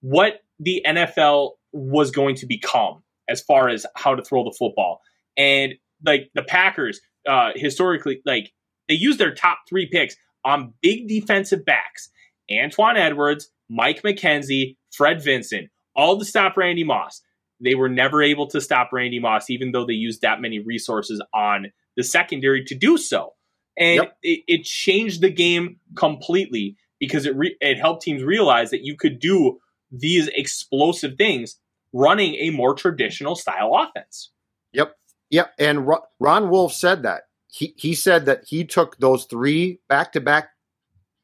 what 0.00 0.40
the 0.58 0.84
NFL 0.86 1.52
was 1.72 2.10
going 2.10 2.36
to 2.36 2.46
become 2.46 3.02
as 3.28 3.40
far 3.40 3.68
as 3.68 3.84
how 3.96 4.14
to 4.14 4.22
throw 4.22 4.44
the 4.44 4.54
football. 4.56 5.00
And 5.36 5.74
like 6.04 6.30
the 6.34 6.42
Packers, 6.42 7.00
uh, 7.28 7.50
historically, 7.54 8.20
like 8.24 8.52
they 8.88 8.94
use 8.94 9.16
their 9.16 9.34
top 9.34 9.58
three 9.68 9.88
picks 9.90 10.16
on 10.44 10.74
big 10.82 11.08
defensive 11.08 11.64
backs 11.64 12.10
Antuan 12.50 12.96
Edwards, 12.96 13.50
Mike 13.68 14.02
McKenzie, 14.02 14.76
Fred 14.92 15.22
Vinson, 15.22 15.70
all 15.96 16.18
to 16.18 16.24
stop 16.24 16.56
Randy 16.56 16.84
Moss. 16.84 17.22
They 17.60 17.74
were 17.74 17.88
never 17.88 18.22
able 18.22 18.46
to 18.48 18.60
stop 18.60 18.90
Randy 18.92 19.20
Moss, 19.20 19.48
even 19.48 19.72
though 19.72 19.86
they 19.86 19.94
used 19.94 20.22
that 20.22 20.40
many 20.40 20.58
resources 20.58 21.22
on 21.32 21.72
the 21.96 22.02
secondary 22.02 22.64
to 22.64 22.74
do 22.74 22.98
so. 22.98 23.34
And 23.78 24.02
yep. 24.02 24.16
it, 24.22 24.40
it, 24.46 24.64
changed 24.64 25.20
the 25.20 25.30
game 25.30 25.80
completely 25.96 26.76
because 27.00 27.26
it, 27.26 27.34
re- 27.36 27.56
it 27.60 27.78
helped 27.78 28.02
teams 28.02 28.22
realize 28.22 28.70
that 28.70 28.84
you 28.84 28.96
could 28.96 29.18
do 29.18 29.58
these 29.90 30.28
explosive 30.28 31.16
things 31.16 31.56
running 31.92 32.34
a 32.36 32.50
more 32.50 32.74
traditional 32.74 33.34
style 33.34 33.72
offense. 33.74 34.30
Yep. 34.72 34.94
Yep. 35.30 35.54
And 35.58 35.88
Ron 36.20 36.50
Wolf 36.50 36.72
said 36.72 37.02
that. 37.02 37.22
He, 37.48 37.74
he 37.76 37.94
said 37.94 38.26
that 38.26 38.44
he 38.46 38.64
took 38.64 38.98
those 38.98 39.24
three 39.24 39.80
back 39.88 40.12
to 40.12 40.20
back 40.20 40.50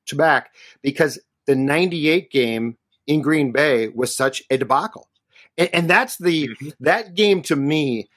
to 0.06 0.16
back 0.16 0.52
because 0.82 1.18
the 1.46 1.54
98 1.54 2.30
game 2.30 2.76
in 3.06 3.22
Green 3.22 3.52
Bay 3.52 3.88
was 3.88 4.14
such 4.14 4.42
a 4.50 4.58
debacle. 4.58 5.08
And, 5.58 5.68
and 5.72 5.90
that's 5.90 6.16
the, 6.16 6.48
mm-hmm. 6.48 6.68
that 6.80 7.14
game 7.14 7.42
to 7.42 7.56
me, 7.56 8.08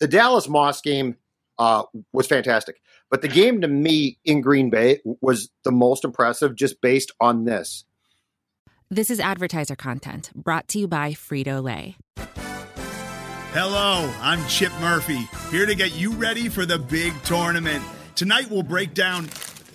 the 0.00 0.08
Dallas 0.08 0.48
Moss 0.48 0.80
game 0.80 1.16
uh, 1.58 1.84
was 2.12 2.26
fantastic. 2.26 2.80
But 3.10 3.22
the 3.22 3.28
game 3.28 3.60
to 3.62 3.68
me 3.68 4.18
in 4.24 4.40
Green 4.40 4.70
Bay 4.70 5.00
was 5.04 5.48
the 5.64 5.72
most 5.72 6.04
impressive 6.04 6.54
just 6.54 6.80
based 6.80 7.12
on 7.20 7.44
this. 7.44 7.84
This 8.90 9.10
is 9.10 9.20
advertiser 9.20 9.76
content 9.76 10.30
brought 10.34 10.68
to 10.68 10.78
you 10.78 10.88
by 10.88 11.12
Frito 11.12 11.62
Lay. 11.62 11.96
Hello, 13.52 14.12
I'm 14.20 14.46
Chip 14.46 14.72
Murphy, 14.80 15.28
here 15.50 15.66
to 15.66 15.74
get 15.74 15.94
you 15.94 16.12
ready 16.12 16.48
for 16.48 16.64
the 16.64 16.78
big 16.78 17.12
tournament. 17.22 17.82
Tonight 18.14 18.50
we'll 18.50 18.62
break 18.62 18.94
down. 18.94 19.28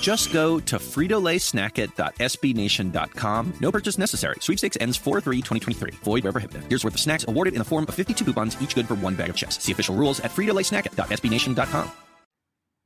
Just 0.00 0.32
go 0.32 0.60
to 0.60 0.76
fritolaysnacket.sbnation.com. 0.76 3.52
No 3.60 3.72
purchase 3.72 3.98
necessary. 3.98 4.36
Sweepstakes 4.40 4.76
ends 4.80 4.98
4-3-2023. 4.98 5.94
Void 5.96 6.24
where 6.24 6.32
prohibited. 6.32 6.64
Here's 6.64 6.84
worth 6.84 6.94
of 6.94 7.00
snacks 7.00 7.24
awarded 7.26 7.54
in 7.54 7.58
the 7.58 7.64
form 7.64 7.84
of 7.88 7.94
52 7.94 8.24
coupons, 8.24 8.56
each 8.60 8.74
good 8.74 8.88
for 8.88 8.94
one 8.96 9.14
bag 9.14 9.30
of 9.30 9.36
chips. 9.36 9.62
See 9.62 9.72
official 9.72 9.94
rules 9.94 10.20
at 10.20 10.30
fritolaysnacket.sbnation.com. 10.32 11.90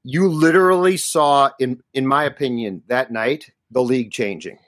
You 0.04 0.28
literally 0.28 0.96
saw, 0.96 1.50
in 1.60 1.80
in 1.94 2.06
my 2.06 2.24
opinion, 2.24 2.82
that 2.88 3.12
night, 3.12 3.50
the 3.70 3.82
league 3.82 4.10
changing. 4.10 4.58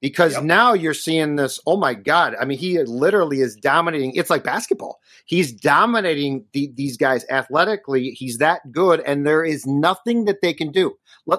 because 0.00 0.34
yep. 0.34 0.44
now 0.44 0.72
you're 0.72 0.94
seeing 0.94 1.36
this. 1.36 1.60
Oh 1.66 1.76
my 1.76 1.94
God. 1.94 2.34
I 2.40 2.44
mean, 2.44 2.58
he 2.58 2.82
literally 2.82 3.40
is 3.40 3.56
dominating. 3.56 4.14
It's 4.14 4.30
like 4.30 4.44
basketball. 4.44 4.98
He's 5.26 5.52
dominating 5.52 6.46
the, 6.52 6.72
these 6.74 6.96
guys 6.96 7.24
athletically. 7.30 8.10
He's 8.10 8.38
that 8.38 8.72
good, 8.72 9.00
and 9.00 9.26
there 9.26 9.44
is 9.44 9.66
nothing 9.66 10.24
that 10.24 10.40
they 10.42 10.54
can 10.54 10.72
do. 10.72 10.94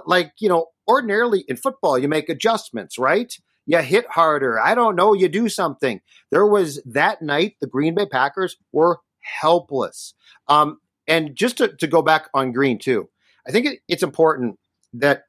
Like, 0.06 0.34
you 0.40 0.50
know, 0.50 0.68
ordinarily 0.88 1.44
in 1.48 1.58
football, 1.58 1.98
you 1.98 2.08
make 2.08 2.30
adjustments, 2.30 2.98
right? 2.98 3.34
You 3.66 3.80
hit 3.80 4.06
harder. 4.10 4.60
I 4.60 4.76
don't 4.76 4.96
know. 4.96 5.14
You 5.14 5.30
do 5.30 5.50
something. 5.50 6.02
There 6.32 6.46
was 6.46 6.82
that 6.86 7.22
night, 7.22 7.56
the 7.62 7.68
Green 7.68 7.96
Bay 7.96 8.06
Packers 8.06 8.58
were 8.72 9.00
helpless. 9.20 10.14
Um, 10.48 10.80
and 11.08 11.36
just 11.36 11.58
to, 11.58 11.70
to 11.78 11.88
go 11.88 12.02
back 12.02 12.30
on 12.34 12.52
Green, 12.52 12.80
too, 12.80 13.10
I 13.48 13.52
think 13.52 13.66
it, 13.66 13.80
it's 13.88 14.04
important 14.04 14.60
that 14.94 15.24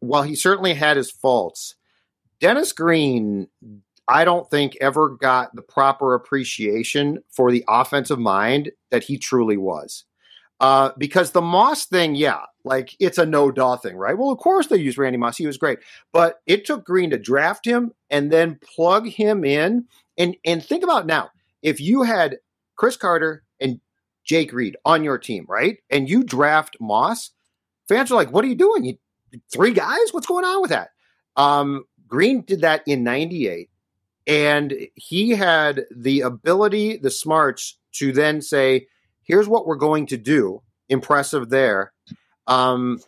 while 0.00 0.22
he 0.22 0.34
certainly 0.34 0.74
had 0.74 0.96
his 0.96 1.10
faults, 1.10 1.74
Dennis 2.40 2.72
Green, 2.72 3.48
I 4.06 4.24
don't 4.24 4.48
think 4.50 4.76
ever 4.80 5.08
got 5.08 5.54
the 5.54 5.62
proper 5.62 6.14
appreciation 6.14 7.22
for 7.30 7.50
the 7.50 7.64
offensive 7.68 8.18
mind 8.18 8.72
that 8.90 9.04
he 9.04 9.18
truly 9.18 9.56
was. 9.56 10.04
Uh, 10.60 10.90
because 10.96 11.32
the 11.32 11.42
Moss 11.42 11.86
thing, 11.86 12.14
yeah, 12.14 12.40
like 12.64 12.96
it's 13.00 13.18
a 13.18 13.26
no 13.26 13.50
duh 13.50 13.76
thing, 13.76 13.96
right? 13.96 14.16
Well, 14.16 14.30
of 14.30 14.38
course 14.38 14.68
they 14.68 14.76
used 14.76 14.98
Randy 14.98 15.18
Moss; 15.18 15.36
he 15.36 15.46
was 15.46 15.58
great, 15.58 15.80
but 16.12 16.40
it 16.46 16.64
took 16.64 16.84
Green 16.84 17.10
to 17.10 17.18
draft 17.18 17.66
him 17.66 17.92
and 18.08 18.30
then 18.30 18.58
plug 18.74 19.06
him 19.06 19.44
in. 19.44 19.86
And 20.16 20.36
and 20.44 20.64
think 20.64 20.84
about 20.84 21.06
now, 21.06 21.30
if 21.62 21.80
you 21.80 22.02
had 22.02 22.38
Cris 22.76 22.96
Carter 22.96 23.42
and 23.60 23.80
Jake 24.24 24.52
Reed 24.52 24.76
on 24.84 25.02
your 25.02 25.18
team, 25.18 25.44
right, 25.48 25.78
and 25.90 26.08
you 26.08 26.22
draft 26.22 26.76
Moss, 26.80 27.30
fans 27.88 28.12
are 28.12 28.16
like, 28.16 28.32
"What 28.32 28.44
are 28.44 28.48
you 28.48 28.54
doing? 28.54 28.84
You 28.84 28.96
three 29.52 29.72
guys? 29.72 30.12
What's 30.12 30.26
going 30.26 30.44
on 30.44 30.62
with 30.62 30.70
that?" 30.70 30.90
Um, 31.36 31.84
Green 32.06 32.42
did 32.42 32.60
that 32.60 32.82
in 32.86 33.02
'98, 33.02 33.68
and 34.28 34.72
he 34.94 35.30
had 35.30 35.84
the 35.94 36.20
ability, 36.20 36.96
the 36.96 37.10
smarts 37.10 37.76
to 37.94 38.12
then 38.12 38.40
say 38.40 38.86
here's 39.24 39.48
what 39.48 39.66
we're 39.66 39.76
going 39.76 40.06
to 40.06 40.16
do. 40.16 40.62
Impressive 40.88 41.50
there. 41.50 41.92
Um, 42.46 43.00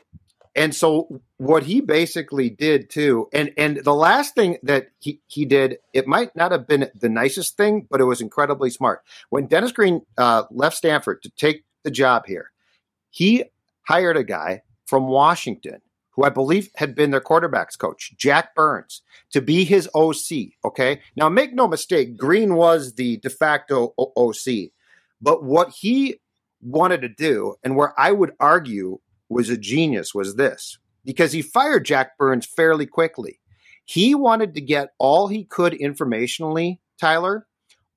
and 0.55 0.75
so 0.75 1.21
what 1.37 1.65
he 1.65 1.83
basically 1.83 2.49
did 2.49 2.89
too, 2.89 3.29
and 3.33 3.53
and 3.59 3.77
the 3.77 3.95
last 3.95 4.35
thing 4.35 4.57
that 4.63 4.89
he, 4.99 5.21
he 5.27 5.45
did, 5.45 5.79
it 5.93 6.07
might 6.07 6.35
not 6.35 6.51
have 6.51 6.67
been 6.67 6.91
the 6.95 7.11
nicest 7.11 7.59
thing, 7.59 7.87
but 7.91 8.01
it 8.01 8.05
was 8.05 8.23
incredibly 8.23 8.71
smart. 8.71 9.03
When 9.29 9.47
Dennis 9.47 9.73
Green 9.73 10.01
uh, 10.17 10.45
left 10.51 10.77
Stanford 10.77 11.23
to 11.23 11.31
take 11.37 11.65
the 11.85 11.91
job 11.91 12.25
here, 12.27 12.53
he 13.11 13.45
hired 13.87 14.17
a 14.17 14.25
guy 14.25 14.63
from 14.87 15.09
Washington 15.09 15.83
who 16.17 16.25
I 16.25 16.31
believe 16.31 16.71
had 16.77 16.95
been 16.95 17.11
their 17.11 17.21
quarterbacks 17.21 17.79
coach, 17.79 18.15
Jack 18.17 18.55
Burns, 18.55 19.03
to 19.33 19.43
be 19.43 19.65
his 19.65 19.89
OC. 19.95 20.55
Okay. 20.65 21.01
Now, 21.15 21.29
make 21.29 21.55
no 21.55 21.69
mistake, 21.69 22.17
Green 22.17 22.55
was 22.55 22.95
the 22.95 23.19
de 23.19 23.29
facto 23.29 23.93
OC. 23.99 24.71
But 25.21 25.43
what 25.43 25.71
he 25.71 26.21
wanted 26.61 27.03
to 27.03 27.09
do, 27.09 27.55
and 27.63 27.77
where 27.77 27.99
I 27.99 28.13
would 28.13 28.33
argue 28.41 28.99
was 29.29 29.49
a 29.49 29.57
genius, 29.57 30.15
was 30.15 30.37
this 30.37 30.79
because 31.05 31.33
he 31.33 31.43
fired 31.43 31.85
Jack 31.85 32.19
Burns 32.19 32.47
fairly 32.47 32.87
quickly. 32.87 33.41
He 33.85 34.15
wanted 34.15 34.55
to 34.55 34.61
get 34.61 34.91
all 34.99 35.29
he 35.29 35.45
could 35.45 35.73
informationally, 35.73 36.79
Tyler, 37.01 37.47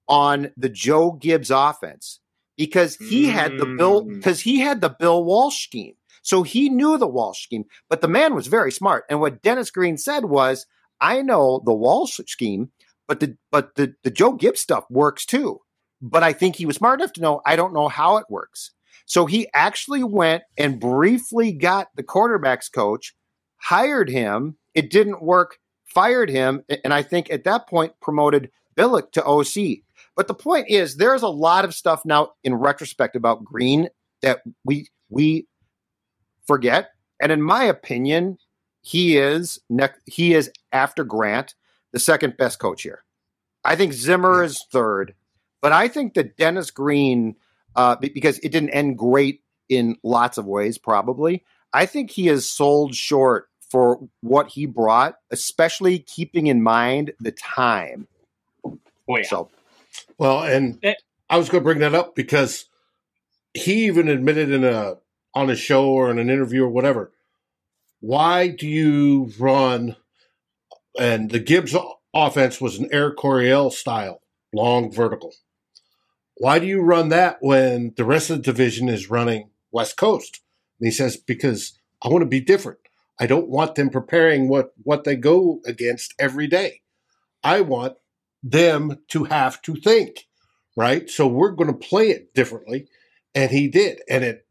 on 0.08 0.52
the 0.56 0.70
Joe 0.70 1.12
Gibbs 1.12 1.52
offense 1.52 2.20
because 2.58 2.96
he 2.98 3.26
mm. 3.26 3.32
had 3.32 3.58
the 3.58 3.66
Bill 3.66 4.04
because 4.04 4.40
mm. 4.40 4.44
he 4.44 4.60
had 4.60 4.82
the 4.82 4.90
Bill 4.90 5.24
Walsh 5.24 5.64
scheme. 5.64 5.96
So 6.22 6.44
he 6.44 6.70
knew 6.70 6.98
the 6.98 7.08
Walsh 7.08 7.42
scheme, 7.42 7.64
but 7.90 8.02
the 8.02 8.08
man 8.08 8.36
was 8.36 8.48
very 8.48 8.72
smart. 8.72 9.06
And 9.10 9.20
what 9.20 9.42
Dennis 9.42 9.72
Green 9.72 9.98
said 9.98 10.26
was, 10.26 10.68
I 11.02 11.22
know 11.22 11.62
the 11.66 11.74
Walsh 11.74 12.20
scheme, 12.28 12.72
but 13.08 13.20
the 13.20 13.38
but 13.52 13.76
the, 13.76 13.96
the 14.04 14.12
Joe 14.12 14.34
Gibbs 14.34 14.60
stuff 14.60 14.86
works 14.90 15.26
too 15.26 15.62
but 16.02 16.24
I 16.24 16.34
think 16.34 16.56
he 16.56 16.66
was 16.66 16.78
smart 16.78 17.00
enough 17.00 17.14
to 17.14 17.22
know 17.22 17.42
I 17.46 17.56
don't 17.56 17.74
know 17.74 17.88
how 17.88 18.18
it 18.18 18.26
works. 18.30 18.72
So 19.06 19.26
he 19.26 19.48
actually 19.54 20.04
went 20.04 20.44
and 20.58 20.80
briefly 20.80 21.52
got 21.52 21.88
the 21.96 22.04
quarterbacks 22.04 22.72
coach, 22.72 23.16
hired 23.58 24.10
him. 24.10 24.58
It 24.76 24.92
didn't 24.92 25.24
work, 25.24 25.58
fired 25.86 26.30
him, 26.30 26.64
and 26.84 26.94
I 26.94 27.02
think 27.02 27.32
at 27.32 27.44
that 27.46 27.68
point 27.68 27.94
promoted 28.02 28.52
Billick 28.78 29.12
to 29.14 29.26
OC. 29.26 29.80
But 30.16 30.28
the 30.28 30.34
point 30.34 30.70
is, 30.70 30.96
there's 30.96 31.24
a 31.24 31.28
lot 31.28 31.66
of 31.66 31.74
stuff 31.74 32.06
now 32.06 32.32
in 32.44 32.54
retrospect 32.54 33.16
about 33.16 33.44
Green 33.44 33.90
that 34.22 34.42
we 34.64 34.88
we 35.10 35.48
forget. 36.46 36.92
And 37.22 37.32
in 37.32 37.42
my 37.42 37.64
opinion, 37.64 38.38
he 38.82 39.18
is 39.18 39.60
he 40.06 40.34
is 40.34 40.52
after 40.72 41.04
Grant 41.04 41.56
the 41.92 42.00
second 42.00 42.38
best 42.38 42.60
coach 42.60 42.84
here. 42.84 43.04
I 43.64 43.76
think 43.76 43.94
Zimmer 43.94 44.44
is 44.44 44.64
third. 44.72 45.16
But 45.62 45.72
I 45.72 45.88
think 45.88 46.14
that 46.14 46.38
Dennis 46.38 46.72
Green, 46.72 47.36
uh, 47.76 47.96
because 47.98 48.40
it 48.40 48.52
didn't 48.52 48.70
end 48.70 48.98
great 48.98 49.42
in 49.68 49.98
lots 50.04 50.38
of 50.38 50.46
ways, 50.46 50.78
probably, 50.78 51.44
I 51.74 51.86
think 51.86 52.12
he 52.12 52.28
has 52.28 52.50
sold 52.50 52.96
short 52.96 53.50
for 53.70 54.00
what 54.22 54.50
he 54.50 54.66
brought, 54.66 55.16
especially 55.32 56.00
keeping 56.00 56.48
in 56.48 56.64
mind 56.64 57.14
the 57.20 57.32
time. 57.32 58.08
Oh, 58.66 58.78
yeah. 59.10 59.24
So, 59.24 59.50
well, 60.18 60.44
and 60.44 60.84
I 61.30 61.38
was 61.38 61.50
going 61.50 61.62
to 61.62 61.66
bring 61.66 61.80
that 61.80 61.96
up 61.96 62.16
because 62.16 62.66
he 63.54 63.86
even 63.86 64.08
admitted 64.08 64.52
in 64.52 64.64
a 64.64 64.98
on 65.36 65.50
a 65.50 65.56
show 65.56 65.88
or 65.90 66.10
in 66.10 66.18
an 66.18 66.30
interview 66.30 66.64
or 66.64 66.70
whatever. 66.70 67.12
Why 68.00 68.48
do 68.48 68.68
you 68.68 69.32
run? 69.38 69.96
And 70.98 71.30
the 71.30 71.40
Gibbs 71.40 71.76
offense 72.14 72.60
was 72.60 72.80
an 72.80 72.90
Air 72.92 73.12
Coryell 73.12 73.70
style, 73.72 74.22
long 74.54 74.92
vertical. 74.92 75.34
Why 76.40 76.58
do 76.58 76.66
you 76.66 76.82
run 76.82 77.10
that 77.10 77.40
when 77.42 77.94
the 77.98 78.06
rest 78.06 78.30
of 78.30 78.38
the 78.38 78.44
division 78.44 78.88
is 78.88 79.10
running 79.10 79.50
West 79.72 79.98
Coast? 79.98 80.40
And 80.80 80.88
he 80.88 80.92
says, 80.92 81.18
Because 81.18 81.78
I 82.02 82.08
want 82.08 82.22
to 82.22 82.28
be 82.28 82.40
different. 82.40 82.80
I 83.20 83.28
don't 83.28 83.50
want 83.50 83.76
them 83.76 83.90
preparing 83.90 84.48
what, 84.48 84.72
what 84.82 85.04
they 85.04 85.18
go 85.18 85.60
against 85.66 86.16
every 86.18 86.48
day. 86.48 86.80
I 87.44 87.60
want 87.60 87.98
them 88.42 89.00
to 89.10 89.26
have 89.26 89.62
to 89.64 89.76
think, 89.76 90.28
right? 90.78 91.10
So 91.10 91.28
we're 91.28 91.52
going 91.52 91.72
to 91.72 91.88
play 91.88 92.10
it 92.10 92.34
differently. 92.34 92.88
And 93.36 93.52
he 93.52 93.68
did. 93.68 94.02
And 94.10 94.24
it 94.24 94.46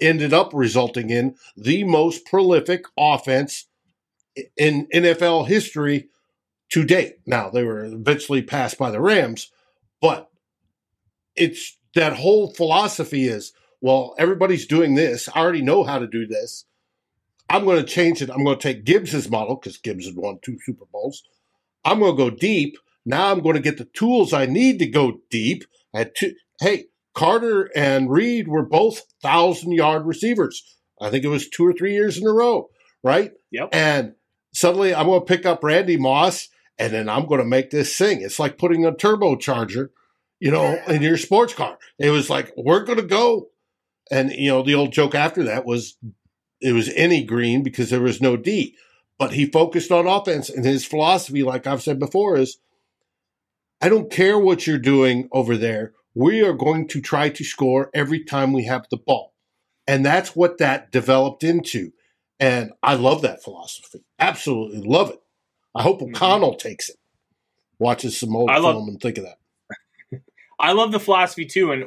ended 0.00 0.32
up 0.32 0.52
resulting 0.54 1.10
in 1.10 1.36
the 1.54 1.84
most 1.84 2.24
prolific 2.24 2.86
offense 2.96 3.66
in 4.56 4.86
NFL 4.86 5.48
history 5.48 6.08
to 6.70 6.82
date. 6.82 7.16
Now, 7.26 7.50
they 7.50 7.62
were 7.62 7.84
eventually 7.84 8.40
passed 8.40 8.78
by 8.78 8.90
the 8.90 9.00
Rams, 9.02 9.52
but 10.00 10.29
it's 11.40 11.78
that 11.94 12.12
whole 12.12 12.52
philosophy 12.54 13.26
is 13.26 13.52
well, 13.80 14.14
everybody's 14.18 14.66
doing 14.66 14.94
this. 14.94 15.28
I 15.34 15.40
already 15.40 15.62
know 15.62 15.84
how 15.84 15.98
to 15.98 16.06
do 16.06 16.26
this. 16.26 16.66
I'm 17.48 17.64
going 17.64 17.78
to 17.78 17.90
change 17.90 18.22
it. 18.22 18.30
I'm 18.30 18.44
going 18.44 18.58
to 18.58 18.62
take 18.62 18.84
Gibbs's 18.84 19.30
model 19.30 19.56
because 19.56 19.78
Gibbs 19.78 20.06
had 20.06 20.16
won 20.16 20.38
two 20.42 20.58
Super 20.64 20.84
Bowls. 20.92 21.22
I'm 21.84 21.98
going 21.98 22.16
to 22.16 22.30
go 22.30 22.30
deep. 22.30 22.76
Now 23.04 23.32
I'm 23.32 23.40
going 23.40 23.56
to 23.56 23.62
get 23.62 23.78
the 23.78 23.86
tools 23.86 24.32
I 24.32 24.46
need 24.46 24.78
to 24.80 24.86
go 24.86 25.20
deep. 25.30 25.64
At 25.94 26.14
two, 26.14 26.34
hey, 26.60 26.86
Carter 27.14 27.70
and 27.74 28.10
Reed 28.10 28.46
were 28.46 28.64
both 28.64 29.02
thousand 29.22 29.72
yard 29.72 30.06
receivers. 30.06 30.78
I 31.00 31.10
think 31.10 31.24
it 31.24 31.28
was 31.28 31.48
two 31.48 31.66
or 31.66 31.72
three 31.72 31.94
years 31.94 32.18
in 32.18 32.26
a 32.26 32.32
row, 32.32 32.68
right? 33.02 33.32
Yep. 33.50 33.70
And 33.72 34.14
suddenly 34.52 34.94
I'm 34.94 35.06
going 35.06 35.20
to 35.20 35.26
pick 35.26 35.46
up 35.46 35.64
Randy 35.64 35.96
Moss 35.96 36.48
and 36.78 36.92
then 36.92 37.08
I'm 37.08 37.26
going 37.26 37.40
to 37.40 37.46
make 37.46 37.70
this 37.70 37.96
sing. 37.96 38.20
It's 38.20 38.38
like 38.38 38.58
putting 38.58 38.84
a 38.84 38.92
turbocharger 38.92 39.88
you 40.40 40.50
know, 40.50 40.80
in 40.88 41.02
your 41.02 41.16
sports 41.16 41.54
car. 41.54 41.78
It 41.98 42.10
was 42.10 42.28
like, 42.28 42.52
we're 42.56 42.84
going 42.84 42.98
to 42.98 43.04
go. 43.04 43.48
And, 44.10 44.32
you 44.32 44.50
know, 44.50 44.62
the 44.62 44.74
old 44.74 44.92
joke 44.92 45.14
after 45.14 45.44
that 45.44 45.64
was 45.64 45.96
it 46.60 46.72
was 46.72 46.92
Denny 46.92 47.22
Green 47.22 47.62
because 47.62 47.90
there 47.90 48.00
was 48.00 48.20
no 48.20 48.36
D. 48.36 48.76
But 49.18 49.32
he 49.34 49.46
focused 49.46 49.92
on 49.92 50.06
offense. 50.06 50.48
And 50.48 50.64
his 50.64 50.84
philosophy, 50.84 51.42
like 51.42 51.66
I've 51.66 51.82
said 51.82 51.98
before, 51.98 52.36
is 52.36 52.58
I 53.80 53.88
don't 53.88 54.10
care 54.10 54.38
what 54.38 54.66
you're 54.66 54.78
doing 54.78 55.28
over 55.30 55.56
there. 55.56 55.92
We 56.14 56.42
are 56.42 56.54
going 56.54 56.88
to 56.88 57.00
try 57.00 57.28
to 57.28 57.44
score 57.44 57.90
every 57.94 58.24
time 58.24 58.52
we 58.52 58.64
have 58.64 58.86
the 58.90 58.96
ball. 58.96 59.34
And 59.86 60.04
that's 60.04 60.34
what 60.34 60.58
that 60.58 60.90
developed 60.90 61.44
into. 61.44 61.92
And 62.38 62.72
I 62.82 62.94
love 62.94 63.22
that 63.22 63.42
philosophy. 63.42 64.04
Absolutely 64.18 64.80
love 64.80 65.10
it. 65.10 65.20
I 65.74 65.82
hope 65.82 66.00
mm-hmm. 66.00 66.14
O'Connell 66.14 66.52
mm-hmm. 66.52 66.68
takes 66.68 66.88
it, 66.88 66.96
watches 67.78 68.18
some 68.18 68.34
old 68.34 68.50
I 68.50 68.54
film 68.54 68.64
love, 68.64 68.88
and 68.88 69.00
think 69.00 69.18
of 69.18 69.24
that. 69.24 69.36
I 70.60 70.72
love 70.72 70.92
the 70.92 71.00
philosophy 71.00 71.46
too, 71.46 71.72
and 71.72 71.84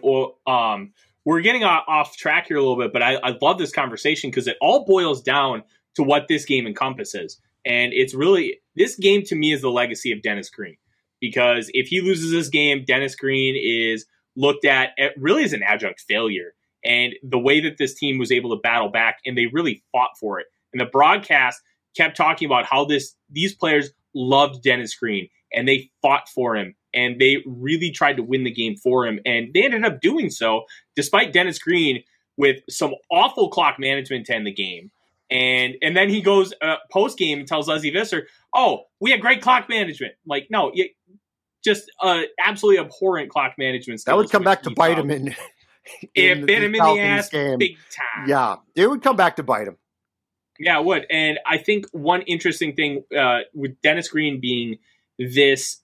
um, 0.47 0.93
we're 1.25 1.41
getting 1.41 1.63
off 1.63 2.17
track 2.17 2.47
here 2.47 2.57
a 2.57 2.61
little 2.61 2.77
bit, 2.77 2.91
but 2.91 3.01
I, 3.01 3.15
I 3.15 3.37
love 3.41 3.57
this 3.57 3.71
conversation 3.71 4.29
because 4.29 4.47
it 4.47 4.57
all 4.59 4.85
boils 4.85 5.21
down 5.21 5.63
to 5.95 6.03
what 6.03 6.27
this 6.27 6.45
game 6.45 6.65
encompasses, 6.65 7.39
and 7.65 7.93
it's 7.93 8.13
really 8.13 8.59
this 8.75 8.95
game 8.95 9.23
to 9.23 9.35
me 9.35 9.53
is 9.53 9.61
the 9.61 9.71
legacy 9.71 10.11
of 10.11 10.21
Dennis 10.21 10.49
Green. 10.49 10.77
Because 11.21 11.71
if 11.73 11.87
he 11.87 12.01
loses 12.01 12.31
this 12.31 12.49
game, 12.49 12.83
Dennis 12.85 13.15
Green 13.15 13.55
is 13.57 14.05
looked 14.35 14.65
at 14.65 14.89
really 15.17 15.45
as 15.45 15.53
an 15.53 15.63
adjunct 15.63 16.01
failure, 16.01 16.53
and 16.83 17.13
the 17.23 17.39
way 17.39 17.61
that 17.61 17.77
this 17.77 17.93
team 17.93 18.17
was 18.17 18.31
able 18.31 18.49
to 18.49 18.61
battle 18.61 18.89
back 18.89 19.19
and 19.25 19.37
they 19.37 19.45
really 19.45 19.83
fought 19.91 20.17
for 20.19 20.39
it, 20.39 20.47
and 20.73 20.81
the 20.81 20.85
broadcast 20.85 21.61
kept 21.95 22.17
talking 22.17 22.45
about 22.47 22.65
how 22.65 22.85
this 22.85 23.15
these 23.29 23.53
players 23.53 23.91
loved 24.15 24.63
Dennis 24.63 24.95
Green 24.95 25.29
and 25.53 25.67
they 25.67 25.91
fought 26.01 26.27
for 26.27 26.55
him 26.55 26.75
and 26.93 27.19
they 27.19 27.37
really 27.45 27.91
tried 27.91 28.17
to 28.17 28.23
win 28.23 28.43
the 28.43 28.51
game 28.51 28.75
for 28.75 29.05
him. 29.05 29.19
And 29.25 29.53
they 29.53 29.63
ended 29.63 29.85
up 29.85 30.01
doing 30.01 30.29
so 30.29 30.63
despite 30.95 31.33
Dennis 31.33 31.59
Green 31.59 32.03
with 32.37 32.57
some 32.69 32.93
awful 33.11 33.49
clock 33.49 33.79
management 33.79 34.25
to 34.27 34.35
end 34.35 34.47
the 34.47 34.53
game. 34.53 34.91
And 35.29 35.75
and 35.81 35.95
then 35.97 36.09
he 36.09 36.21
goes 36.21 36.53
uh, 36.61 36.75
post 36.91 37.17
game 37.17 37.39
and 37.39 37.47
tells 37.47 37.67
Lesley 37.67 37.89
Visser, 37.89 38.27
"Oh, 38.53 38.83
we 38.99 39.09
had 39.09 39.21
great 39.21 39.41
clock 39.41 39.67
management." 39.67 40.13
Like, 40.27 40.47
no, 40.51 40.71
you, 40.73 40.89
just 41.63 41.91
uh, 42.01 42.23
absolutely 42.39 42.83
abhorrent 42.83 43.29
clock 43.29 43.53
management. 43.57 44.03
That 44.05 44.17
would 44.17 44.29
come 44.29 44.43
back 44.43 44.63
to 44.63 44.71
bite 44.71 44.99
him 44.99 45.09
in. 45.09 45.35
it 46.13 46.45
bit 46.45 46.63
him 46.63 46.75
in 46.75 46.83
the 46.83 46.99
ass 46.99 47.29
game. 47.29 47.57
big 47.57 47.77
time. 47.89 48.27
Yeah, 48.27 48.57
it 48.75 48.87
would 48.87 49.01
come 49.01 49.15
back 49.15 49.37
to 49.37 49.43
bite 49.43 49.67
him. 49.67 49.77
Yeah, 50.59 50.79
it 50.79 50.85
would. 50.85 51.05
And 51.09 51.39
I 51.45 51.57
think 51.57 51.87
one 51.91 52.21
interesting 52.23 52.75
thing 52.75 53.03
uh, 53.17 53.39
with 53.53 53.81
Dennis 53.81 54.09
Green 54.09 54.39
being 54.39 54.77
this 55.17 55.82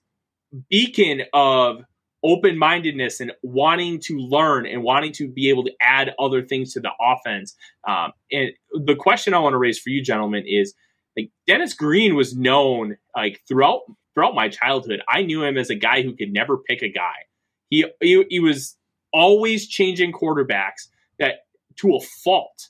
beacon 0.68 1.22
of 1.32 1.82
open 2.22 2.58
mindedness 2.58 3.20
and 3.20 3.32
wanting 3.42 3.98
to 3.98 4.18
learn 4.18 4.66
and 4.66 4.82
wanting 4.82 5.12
to 5.12 5.28
be 5.28 5.48
able 5.48 5.64
to 5.64 5.72
add 5.80 6.14
other 6.18 6.42
things 6.42 6.72
to 6.74 6.80
the 6.80 6.90
offense. 7.00 7.54
Um, 7.88 8.12
and 8.30 8.50
the 8.72 8.94
question 8.94 9.32
I 9.32 9.38
want 9.38 9.54
to 9.54 9.58
raise 9.58 9.78
for 9.78 9.90
you, 9.90 10.02
gentlemen, 10.02 10.44
is 10.46 10.74
like 11.16 11.30
Dennis 11.46 11.74
Green 11.74 12.14
was 12.14 12.36
known 12.36 12.96
like 13.16 13.40
throughout 13.48 13.80
throughout 14.14 14.34
my 14.34 14.48
childhood. 14.48 15.00
I 15.08 15.22
knew 15.22 15.42
him 15.42 15.56
as 15.56 15.70
a 15.70 15.74
guy 15.74 16.02
who 16.02 16.14
could 16.14 16.32
never 16.32 16.58
pick 16.58 16.82
a 16.82 16.88
guy. 16.88 17.26
He 17.68 17.86
he, 18.00 18.24
he 18.28 18.40
was 18.40 18.76
always 19.12 19.66
changing 19.66 20.12
quarterbacks 20.12 20.88
that 21.18 21.40
to 21.76 21.96
a 21.96 22.00
fault. 22.00 22.68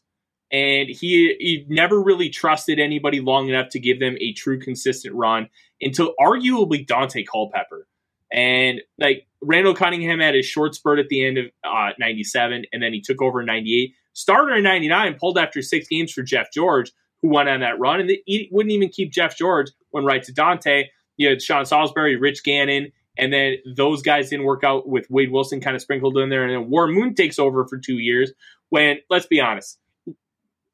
And 0.52 0.88
he 0.88 1.36
he 1.38 1.64
never 1.68 2.00
really 2.00 2.28
trusted 2.28 2.80
anybody 2.80 3.20
long 3.20 3.48
enough 3.48 3.68
to 3.70 3.78
give 3.78 4.00
them 4.00 4.16
a 4.20 4.32
true 4.32 4.58
consistent 4.58 5.14
run 5.14 5.48
until 5.80 6.14
arguably 6.20 6.86
Daunte 6.86 7.26
Culpepper. 7.26 7.86
And 8.32 8.80
like 8.98 9.26
Randall 9.42 9.74
Cunningham 9.74 10.20
had 10.20 10.34
his 10.34 10.46
short 10.46 10.74
spurt 10.74 10.98
at 10.98 11.08
the 11.08 11.24
end 11.24 11.38
of 11.38 11.46
uh, 11.64 11.90
97, 11.98 12.64
and 12.72 12.82
then 12.82 12.92
he 12.92 13.00
took 13.00 13.22
over 13.22 13.40
in 13.40 13.46
98. 13.46 13.94
Started 14.12 14.56
in 14.56 14.64
99, 14.64 15.16
pulled 15.18 15.38
after 15.38 15.62
six 15.62 15.88
games 15.88 16.12
for 16.12 16.22
Jeff 16.22 16.52
George, 16.52 16.92
who 17.22 17.28
went 17.28 17.48
on 17.48 17.60
that 17.60 17.78
run. 17.78 18.00
And 18.00 18.10
he 18.26 18.48
wouldn't 18.50 18.72
even 18.72 18.88
keep 18.88 19.12
Jeff 19.12 19.36
George, 19.36 19.70
went 19.92 20.06
right 20.06 20.22
to 20.22 20.32
Daunte. 20.32 20.86
You 21.16 21.28
had 21.28 21.42
Sean 21.42 21.64
Salisbury, 21.64 22.16
Rich 22.16 22.44
Gannon, 22.44 22.92
and 23.16 23.32
then 23.32 23.56
those 23.76 24.02
guys 24.02 24.30
didn't 24.30 24.46
work 24.46 24.64
out 24.64 24.88
with 24.88 25.10
Wade 25.10 25.30
Wilson 25.30 25.60
kind 25.60 25.76
of 25.76 25.82
sprinkled 25.82 26.16
in 26.18 26.28
there. 26.28 26.44
And 26.44 26.52
then 26.52 26.70
War 26.70 26.88
Moon 26.88 27.14
takes 27.14 27.38
over 27.38 27.66
for 27.66 27.78
two 27.78 27.98
years 27.98 28.32
when, 28.70 28.98
let's 29.10 29.26
be 29.26 29.40
honest, 29.40 29.78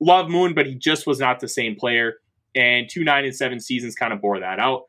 love 0.01 0.29
Moon, 0.29 0.55
but 0.55 0.67
he 0.67 0.75
just 0.75 1.07
was 1.07 1.19
not 1.19 1.41
the 1.41 1.49
same 1.49 1.77
player. 1.77 2.15
And 2.55 2.89
two, 2.91 3.05
nine, 3.05 3.25
and 3.25 3.35
seven 3.35 3.61
seasons 3.61 3.95
kind 3.95 4.13
of 4.13 4.21
bore 4.21 4.41
that 4.41 4.59
out 4.59 4.85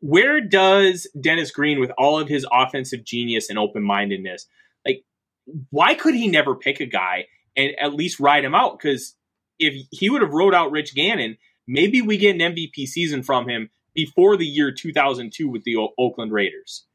where 0.00 0.40
does 0.40 1.06
Dennis 1.18 1.50
Green, 1.50 1.78
with 1.78 1.92
all 1.96 2.18
of 2.18 2.28
his 2.28 2.46
offensive 2.50 3.04
genius 3.04 3.48
and 3.48 3.58
open 3.58 3.82
mindedness, 3.82 4.46
like, 4.84 5.04
why 5.70 5.94
could 5.94 6.14
he 6.14 6.28
never 6.28 6.54
pick 6.54 6.80
a 6.80 6.86
guy 6.86 7.26
and 7.56 7.72
at 7.80 7.94
least 7.94 8.18
ride 8.18 8.44
him 8.44 8.54
out? 8.54 8.78
Because 8.78 9.14
if 9.58 9.86
he 9.90 10.10
would 10.10 10.22
have 10.22 10.32
rode 10.32 10.54
out 10.54 10.70
Rich 10.70 10.94
Gannon, 10.94 11.36
maybe 11.66 12.02
we 12.02 12.16
get 12.16 12.34
an 12.34 12.54
MVP 12.54 12.86
season 12.86 13.22
from 13.22 13.48
him 13.48 13.70
before 13.94 14.36
the 14.36 14.46
year 14.46 14.72
2002 14.72 15.48
with 15.48 15.64
the 15.64 15.76
o- 15.76 15.94
Oakland 15.98 16.32
Raiders. 16.32 16.86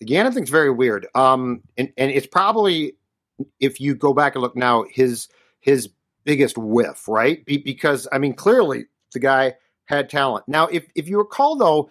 The 0.00 0.06
Gannon 0.06 0.32
thing's 0.32 0.50
very 0.50 0.70
weird. 0.70 1.06
Um, 1.14 1.62
and, 1.76 1.92
and 1.98 2.10
it's 2.10 2.26
probably, 2.26 2.94
if 3.60 3.80
you 3.80 3.94
go 3.94 4.14
back 4.14 4.34
and 4.34 4.42
look 4.42 4.56
now, 4.56 4.84
his 4.90 5.28
his 5.60 5.88
biggest 6.28 6.58
whiff, 6.58 7.08
right? 7.08 7.42
Be, 7.46 7.56
because, 7.56 8.06
I 8.12 8.18
mean, 8.18 8.34
clearly 8.34 8.84
the 9.14 9.18
guy 9.18 9.54
had 9.86 10.10
talent. 10.10 10.44
Now, 10.46 10.66
if, 10.66 10.84
if 10.94 11.08
you 11.08 11.16
recall, 11.16 11.56
though, 11.56 11.88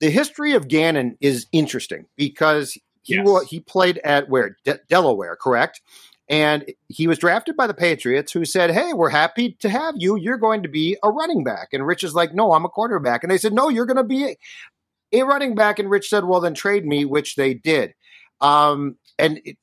the 0.00 0.10
history 0.10 0.52
of 0.52 0.68
Gannon 0.68 1.16
is 1.22 1.46
interesting 1.50 2.04
because 2.14 2.76
he 3.02 3.14
yes. 3.14 3.48
he 3.48 3.60
played 3.60 3.98
at 4.04 4.28
where 4.28 4.58
De- 4.64 4.80
Delaware, 4.90 5.34
correct? 5.34 5.80
And 6.28 6.66
he 6.88 7.06
was 7.06 7.18
drafted 7.18 7.56
by 7.56 7.66
the 7.66 7.72
Patriots, 7.72 8.32
who 8.32 8.44
said, 8.44 8.70
"Hey, 8.70 8.92
we're 8.92 9.08
happy 9.08 9.56
to 9.60 9.70
have 9.70 9.94
you. 9.96 10.16
You're 10.16 10.36
going 10.36 10.62
to 10.62 10.68
be 10.68 10.98
a 11.02 11.08
running 11.08 11.42
back." 11.42 11.68
And 11.72 11.86
Rich 11.86 12.04
is 12.04 12.14
like, 12.14 12.34
"No, 12.34 12.52
I'm 12.52 12.66
a 12.66 12.68
quarterback." 12.68 13.24
And 13.24 13.30
they 13.30 13.38
said, 13.38 13.54
"No, 13.54 13.70
you're 13.70 13.86
going 13.86 13.96
to 13.96 14.04
be 14.04 14.24
a, 14.26 14.36
a 15.20 15.22
running 15.22 15.54
back." 15.54 15.78
And 15.78 15.88
Rich 15.88 16.10
said, 16.10 16.26
"Well, 16.26 16.42
then 16.42 16.52
trade 16.52 16.84
me," 16.84 17.06
which 17.06 17.36
they 17.36 17.54
did. 17.54 17.94
Um, 18.42 18.98
and 19.18 19.40
it, 19.42 19.56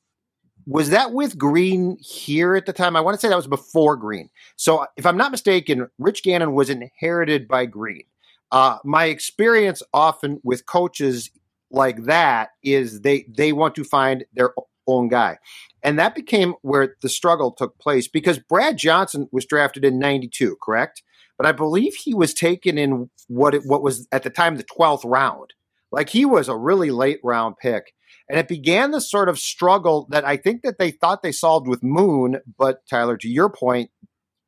was 0.66 0.90
that 0.90 1.12
with 1.12 1.38
Green 1.38 1.96
here 2.00 2.56
at 2.56 2.66
the 2.66 2.72
time? 2.72 2.96
I 2.96 3.00
want 3.00 3.14
to 3.14 3.20
say 3.20 3.28
that 3.28 3.36
was 3.36 3.46
before 3.46 3.96
Green. 3.96 4.30
So, 4.56 4.86
if 4.96 5.06
I'm 5.06 5.16
not 5.16 5.30
mistaken, 5.30 5.88
Rich 5.98 6.22
Gannon 6.22 6.52
was 6.52 6.70
inherited 6.70 7.46
by 7.46 7.66
Green. 7.66 8.04
Uh, 8.50 8.78
my 8.84 9.06
experience 9.06 9.82
often 9.92 10.40
with 10.42 10.66
coaches 10.66 11.30
like 11.70 12.04
that 12.04 12.50
is 12.62 13.00
they 13.00 13.26
they 13.28 13.52
want 13.52 13.74
to 13.76 13.84
find 13.84 14.24
their 14.34 14.52
own 14.86 15.08
guy. 15.08 15.38
And 15.82 15.98
that 15.98 16.14
became 16.14 16.54
where 16.62 16.96
the 17.02 17.08
struggle 17.08 17.52
took 17.52 17.78
place 17.78 18.08
because 18.08 18.38
Brad 18.38 18.76
Johnson 18.76 19.28
was 19.32 19.44
drafted 19.44 19.84
in 19.84 19.98
92, 19.98 20.56
correct? 20.62 21.02
But 21.36 21.46
I 21.46 21.52
believe 21.52 21.94
he 21.94 22.14
was 22.14 22.34
taken 22.34 22.78
in 22.78 23.10
what 23.28 23.54
it, 23.54 23.62
what 23.66 23.82
was 23.82 24.08
at 24.10 24.22
the 24.22 24.30
time 24.30 24.56
the 24.56 24.64
12th 24.64 25.02
round. 25.04 25.52
Like 25.92 26.08
he 26.08 26.24
was 26.24 26.48
a 26.48 26.56
really 26.56 26.90
late 26.90 27.20
round 27.22 27.56
pick. 27.58 27.92
And 28.28 28.38
it 28.38 28.48
began 28.48 28.90
this 28.90 29.10
sort 29.10 29.28
of 29.28 29.38
struggle 29.38 30.06
that 30.10 30.24
I 30.24 30.36
think 30.36 30.62
that 30.62 30.78
they 30.78 30.90
thought 30.90 31.22
they 31.22 31.32
solved 31.32 31.68
with 31.68 31.82
Moon, 31.82 32.40
but 32.58 32.86
Tyler, 32.88 33.16
to 33.18 33.28
your 33.28 33.48
point, 33.48 33.90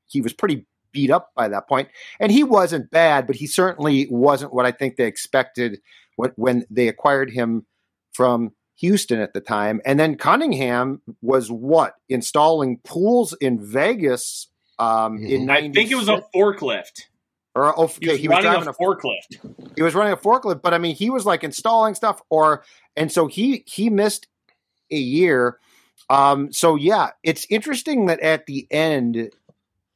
he 0.06 0.20
was 0.20 0.32
pretty 0.32 0.66
beat 0.90 1.10
up 1.10 1.30
by 1.36 1.48
that 1.48 1.68
point. 1.68 1.88
And 2.18 2.32
he 2.32 2.42
wasn't 2.42 2.90
bad, 2.90 3.26
but 3.26 3.36
he 3.36 3.46
certainly 3.46 4.08
wasn't 4.10 4.52
what 4.52 4.66
I 4.66 4.72
think 4.72 4.96
they 4.96 5.06
expected 5.06 5.80
when, 6.16 6.32
when 6.36 6.64
they 6.70 6.88
acquired 6.88 7.30
him 7.30 7.66
from 8.12 8.52
Houston 8.78 9.20
at 9.20 9.32
the 9.32 9.40
time. 9.40 9.80
And 9.84 9.98
then 9.98 10.16
Cunningham 10.16 11.02
was 11.20 11.50
what? 11.50 11.94
Installing 12.08 12.78
pools 12.84 13.34
in 13.40 13.64
Vegas 13.64 14.48
um, 14.78 15.18
in 15.18 15.42
mm-hmm. 15.42 15.50
I 15.50 15.60
think 15.72 15.90
it 15.90 15.96
was 15.96 16.08
a 16.08 16.22
forklift. 16.34 17.07
Or 17.59 17.78
oh, 17.78 17.84
okay, 17.84 17.96
he 18.00 18.09
was, 18.09 18.18
he 18.18 18.28
was 18.28 18.44
running 18.44 18.68
a, 18.68 18.70
a 18.70 18.74
forklift. 18.74 19.74
He 19.76 19.82
was 19.82 19.94
running 19.94 20.12
a 20.12 20.16
forklift, 20.16 20.62
but 20.62 20.74
I 20.74 20.78
mean, 20.78 20.94
he 20.94 21.11
was 21.11 21.26
like 21.26 21.42
installing 21.42 21.94
stuff, 21.94 22.22
or 22.30 22.64
and 22.96 23.11
so 23.11 23.26
he 23.26 23.64
he 23.66 23.90
missed 23.90 24.28
a 24.90 24.96
year. 24.96 25.59
Um, 26.09 26.52
so 26.52 26.76
yeah, 26.76 27.11
it's 27.22 27.46
interesting 27.50 28.06
that 28.06 28.20
at 28.20 28.46
the 28.46 28.66
end 28.70 29.30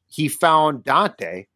he 0.08 0.28
found 0.28 0.84
Daunte, 0.84 1.46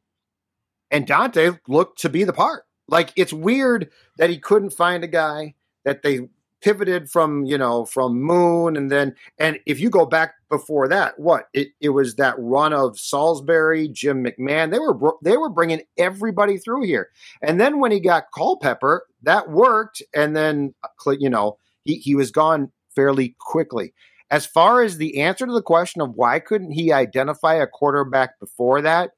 and 0.91 1.07
Daunte 1.07 1.59
looked 1.69 2.01
to 2.03 2.09
be 2.09 2.25
the 2.25 2.33
part. 2.33 2.65
Like 2.89 3.13
it's 3.17 3.33
weird 3.33 3.91
that 4.19 4.31
he 4.31 4.39
couldn't 4.39 4.71
find 4.71 5.03
a 5.03 5.09
guy 5.09 5.55
that 5.85 6.03
they 6.03 6.29
pivoted 6.61 7.11
from, 7.11 7.45
you 7.45 7.59
know, 7.59 7.85
from 7.85 8.23
Moon, 8.23 8.77
and 8.77 8.91
then 8.91 9.15
and 9.39 9.59
if 9.67 9.81
you 9.81 9.91
go 9.91 10.07
back 10.07 10.36
before 10.49 10.89
that, 10.89 11.19
what 11.19 11.49
it, 11.53 11.69
it 11.81 11.91
was 11.91 12.17
that 12.17 12.35
run 12.39 12.73
of 12.73 12.99
Salisbury, 12.99 13.89
Jim 13.89 14.25
McMahon. 14.25 14.71
They 14.71 14.79
were 14.79 15.15
they 15.23 15.37
were 15.37 15.51
bringing 15.51 15.83
everybody 15.99 16.59
through 16.59 16.85
here, 16.85 17.11
and 17.43 17.61
then 17.61 17.81
when 17.81 17.93
he 17.93 18.01
got 18.01 18.33
Culpepper, 18.35 19.07
that 19.23 19.51
worked, 19.51 20.03
and 20.15 20.37
then 20.37 20.75
you 21.19 21.31
know 21.31 21.59
he 21.85 21.97
he 21.97 22.15
was 22.15 22.31
gone 22.31 22.73
fairly 22.95 23.37
quickly. 23.41 23.93
As 24.31 24.47
far 24.47 24.83
as 24.83 24.97
the 24.97 25.21
answer 25.21 25.47
to 25.47 25.53
the 25.53 25.63
question 25.63 26.03
of 26.03 26.15
why 26.15 26.41
couldn't 26.41 26.73
he 26.73 26.93
identify 26.93 27.55
a 27.55 27.67
quarterback 27.67 28.41
before 28.41 28.83
that, 28.83 29.11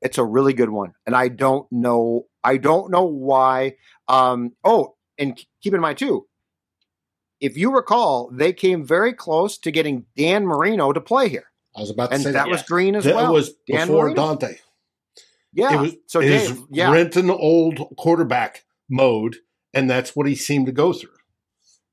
it's 0.00 0.18
a 0.18 0.24
really 0.24 0.52
good 0.52 0.70
one, 0.70 0.92
and 1.06 1.14
I 1.14 1.28
don't 1.28 1.70
know. 1.70 2.26
I 2.44 2.56
don't 2.56 2.90
know 2.90 3.04
why. 3.04 3.76
Um, 4.06 4.52
oh, 4.64 4.94
and 5.18 5.38
keep 5.62 5.74
in 5.74 5.80
mind 5.80 5.98
too, 5.98 6.26
if 7.40 7.56
you 7.56 7.74
recall, 7.74 8.30
they 8.32 8.52
came 8.52 8.84
very 8.84 9.12
close 9.12 9.58
to 9.58 9.70
getting 9.70 10.06
Dan 10.16 10.46
Marino 10.46 10.92
to 10.92 11.00
play 11.00 11.28
here. 11.28 11.50
I 11.76 11.80
was 11.80 11.90
about 11.90 12.08
to 12.08 12.14
and 12.14 12.22
say 12.22 12.32
that, 12.32 12.44
that 12.44 12.50
was 12.50 12.62
Green 12.62 12.94
as 12.94 13.04
that 13.04 13.14
well. 13.14 13.26
That 13.26 13.32
was 13.32 13.52
Dan 13.70 13.86
before 13.86 14.06
Marino. 14.06 14.34
Daunte. 14.34 14.56
Yeah. 15.52 15.74
It 15.74 15.80
was, 15.80 15.96
so 16.06 16.20
it 16.20 16.28
Dave, 16.28 16.62
yeah. 16.70 16.90
renting 16.90 17.30
old 17.30 17.78
quarterback 17.96 18.64
mode, 18.88 19.36
and 19.72 19.88
that's 19.88 20.16
what 20.16 20.26
he 20.26 20.34
seemed 20.34 20.66
to 20.66 20.72
go 20.72 20.92
through 20.92 21.10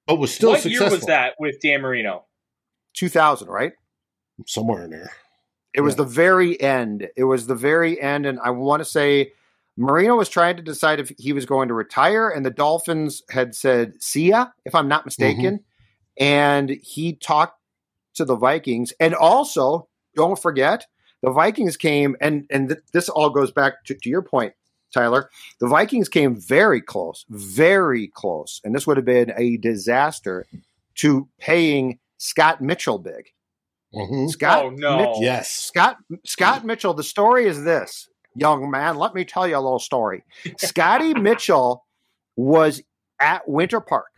but 0.07 0.17
was 0.17 0.33
still 0.33 0.51
what 0.51 0.61
successful. 0.61 0.87
year 0.87 0.97
was 0.97 1.05
that 1.07 1.33
with 1.39 1.59
Dan 1.61 1.81
Marino? 1.81 2.25
2000, 2.93 3.47
right? 3.47 3.73
Somewhere 4.45 4.83
in 4.83 4.91
there. 4.91 5.11
It 5.73 5.79
yeah. 5.79 5.81
was 5.81 5.95
the 5.95 6.05
very 6.05 6.59
end. 6.59 7.09
It 7.15 7.23
was 7.23 7.47
the 7.47 7.55
very 7.55 7.99
end, 7.99 8.25
and 8.25 8.39
I 8.39 8.51
want 8.51 8.81
to 8.81 8.85
say 8.85 9.33
Marino 9.77 10.15
was 10.15 10.29
trying 10.29 10.55
to 10.57 10.63
decide 10.63 10.99
if 10.99 11.11
he 11.17 11.33
was 11.33 11.45
going 11.45 11.67
to 11.67 11.73
retire, 11.73 12.29
and 12.29 12.45
the 12.45 12.51
Dolphins 12.51 13.23
had 13.29 13.55
said 13.55 14.01
"see 14.01 14.29
ya," 14.29 14.47
if 14.65 14.73
I'm 14.73 14.87
not 14.87 15.05
mistaken, 15.05 15.59
mm-hmm. 15.59 16.23
and 16.23 16.69
he 16.69 17.13
talked 17.13 17.59
to 18.15 18.25
the 18.25 18.35
Vikings, 18.35 18.93
and 18.99 19.13
also 19.13 19.87
don't 20.15 20.41
forget 20.41 20.87
the 21.21 21.31
Vikings 21.31 21.77
came, 21.77 22.15
and 22.21 22.45
and 22.49 22.69
th- 22.69 22.81
this 22.93 23.09
all 23.09 23.29
goes 23.29 23.51
back 23.51 23.83
to, 23.85 23.95
to 23.95 24.09
your 24.09 24.21
point. 24.21 24.53
Tyler. 24.93 25.29
The 25.59 25.67
Vikings 25.67 26.07
came 26.07 26.35
very 26.39 26.81
close, 26.81 27.25
very 27.29 28.07
close, 28.07 28.61
and 28.63 28.73
this 28.73 28.87
would 28.87 28.97
have 28.97 29.05
been 29.05 29.33
a 29.35 29.57
disaster 29.57 30.45
to 30.95 31.27
paying 31.37 31.99
Scott 32.17 32.61
Mitchell 32.61 32.97
big. 32.97 33.31
Mm-hmm. 33.93 34.27
Scott, 34.27 34.65
oh 34.65 34.69
no, 34.69 35.17
yes, 35.19 35.51
Scott 35.51 35.97
Scott 36.25 36.65
Mitchell. 36.65 36.93
The 36.93 37.03
story 37.03 37.45
is 37.45 37.63
this: 37.63 38.09
young 38.35 38.69
man, 38.69 38.97
let 38.97 39.13
me 39.13 39.25
tell 39.25 39.47
you 39.47 39.57
a 39.57 39.59
little 39.59 39.79
story. 39.79 40.23
Scotty 40.57 41.13
Mitchell 41.13 41.85
was 42.35 42.81
at 43.19 43.47
Winter 43.47 43.79
Park 43.79 44.11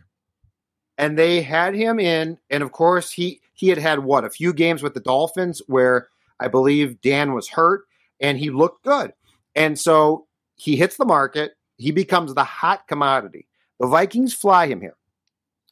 and 0.96 1.16
they 1.16 1.40
had 1.40 1.74
him 1.74 2.00
in 2.00 2.38
and 2.50 2.62
of 2.62 2.72
course 2.72 3.12
he 3.12 3.40
he 3.54 3.68
had 3.68 3.78
had 3.78 4.00
what 4.00 4.24
a 4.24 4.30
few 4.30 4.52
games 4.52 4.82
with 4.82 4.94
the 4.94 5.00
Dolphins 5.00 5.62
where 5.66 6.08
I 6.40 6.48
believe 6.48 7.00
Dan 7.00 7.32
was 7.32 7.48
hurt 7.48 7.84
and 8.20 8.38
he 8.38 8.50
looked 8.50 8.84
good. 8.84 9.12
And 9.54 9.78
so 9.78 10.26
he 10.56 10.76
hits 10.76 10.96
the 10.96 11.04
market, 11.04 11.52
he 11.76 11.90
becomes 11.90 12.34
the 12.34 12.44
hot 12.44 12.86
commodity. 12.88 13.46
The 13.80 13.86
Vikings 13.86 14.34
fly 14.34 14.66
him 14.66 14.80
here. 14.80 14.96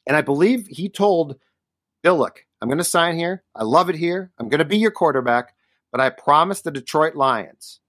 And 0.07 0.17
I 0.17 0.23
believe 0.23 0.67
he 0.69 0.89
told 0.89 1.37
Bill, 2.03 2.17
look, 2.17 2.45
I'm 2.61 2.69
going 2.69 2.79
to 2.79 2.85
sign 2.85 3.17
here. 3.17 3.43
I 3.55 3.65
love 3.65 3.91
it 3.91 3.97
here. 3.97 4.31
I'm 4.39 4.49
going 4.49 4.61
to 4.61 4.65
be 4.65 4.79
your 4.79 4.93
quarterback, 4.93 5.55
but 5.91 6.01
I 6.01 6.11
promise 6.11 6.63
the 6.63 6.71
Detroit 6.71 7.17
Lions 7.17 7.81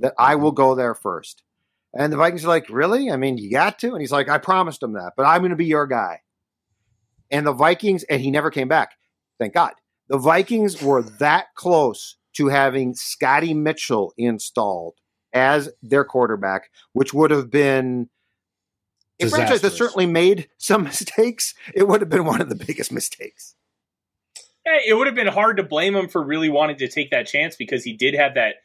that 0.00 0.14
I 0.18 0.34
will 0.34 0.52
go 0.52 0.74
there 0.74 0.94
first. 0.94 1.42
And 1.92 2.12
the 2.12 2.16
Vikings 2.16 2.44
are 2.44 2.48
like, 2.48 2.68
really? 2.68 3.10
I 3.10 3.16
mean, 3.16 3.38
you 3.38 3.50
got 3.50 3.78
to? 3.80 3.92
And 3.92 4.00
he's 4.00 4.12
like, 4.12 4.28
I 4.28 4.38
promised 4.38 4.82
him 4.82 4.92
that, 4.92 5.12
but 5.16 5.26
I'm 5.26 5.40
going 5.40 5.50
to 5.50 5.56
be 5.56 5.66
your 5.66 5.86
guy. 5.86 6.20
And 7.30 7.46
the 7.46 7.52
Vikings, 7.52 8.04
and 8.04 8.20
he 8.20 8.30
never 8.30 8.50
came 8.50 8.68
back. 8.68 8.92
Thank 9.38 9.54
God. 9.54 9.72
The 10.08 10.18
Vikings 10.18 10.82
were 10.82 11.02
that 11.02 11.46
close 11.54 12.16
to 12.34 12.48
having 12.48 12.94
Scotty 12.94 13.54
Mitchell 13.54 14.12
installed 14.16 14.94
as 15.32 15.68
their 15.82 16.04
quarterback, 16.04 16.70
which 16.92 17.14
would 17.14 17.30
have 17.30 17.50
been 17.50 18.08
a 19.20 19.28
franchise 19.28 19.60
that 19.60 19.72
certainly 19.72 20.06
made 20.06 20.48
some 20.58 20.84
mistakes. 20.84 21.54
It 21.74 21.86
would 21.86 22.00
have 22.00 22.10
been 22.10 22.24
one 22.24 22.40
of 22.40 22.48
the 22.48 22.54
biggest 22.54 22.92
mistakes. 22.92 23.54
Yeah, 24.66 24.78
it 24.86 24.94
would 24.94 25.06
have 25.06 25.16
been 25.16 25.26
hard 25.26 25.56
to 25.56 25.62
blame 25.62 25.96
him 25.96 26.08
for 26.08 26.22
really 26.22 26.48
wanting 26.48 26.76
to 26.78 26.88
take 26.88 27.10
that 27.10 27.26
chance 27.26 27.56
because 27.56 27.82
he 27.82 27.92
did 27.92 28.14
have 28.14 28.34
that 28.34 28.56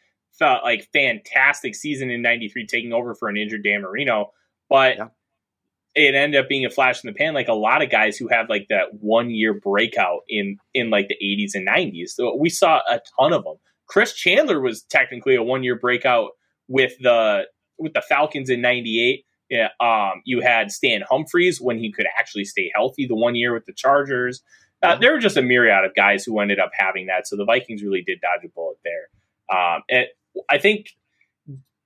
uh, 0.42 0.60
like 0.64 0.90
fantastic 0.94 1.76
season 1.76 2.10
in 2.10 2.22
'93, 2.22 2.66
taking 2.68 2.94
over 2.94 3.16
for 3.16 3.30
an 3.30 3.38
injured 3.38 3.64
Dan 3.64 3.82
Marino. 3.82 4.32
But 4.70 4.98
yeah. 4.98 5.08
it 5.96 6.16
ended 6.16 6.42
up 6.42 6.50
being 6.50 6.66
a 6.66 6.70
flash 6.70 7.04
in 7.04 7.08
the 7.08 7.14
pan, 7.14 7.34
like 7.34 7.48
a 7.48 7.54
lot 7.54 7.82
of 7.82 7.90
guys 7.90 8.18
who 8.18 8.28
have 8.28 8.50
like 8.50 8.68
that 8.70 8.96
one 9.00 9.30
year 9.30 9.54
breakout 9.54 10.22
in 10.28 10.58
in 10.74 10.90
like 10.90 11.08
the 11.08 11.18
'80s 11.22 11.56
and 11.56 11.68
'90s. 11.68 12.10
So 12.10 12.36
we 12.36 12.50
saw 12.50 12.80
a 12.90 13.00
ton 13.20 13.34
of 13.34 13.44
them. 13.44 13.56
Chris 13.88 14.14
Chandler 14.14 14.60
was 14.60 14.84
technically 14.84 15.36
a 15.36 15.44
one 15.44 15.64
year 15.64 15.78
breakout 15.78 16.32
with 16.68 16.94
the 17.00 17.44
with 17.78 17.94
the 17.94 18.02
Falcons 18.02 18.50
in 18.50 18.62
'98. 18.62 19.26
Yeah, 19.50 19.70
um, 19.80 20.22
you 20.26 20.42
had 20.42 20.72
Stan 20.72 21.04
Humphries 21.08 21.62
when 21.62 21.78
he 21.78 21.92
could 21.92 22.08
actually 22.18 22.46
stay 22.46 22.72
healthy 22.74 23.06
the 23.06 23.16
one 23.16 23.36
year 23.36 23.54
with 23.54 23.66
the 23.66 23.74
Chargers. 23.74 24.42
Uh, 24.82 24.96
there 24.96 25.14
were 25.14 25.20
just 25.20 25.38
a 25.38 25.42
myriad 25.42 25.86
of 25.86 25.96
guys 25.96 26.24
who 26.24 26.40
ended 26.40 26.60
up 26.60 26.72
having 26.74 27.08
that. 27.08 27.28
So 27.28 27.36
the 27.36 27.46
Vikings 27.46 27.82
really 27.82 28.02
did 28.02 28.22
dodge 28.22 28.46
a 28.46 28.50
bullet 28.50 28.78
there. 28.84 29.10
Um, 29.50 29.82
and 29.90 30.06
I 30.50 30.58
think 30.58 30.96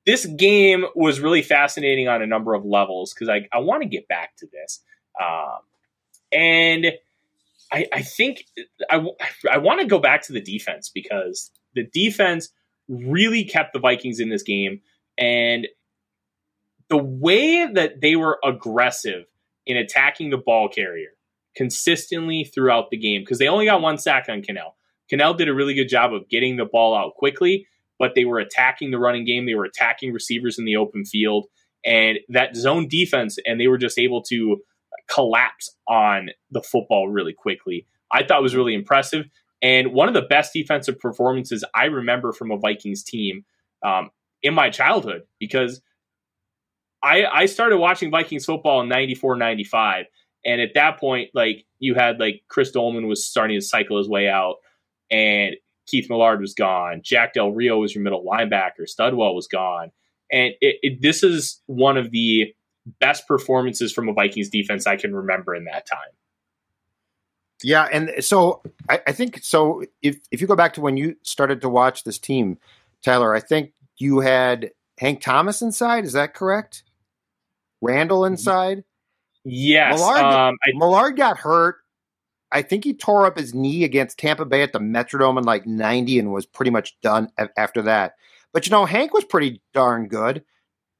this 0.06 0.26
game 0.26 0.86
was 0.96 1.20
really 1.20 1.42
fascinating 1.42 2.08
on 2.08 2.22
a 2.22 2.28
number 2.28 2.54
of 2.54 2.66
levels 2.66 3.14
because 3.14 3.30
I, 3.30 3.48
I 3.54 3.60
want 3.60 3.84
to 3.84 3.90
get 3.90 4.08
back 4.08 4.36
to 4.38 4.48
this. 4.52 4.82
Um, 5.22 5.60
and 6.32 6.94
I, 7.72 7.86
I 7.94 8.02
think 8.02 8.46
I, 8.90 9.06
I 9.52 9.58
want 9.58 9.82
to 9.82 9.88
go 9.88 10.00
back 10.00 10.24
to 10.24 10.34
the 10.34 10.42
defense 10.42 10.90
because 10.90 11.52
the 11.76 11.84
defense 11.84 12.50
really 12.88 13.44
kept 13.44 13.74
the 13.74 13.80
Vikings 13.80 14.20
in 14.20 14.30
this 14.30 14.44
game. 14.44 14.82
And 15.18 15.68
the 16.90 16.98
way 16.98 17.68
that 17.72 18.02
they 18.02 18.16
were 18.16 18.40
aggressive 18.44 19.26
in 19.68 19.78
attacking 19.78 20.32
the 20.32 20.38
ball 20.38 20.70
carrier 20.70 21.10
consistently 21.56 22.44
throughout 22.44 22.90
the 22.90 22.98
game, 22.98 23.22
because 23.22 23.38
they 23.38 23.48
only 23.48 23.66
got 23.66 23.82
one 23.82 23.98
sack 23.98 24.26
on 24.30 24.42
Kanell. 24.42 24.74
Kanell 25.12 25.38
did 25.38 25.50
a 25.50 25.54
really 25.54 25.74
good 25.74 25.90
job 25.90 26.14
of 26.14 26.30
getting 26.30 26.58
the 26.58 26.66
ball 26.66 26.96
out 26.96 27.16
quickly, 27.16 27.68
but 28.00 28.16
they 28.16 28.26
were 28.26 28.40
attacking 28.40 28.90
the 28.90 28.98
running 28.98 29.26
game. 29.26 29.46
They 29.46 29.56
were 29.56 29.66
attacking 29.66 30.14
receivers 30.14 30.58
in 30.58 30.66
the 30.66 30.78
open 30.78 31.06
field 31.06 31.46
and 31.86 32.20
that 32.30 32.56
zone 32.56 32.88
defense, 32.88 33.38
and 33.46 33.60
they 33.60 33.68
were 33.68 33.78
just 33.78 33.98
able 33.98 34.22
to 34.24 34.58
collapse 35.10 35.76
on 35.88 36.30
the 36.52 36.62
football 36.62 37.08
really 37.08 37.34
quickly. 37.34 37.86
I 38.12 38.24
thought 38.24 38.42
was 38.42 38.56
really 38.56 38.74
impressive. 38.74 39.26
And 39.62 39.94
one 39.94 40.08
of 40.08 40.14
the 40.14 40.22
best 40.22 40.54
defensive 40.54 41.00
performances 41.00 41.64
I 41.76 41.86
remember 41.86 42.32
from 42.32 42.52
a 42.52 42.58
Vikings 42.58 43.04
team 43.04 43.46
um, 43.84 44.10
in 44.42 44.54
my 44.54 44.70
childhood, 44.70 45.24
because 45.40 45.82
I, 47.04 47.26
I 47.26 47.46
started 47.46 47.78
watching 47.78 48.12
Vikings 48.12 48.46
football 48.46 48.82
in 48.82 48.90
94, 48.90 49.36
95. 49.36 50.06
And 50.46 50.62
at 50.62 50.74
that 50.76 51.00
point, 51.00 51.30
like 51.34 51.66
you 51.80 51.96
had 51.96 52.20
like 52.20 52.44
Chris 52.48 52.72
Doleman 52.72 53.08
was 53.08 53.26
starting 53.26 53.58
to 53.58 53.66
cycle 53.66 53.98
his 53.98 54.08
way 54.08 54.30
out 54.30 54.56
and 55.12 55.56
Keith 55.90 56.10
Millard 56.10 56.40
was 56.40 56.54
gone. 56.54 57.02
Jack 57.04 57.34
Del 57.34 57.52
Rio 57.52 57.80
was 57.80 57.96
your 57.96 58.04
middle 58.04 58.24
linebacker. 58.24 58.82
Studwell 58.82 59.34
was 59.34 59.48
gone. 59.48 59.92
And 60.32 60.54
it, 60.62 60.78
it, 60.82 61.02
this 61.02 61.24
is 61.24 61.62
one 61.66 61.98
of 61.98 62.12
the 62.12 62.54
best 63.00 63.28
performances 63.28 63.92
from 63.92 64.10
a 64.10 64.14
Vikings 64.14 64.50
defense 64.50 64.88
I 64.88 64.96
can 64.96 65.16
remember 65.16 65.56
in 65.56 65.66
that 65.66 65.88
time. 65.88 66.12
Yeah, 67.62 67.88
and 67.92 68.24
so 68.24 68.62
I, 68.90 69.02
I, 69.08 69.12
think 69.12 69.40
so. 69.44 69.84
If 70.02 70.20
if 70.32 70.40
you 70.40 70.48
go 70.48 70.56
back 70.56 70.74
to 70.76 70.82
when 70.82 70.96
you 70.96 71.18
started 71.24 71.60
to 71.62 71.70
watch 71.70 72.06
this 72.06 72.18
team, 72.18 72.58
Tyler, 73.04 73.36
I 73.36 73.42
think 73.42 73.74
you 73.98 74.22
had 74.22 74.72
Hank 74.98 75.22
Thomas 75.22 75.62
inside. 75.62 76.06
Is 76.06 76.14
that 76.14 76.34
correct? 76.34 76.84
Randle 77.82 78.24
inside. 78.24 78.86
Yes, 79.44 80.00
Millard, 80.00 80.24
um, 80.24 80.56
I, 80.64 80.72
Millard 80.76 81.18
got 81.18 81.38
hurt. 81.38 81.80
I 82.52 82.62
think 82.62 82.84
he 82.84 82.94
tore 82.94 83.26
up 83.26 83.38
his 83.38 83.54
knee 83.54 83.84
against 83.84 84.18
Tampa 84.18 84.46
Bay 84.46 84.64
at 84.64 84.74
the 84.74 84.80
Metrodome 84.80 85.38
in 85.38 85.44
like 85.44 85.66
'90 85.66 86.20
and 86.20 86.32
was 86.32 86.46
pretty 86.46 86.72
much 86.72 87.00
done 87.02 87.30
after 87.58 87.82
that. 87.84 88.16
But 88.54 88.66
you 88.66 88.72
know, 88.72 88.86
Hank 88.86 89.14
was 89.14 89.24
pretty 89.24 89.62
darn 89.74 90.08
good. 90.08 90.44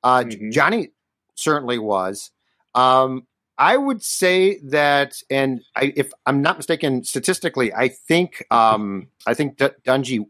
Uh, 0.04 0.24
mm-hmm. 0.24 0.52
Johnny 0.52 0.90
certainly 1.36 1.80
was. 1.80 2.32
Um, 2.76 3.26
I 3.58 3.76
would 3.76 4.02
say 4.02 4.60
that, 4.60 5.22
and 5.30 5.62
I, 5.76 5.94
if 5.98 6.12
I'm 6.26 6.42
not 6.42 6.58
mistaken, 6.58 7.04
statistically, 7.04 7.74
I 7.74 7.90
think 7.90 8.46
um, 8.52 9.08
I 9.28 9.34
think 9.34 9.58
D- 9.58 9.68
Dungy 9.86 10.26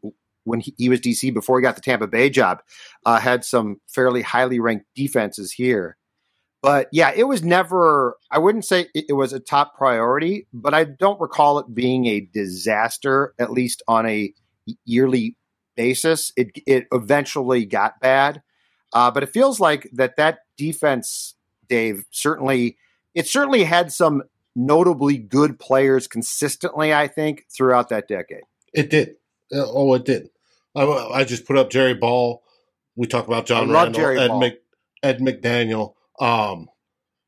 when 0.46 0.62
he, 0.62 0.74
he, 0.78 0.90
was 0.90 1.00
DC 1.00 1.32
before 1.32 1.60
he 1.60 1.62
got 1.62 1.76
the 1.76 1.82
Tampa 1.82 2.08
Bay 2.08 2.30
job, 2.32 2.64
uh, 3.06 3.20
had 3.20 3.46
some 3.46 3.80
fairly 3.88 4.24
highly 4.24 4.60
ranked 4.60 4.88
defenses 4.96 5.52
here. 5.52 5.96
But 6.62 6.90
yeah, 6.92 7.12
it 7.16 7.24
was 7.24 7.44
never, 7.44 8.18
I 8.30 8.40
wouldn't 8.40 8.66
say 8.66 8.88
it, 8.94 9.14
was 9.14 9.32
a 9.32 9.40
top 9.40 9.78
priority, 9.78 10.48
but 10.52 10.74
I 10.74 10.84
don't 10.84 11.20
recall 11.22 11.60
it 11.60 11.74
being 11.74 12.06
a 12.06 12.20
disaster, 12.20 13.34
at 13.40 13.52
least 13.52 13.82
on 13.88 14.06
a 14.06 14.34
yearly 14.84 15.38
basis. 15.78 16.34
It, 16.36 16.52
it 16.68 16.88
eventually 16.92 17.66
got 17.66 18.02
bad. 18.02 18.42
Uh, 18.92 19.10
but 19.10 19.24
it 19.24 19.30
feels 19.30 19.60
like 19.60 19.90
that 19.94 20.18
that 20.18 20.40
defense, 20.58 21.36
Dave, 21.70 22.04
certainly, 22.12 22.78
it 23.16 23.28
certainly 23.28 23.64
had 23.64 23.92
some 23.94 24.24
notably 24.56 25.18
good 25.18 25.60
players 25.60 26.08
consistently, 26.08 26.94
I 26.94 27.08
think, 27.08 27.46
throughout 27.50 27.90
that 27.90 28.08
decade. 28.08 28.44
It 28.74 28.90
did. 28.90 29.16
Uh, 29.54 29.66
oh, 29.66 29.94
it 29.94 30.04
did. 30.06 30.30
I, 30.76 30.84
I 30.84 31.24
just 31.24 31.46
put 31.46 31.58
up 31.58 31.70
Jerry 31.70 31.94
Ball. 31.94 32.44
We 32.96 33.08
talk 33.08 33.28
about 33.28 33.46
John 33.46 33.72
Randle, 33.72 34.20
Ed, 34.20 34.38
Mc, 34.38 34.62
Ed 35.02 35.20
McDaniel. 35.20 35.94
Um, 36.20 36.70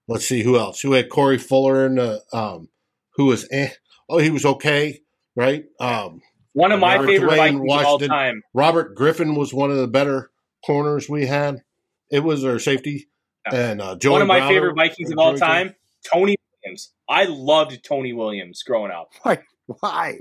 let's 0.07 0.25
see 0.25 0.43
who 0.43 0.57
else. 0.57 0.81
Who 0.81 0.93
had 0.93 1.09
Corey 1.09 1.37
Fuller 1.37 1.85
in 1.85 1.95
the, 1.95 2.21
um, 2.33 2.69
who 3.15 3.25
was 3.25 3.47
eh, 3.51 3.69
oh 4.09 4.17
he 4.17 4.29
was 4.29 4.45
okay, 4.45 5.01
right? 5.35 5.65
Um, 5.79 6.21
one 6.53 6.71
of 6.71 6.79
my 6.79 6.95
Robert 6.95 7.07
favorite 7.07 7.31
Dewayne, 7.31 7.37
Vikings 7.37 7.61
Washington. 7.63 8.11
all 8.11 8.17
time. 8.17 8.43
Robert 8.53 8.95
Griffith 8.95 9.29
was 9.29 9.53
one 9.53 9.71
of 9.71 9.77
the 9.77 9.87
better 9.87 10.31
corners 10.65 11.09
we 11.09 11.25
had. 11.25 11.63
It 12.09 12.23
was 12.23 12.43
our 12.43 12.59
safety 12.59 13.07
yeah. 13.51 13.71
and 13.71 13.81
uh, 13.81 13.95
Joey 13.95 14.13
one 14.13 14.21
of 14.21 14.27
my 14.27 14.39
Browner, 14.39 14.53
favorite 14.53 14.75
Vikings 14.75 15.11
of 15.11 15.17
all 15.17 15.37
time, 15.37 15.75
Tony 16.11 16.35
Williams. 16.63 16.91
I 17.09 17.25
loved 17.25 17.83
Tony 17.83 18.13
Williams 18.13 18.63
growing 18.63 18.91
up. 18.91 19.11
Why? 19.21 19.39
Why? 19.79 20.19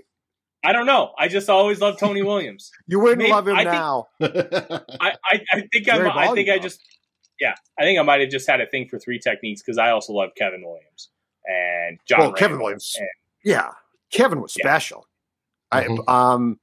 I 0.63 0.73
don't 0.73 0.87
know. 0.87 1.13
I 1.19 1.29
just 1.29 1.49
always 1.49 1.81
loved 1.81 1.99
Tony 1.99 2.23
Williams. 2.25 2.71
you 2.87 3.01
wouldn't 3.01 3.19
Maybe, 3.19 3.33
love 3.33 3.49
him 3.49 3.57
I 3.57 3.65
now. 3.65 4.09
Think, 4.21 4.37
I, 4.37 5.13
I, 5.25 5.41
I 5.53 5.63
think 5.73 5.89
I'm, 5.91 6.07
I 6.11 6.35
think 6.35 6.49
I 6.51 6.59
just 6.59 6.81
yeah, 7.41 7.55
I 7.79 7.83
think 7.83 7.99
I 7.99 8.03
might 8.03 8.21
have 8.21 8.31
just 8.31 8.49
had 8.49 8.61
a 8.61 8.67
thing 8.67 8.89
for 8.89 8.99
three 8.99 9.19
techniques 9.19 9.63
because 9.63 9.79
I 9.79 9.91
also 9.91 10.13
love 10.13 10.31
Kevin 10.37 10.63
Williams 10.63 11.09
and 11.47 11.99
John. 12.07 12.21
Well, 12.21 12.33
Kevin 12.33 12.59
Williams, 12.59 12.95
and, 12.99 13.09
yeah, 13.45 13.71
Kevin 14.11 14.41
was 14.41 14.53
special. 14.53 15.07
Yeah. 15.73 15.85
Mm-hmm. 15.85 16.03
I 16.09 16.33
um, 16.33 16.61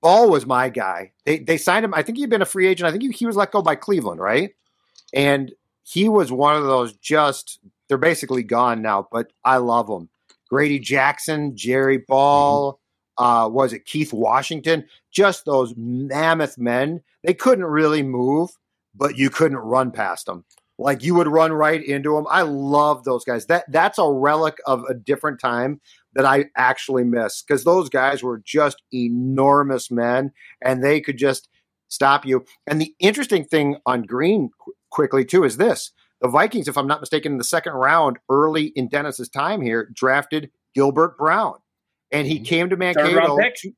Ball 0.00 0.28
was 0.28 0.44
my 0.44 0.68
guy. 0.68 1.12
They 1.24 1.38
they 1.38 1.56
signed 1.56 1.84
him. 1.84 1.94
I 1.94 2.02
think 2.02 2.18
he'd 2.18 2.28
been 2.28 2.42
a 2.42 2.46
free 2.46 2.66
agent. 2.66 2.86
I 2.86 2.90
think 2.90 3.02
he, 3.02 3.10
he 3.10 3.26
was 3.26 3.36
let 3.36 3.52
go 3.52 3.62
by 3.62 3.74
Cleveland, 3.74 4.20
right? 4.20 4.54
And 5.14 5.52
he 5.82 6.08
was 6.08 6.30
one 6.30 6.56
of 6.56 6.64
those 6.64 6.92
just 6.96 7.58
they're 7.88 7.98
basically 7.98 8.42
gone 8.42 8.82
now, 8.82 9.08
but 9.10 9.32
I 9.44 9.58
love 9.58 9.86
them. 9.86 10.08
Grady 10.50 10.78
Jackson, 10.78 11.56
Jerry 11.56 11.98
Ball, 11.98 12.74
mm-hmm. 13.18 13.24
uh, 13.24 13.48
was 13.48 13.72
it 13.72 13.86
Keith 13.86 14.12
Washington? 14.12 14.86
Just 15.10 15.44
those 15.46 15.74
mammoth 15.76 16.58
men. 16.58 17.02
They 17.22 17.34
couldn't 17.34 17.64
really 17.64 18.02
move, 18.02 18.50
but 18.94 19.18
you 19.18 19.30
couldn't 19.30 19.58
run 19.58 19.90
past 19.90 20.26
them. 20.26 20.44
Like 20.78 21.04
you 21.04 21.14
would 21.14 21.28
run 21.28 21.52
right 21.52 21.82
into 21.82 22.14
them. 22.14 22.26
I 22.28 22.42
love 22.42 23.04
those 23.04 23.24
guys. 23.24 23.46
That 23.46 23.64
that's 23.70 23.98
a 23.98 24.10
relic 24.10 24.58
of 24.66 24.82
a 24.84 24.94
different 24.94 25.38
time 25.40 25.80
that 26.14 26.24
I 26.24 26.46
actually 26.56 27.04
miss 27.04 27.42
because 27.42 27.64
those 27.64 27.88
guys 27.88 28.22
were 28.22 28.42
just 28.44 28.82
enormous 28.92 29.90
men 29.90 30.32
and 30.62 30.82
they 30.82 31.00
could 31.00 31.16
just 31.16 31.48
stop 31.88 32.26
you. 32.26 32.44
And 32.66 32.80
the 32.80 32.94
interesting 32.98 33.44
thing 33.44 33.76
on 33.86 34.02
Green 34.02 34.50
qu- 34.58 34.74
quickly 34.90 35.24
too 35.24 35.44
is 35.44 35.58
this: 35.58 35.92
the 36.20 36.28
Vikings, 36.28 36.66
if 36.66 36.76
I'm 36.76 36.88
not 36.88 37.00
mistaken, 37.00 37.32
in 37.32 37.38
the 37.38 37.44
second 37.44 37.74
round, 37.74 38.18
early 38.28 38.72
in 38.74 38.88
Dennis's 38.88 39.28
time 39.28 39.60
here, 39.60 39.90
drafted 39.94 40.50
Gilbert 40.74 41.16
Brown, 41.16 41.54
and 42.10 42.26
he 42.26 42.36
mm-hmm. 42.36 42.44
came 42.44 42.70
to 42.70 42.76
Mankato. 42.76 43.06
Third 43.06 43.16
round 43.16 43.40
pick. 43.40 43.74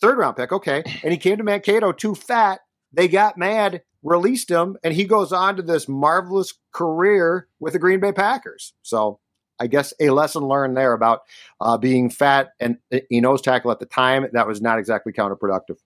Third 0.00 0.18
round 0.18 0.36
pick, 0.36 0.52
okay, 0.52 0.82
and 1.02 1.12
he 1.12 1.18
came 1.18 1.36
to 1.36 1.44
Mankato 1.44 1.92
too 1.92 2.14
fat. 2.14 2.60
They 2.92 3.06
got 3.06 3.36
mad, 3.36 3.82
released 4.02 4.50
him, 4.50 4.76
and 4.82 4.94
he 4.94 5.04
goes 5.04 5.32
on 5.32 5.56
to 5.56 5.62
this 5.62 5.88
marvelous 5.88 6.54
career 6.72 7.48
with 7.60 7.72
the 7.72 7.78
Green 7.78 8.00
Bay 8.00 8.12
Packers. 8.12 8.72
So 8.82 9.20
I 9.58 9.66
guess 9.66 9.92
a 10.00 10.10
lesson 10.10 10.44
learned 10.44 10.76
there 10.76 10.92
about 10.92 11.22
uh, 11.60 11.76
being 11.78 12.10
fat 12.10 12.50
and 12.60 12.78
he 13.10 13.20
nose 13.20 13.42
tackle 13.42 13.70
at 13.70 13.80
the 13.80 13.86
time 13.86 14.26
that 14.32 14.46
was 14.46 14.60
not 14.60 14.78
exactly 14.78 15.12
counterproductive. 15.12 15.78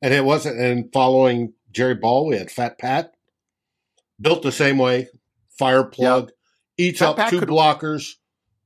And 0.00 0.14
it 0.14 0.24
wasn't. 0.24 0.58
And 0.60 0.92
following 0.92 1.54
Jerry 1.72 1.94
Ball, 1.94 2.26
we 2.26 2.36
had 2.36 2.50
Fat 2.50 2.78
Pat, 2.78 3.14
built 4.20 4.42
the 4.42 4.52
same 4.52 4.78
way, 4.78 5.08
fire 5.50 5.84
plug, 5.84 6.24
yep. 6.24 6.34
eats 6.78 6.98
Fat 7.00 7.08
up 7.08 7.16
Pat 7.16 7.30
two 7.30 7.40
could, 7.40 7.48
blockers. 7.48 8.14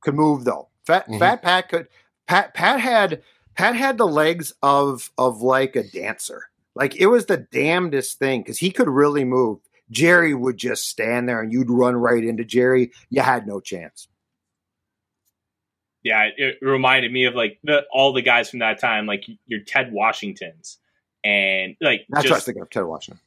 Could 0.01 0.15
move 0.15 0.45
though. 0.45 0.69
Fat 0.85 1.07
mm-hmm. 1.07 1.19
Fat 1.19 1.41
Pat 1.41 1.69
could. 1.69 1.87
Pat 2.27 2.53
Pat 2.53 2.79
had 2.79 3.21
Pat 3.55 3.75
had 3.75 3.97
the 3.97 4.07
legs 4.07 4.53
of 4.61 5.11
of 5.17 5.41
like 5.41 5.75
a 5.75 5.83
dancer. 5.83 6.49
Like 6.77 6.95
it 6.95 7.07
was 7.07 7.25
the 7.25 7.37
damnedest 7.37 8.19
thing 8.19 8.41
because 8.41 8.59
he 8.59 8.71
could 8.71 8.87
really 8.87 9.23
move. 9.23 9.59
Jerry 9.89 10.33
would 10.33 10.57
just 10.57 10.87
stand 10.87 11.27
there 11.27 11.41
and 11.41 11.51
you'd 11.51 11.69
run 11.71 11.95
right 11.95 12.23
into 12.23 12.45
Jerry. 12.45 12.91
You 13.09 13.21
had 13.21 13.47
no 13.47 13.59
chance. 13.59 14.07
Yeah, 16.03 16.29
it 16.37 16.57
reminded 16.61 17.11
me 17.11 17.25
of 17.25 17.33
like 17.35 17.59
the, 17.63 17.83
all 17.91 18.13
the 18.13 18.21
guys 18.21 18.49
from 18.49 18.59
that 18.59 18.79
time, 18.79 19.07
like 19.07 19.25
your 19.45 19.59
Ted 19.61 19.91
Washingtons, 19.91 20.77
and 21.23 21.75
like 21.81 22.05
that's 22.09 22.23
just, 22.23 22.31
what 22.31 22.35
I 22.35 22.37
was 22.37 22.43
thinking 22.45 22.61
of 22.61 22.69
Ted 22.69 22.85
Washington. 22.85 23.21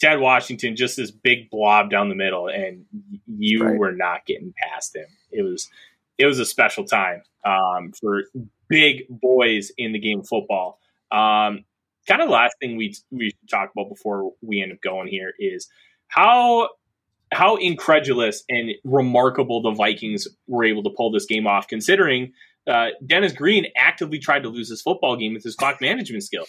Ted 0.00 0.20
Washington, 0.20 0.76
just 0.76 0.96
this 0.96 1.10
big 1.10 1.50
blob 1.50 1.90
down 1.90 2.08
the 2.08 2.14
middle, 2.14 2.48
and 2.48 2.84
you 3.26 3.64
right. 3.64 3.78
were 3.78 3.92
not 3.92 4.26
getting 4.26 4.52
past 4.56 4.94
him. 4.94 5.06
It 5.30 5.42
was 5.42 5.70
it 6.18 6.26
was 6.26 6.38
a 6.38 6.46
special 6.46 6.84
time 6.84 7.22
um, 7.44 7.92
for 7.92 8.24
big 8.68 9.04
boys 9.08 9.72
in 9.78 9.92
the 9.92 9.98
game 9.98 10.20
of 10.20 10.28
football. 10.28 10.78
Um, 11.10 11.64
kind 12.06 12.22
of 12.22 12.28
last 12.28 12.54
thing 12.60 12.76
we 12.76 12.94
we 13.10 13.32
talk 13.50 13.70
about 13.74 13.88
before 13.88 14.32
we 14.40 14.62
end 14.62 14.72
up 14.72 14.80
going 14.82 15.08
here 15.08 15.32
is 15.38 15.68
how 16.08 16.68
how 17.32 17.56
incredulous 17.56 18.44
and 18.48 18.72
remarkable 18.84 19.62
the 19.62 19.70
Vikings 19.72 20.28
were 20.46 20.64
able 20.64 20.82
to 20.82 20.90
pull 20.90 21.10
this 21.10 21.24
game 21.24 21.46
off, 21.46 21.66
considering 21.66 22.32
uh, 22.66 22.88
Dennis 23.04 23.32
Green 23.32 23.66
actively 23.76 24.18
tried 24.18 24.42
to 24.42 24.48
lose 24.48 24.68
his 24.68 24.82
football 24.82 25.16
game 25.16 25.34
with 25.34 25.42
his 25.42 25.56
clock 25.56 25.80
management 25.80 26.24
skill. 26.24 26.44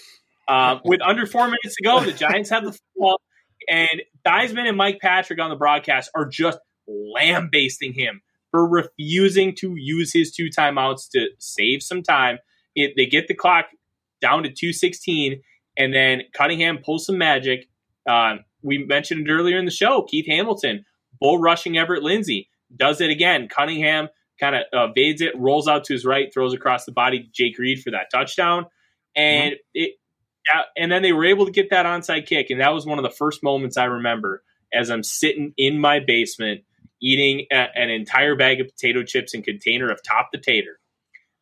Uh, 0.48 0.80
with 0.84 1.02
under 1.02 1.26
four 1.26 1.46
minutes 1.46 1.76
to 1.78 1.84
go, 1.84 2.02
the 2.02 2.12
Giants 2.12 2.50
have 2.50 2.66
the 2.66 2.74
football, 2.74 3.22
and 3.70 4.02
Theismann 4.26 4.68
and 4.68 4.78
Mike 4.78 5.00
Patrick 5.02 5.40
on 5.40 5.50
the 5.50 5.56
broadcast 5.56 6.12
are 6.14 6.26
just 6.26 6.60
lambasting 6.86 7.94
him 7.94 8.22
for 8.52 8.68
refusing 8.68 9.56
to 9.56 9.76
use 9.78 10.12
his 10.12 10.32
two 10.32 10.50
timeouts 10.56 11.10
to 11.12 11.28
save 11.40 11.82
some 11.82 12.04
time. 12.04 12.40
It, 12.76 12.94
they 12.98 13.06
get 13.06 13.28
the 13.28 13.34
clock 13.34 13.68
down 14.24 14.44
to 14.44 14.50
216, 14.50 15.42
and 15.78 15.94
then 15.94 16.22
Cunningham 16.34 16.80
pulls 16.84 17.06
some 17.06 17.18
magic. 17.18 17.68
Uh, 18.10 18.38
we 18.64 18.80
mentioned 18.80 19.28
it 19.28 19.32
earlier 19.32 19.60
in 19.60 19.66
the 19.66 19.72
show. 19.72 20.04
Keith 20.04 20.26
Hamilton, 20.28 20.86
bull 21.20 21.38
rushing 21.38 21.78
Everett 21.78 22.02
Lindsay, 22.02 22.50
does 22.76 23.02
it 23.02 23.10
again. 23.10 23.50
Cunningham 23.50 24.08
kind 24.40 24.56
of 24.56 24.62
uh, 24.74 24.92
evades 24.92 25.22
it, 25.22 25.38
rolls 25.38 25.68
out 25.68 25.84
to 25.86 25.94
his 25.94 26.06
right, 26.06 26.34
throws 26.34 26.54
across 26.54 26.86
the 26.86 26.92
body 26.92 27.30
Jake 27.34 27.60
Reed 27.60 27.82
for 27.82 27.92
that 27.92 28.08
touchdown. 28.12 28.66
And 29.16 29.54
mm-hmm. 29.54 29.60
it, 29.76 29.92
and 30.76 30.92
then 30.92 31.04
they 31.04 31.14
were 31.14 31.26
able 31.26 31.46
to 31.46 31.52
get 31.52 31.70
that 31.70 31.86
onside 31.86 32.26
kick. 32.26 32.50
And 32.50 32.62
that 32.62 32.74
was 32.74 32.86
one 32.86 32.98
of 32.98 33.04
the 33.04 33.12
first 33.12 33.44
moments 33.44 33.78
I 33.78 33.86
remember 33.86 34.44
as 34.74 34.90
I'm 34.90 35.04
sitting 35.04 35.54
in 35.58 35.80
my 35.80 36.00
basement 36.00 36.62
eating 37.02 37.46
a, 37.52 37.68
an 37.76 37.90
entire 37.90 38.36
bag 38.36 38.62
of 38.62 38.68
potato 38.68 39.04
chips 39.04 39.34
and 39.34 39.44
container 39.44 39.92
of 39.92 40.02
top 40.02 40.32
potato. 40.34 40.70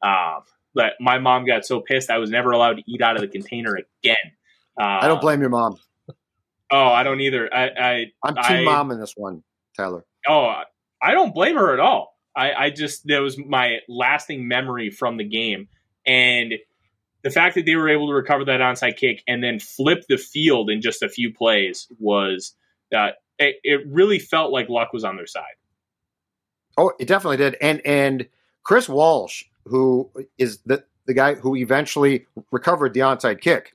Um, 0.04 0.42
but 0.74 0.94
my 1.00 1.20
mom 1.20 1.46
got 1.46 1.66
so 1.66 1.82
pissed 1.82 2.10
I 2.10 2.18
was 2.18 2.30
never 2.30 2.52
allowed 2.52 2.78
to 2.78 2.84
eat 2.86 3.02
out 3.02 3.16
of 3.16 3.22
the 3.22 3.28
container 3.28 3.76
again. 3.76 4.16
Uh, 4.80 5.00
I 5.02 5.08
don't 5.08 5.22
blame 5.22 5.42
your 5.42 5.50
mom. 5.50 5.78
Oh, 6.72 6.88
I 6.88 7.04
don't 7.04 7.20
either. 7.20 7.54
I, 7.54 7.70
I 7.70 8.06
I'm 8.24 8.36
team 8.36 8.66
mom 8.66 8.92
in 8.92 9.00
this 9.00 9.14
one, 9.16 9.44
Tyler. 9.76 10.06
Oh, 10.28 10.62
I 11.02 11.12
don't 11.12 11.34
blame 11.34 11.56
her 11.56 11.74
at 11.74 11.80
all. 11.80 12.16
I, 12.36 12.54
I 12.54 12.70
just 12.70 13.06
that 13.08 13.20
was 13.20 13.38
my 13.38 13.80
lasting 13.90 14.48
memory 14.48 14.90
from 14.90 15.18
the 15.18 15.26
game, 15.26 15.68
and 16.06 16.54
the 17.24 17.30
fact 17.30 17.56
that 17.56 17.66
they 17.66 17.76
were 17.76 17.90
able 17.90 18.08
to 18.08 18.14
recover 18.14 18.46
that 18.46 18.62
onside 18.62 18.98
kick 18.98 19.24
and 19.28 19.44
then 19.44 19.60
flip 19.60 20.06
the 20.08 20.18
field 20.18 20.70
in 20.70 20.82
just 20.82 21.04
a 21.04 21.10
few 21.10 21.34
plays 21.34 21.88
was 22.00 22.56
that 22.92 22.98
uh, 22.98 23.12
it, 23.38 23.56
it 23.64 23.82
really 23.88 24.20
felt 24.20 24.52
like 24.52 24.70
luck 24.70 24.94
was 24.94 25.04
on 25.04 25.18
their 25.18 25.28
side. 25.28 25.44
Oh, 26.78 26.94
it 27.00 27.08
definitely 27.08 27.38
did. 27.38 27.58
And 27.62 27.86
and 27.86 28.28
Chris 28.64 28.88
Walsh, 28.88 29.44
who 29.66 30.12
is 30.38 30.60
the 30.66 30.84
the 31.08 31.14
guy 31.14 31.34
who 31.36 31.56
eventually 31.56 32.28
recovered 32.52 32.94
the 32.94 33.00
onside 33.02 33.42
kick, 33.42 33.74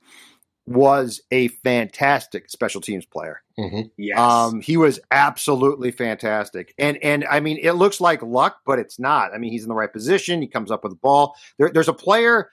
was 0.67 1.21
a 1.31 1.47
fantastic 1.47 2.49
special 2.49 2.81
teams 2.81 3.05
player. 3.05 3.41
Mm-hmm. 3.57 3.81
Yes. 3.97 4.19
Um, 4.19 4.61
he 4.61 4.75
was 4.75 4.99
absolutely 5.11 5.91
fantastic. 5.91 6.73
And 6.77 6.97
and 6.97 7.25
I 7.29 7.39
mean, 7.39 7.57
it 7.61 7.73
looks 7.73 8.01
like 8.01 8.21
luck, 8.21 8.57
but 8.65 8.77
it's 8.77 8.99
not. 8.99 9.33
I 9.33 9.37
mean, 9.37 9.51
he's 9.51 9.63
in 9.63 9.69
the 9.69 9.75
right 9.75 9.91
position. 9.91 10.41
He 10.41 10.47
comes 10.47 10.69
up 10.69 10.83
with 10.83 10.91
the 10.91 10.97
ball. 10.97 11.35
There, 11.57 11.71
there's 11.71 11.87
a 11.87 11.93
player. 11.93 12.51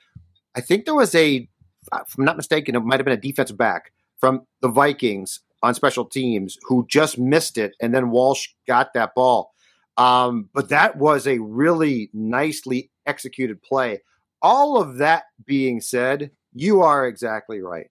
I 0.55 0.61
think 0.61 0.85
there 0.85 0.95
was 0.95 1.15
a, 1.15 1.49
if 1.93 2.19
I'm 2.19 2.25
not 2.25 2.37
mistaken, 2.37 2.77
it 2.77 2.81
might 2.81 3.01
have 3.01 3.05
been 3.05 3.19
a 3.19 3.21
defensive 3.21 3.59
back 3.59 3.93
from 4.21 4.47
the 4.61 4.69
Vikings 4.69 5.41
on 5.63 5.75
special 5.75 6.05
teams 6.05 6.57
who 6.63 6.87
just 6.89 7.19
missed 7.19 7.59
it, 7.59 7.75
and 7.81 7.93
then 7.93 8.11
Walsh 8.11 8.49
got 8.67 8.95
that 8.95 9.15
ball. 9.17 9.53
Um, 9.97 10.49
but 10.55 10.69
that 10.69 10.97
was 10.97 11.27
a 11.27 11.39
really 11.39 12.11
nicely 12.13 12.91
executed 13.07 13.63
play. 13.63 14.03
All 14.43 14.81
of 14.81 14.99
that 14.99 15.25
being 15.45 15.81
said, 15.81 16.31
you 16.53 16.83
are 16.83 17.07
exactly 17.07 17.61
right. 17.61 17.87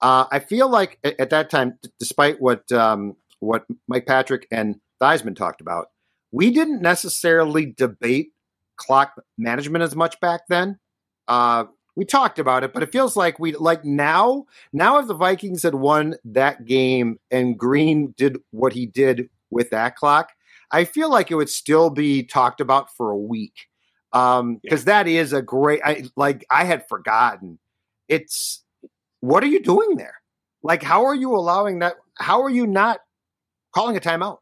Uh, 0.00 0.26
I 0.30 0.38
feel 0.38 0.68
like 0.68 0.98
at, 1.04 1.18
at, 1.18 1.30
that 1.30 1.50
time, 1.50 1.78
despite 1.98 2.40
what 2.40 2.70
um, 2.72 3.16
what 3.40 3.64
Mike 3.88 4.06
Patrick 4.06 4.46
and 4.50 4.76
Theismann 5.00 5.36
talked 5.36 5.60
about, 5.60 5.88
we 6.30 6.50
didn't 6.50 6.82
necessarily 6.82 7.66
debate 7.66 8.32
clock 8.76 9.14
management 9.38 9.82
as 9.82 9.94
much 9.94 10.20
back 10.20 10.42
then. 10.48 10.78
Uh, 11.28 11.64
we 11.96 12.04
talked 12.04 12.38
about 12.38 12.64
it, 12.64 12.72
but 12.72 12.82
it 12.82 12.92
feels 12.92 13.16
like 13.16 13.38
we 13.38 13.52
like 13.52 13.84
now. 13.84 14.44
Now, 14.72 14.98
if 14.98 15.06
the 15.06 15.14
Vikings 15.14 15.62
had 15.62 15.76
won 15.76 16.16
that 16.24 16.64
game 16.64 17.18
and 17.30 17.58
Green 17.58 18.14
did 18.16 18.38
what 18.50 18.72
he 18.72 18.86
did 18.86 19.28
with 19.50 19.70
that 19.70 19.94
clock, 19.96 20.30
I 20.72 20.84
feel 20.84 21.08
like 21.08 21.30
it 21.30 21.36
would 21.36 21.48
still 21.48 21.90
be 21.90 22.24
talked 22.24 22.60
about 22.60 22.94
for 22.96 23.10
a 23.10 23.16
week 23.16 23.68
because 24.14 24.40
um, 24.40 24.60
yeah. 24.62 24.76
that 24.76 25.08
is 25.08 25.32
a 25.32 25.42
great. 25.42 25.80
I 25.84 26.04
like. 26.14 26.46
I 26.48 26.64
had 26.64 26.86
forgotten. 26.88 27.58
It's 28.08 28.62
what 29.20 29.42
are 29.42 29.48
you 29.48 29.60
doing 29.60 29.96
there? 29.96 30.14
Like, 30.62 30.84
how 30.84 31.06
are 31.06 31.14
you 31.14 31.34
allowing 31.34 31.80
that? 31.80 31.94
How 32.16 32.42
are 32.42 32.50
you 32.50 32.64
not 32.64 33.00
calling 33.74 33.96
a 33.96 34.00
timeout? 34.00 34.38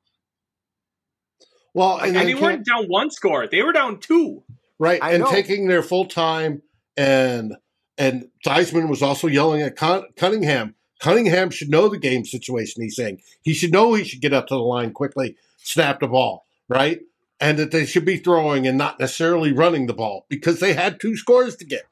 Well, 1.73 1.97
and, 1.99 2.15
and 2.15 2.29
they 2.29 2.35
weren't 2.35 2.67
down 2.67 2.85
one 2.87 3.11
score; 3.11 3.47
they 3.47 3.63
were 3.63 3.73
down 3.73 3.99
two. 3.99 4.43
Right, 4.79 5.03
I 5.03 5.13
and 5.13 5.25
know. 5.25 5.31
taking 5.31 5.69
their 5.69 5.83
full 5.83 6.05
time, 6.05 6.61
and 6.99 7.55
and 7.97 8.29
Theismann 8.47 8.91
was 8.91 9.01
also 9.01 9.27
yelling 9.27 9.63
at 9.63 9.75
Con- 9.75 10.05
Cunningham. 10.17 10.75
Cunningham 11.01 11.49
should 11.49 11.71
know 11.71 11.89
the 11.89 11.99
game 11.99 12.27
situation. 12.27 12.83
He's 12.83 12.97
saying 12.97 13.23
he 13.41 13.55
should 13.55 13.73
know 13.73 13.95
he 13.95 14.05
should 14.05 14.21
get 14.21 14.35
up 14.35 14.49
to 14.49 14.55
the 14.55 14.61
line 14.61 14.93
quickly, 14.93 15.37
snap 15.57 16.01
the 16.01 16.09
ball, 16.09 16.45
right, 16.69 17.01
and 17.43 17.59
that 17.59 17.73
they 17.73 17.85
should 17.85 18.05
be 18.05 18.17
throwing 18.17 18.69
and 18.69 18.79
not 18.79 19.01
necessarily 19.01 19.53
running 19.53 19.87
the 19.87 19.93
ball 19.93 20.27
because 20.29 20.61
they 20.61 20.75
had 20.75 21.01
two 21.01 21.17
scores 21.17 21.57
to 21.57 21.65
get. 21.65 21.83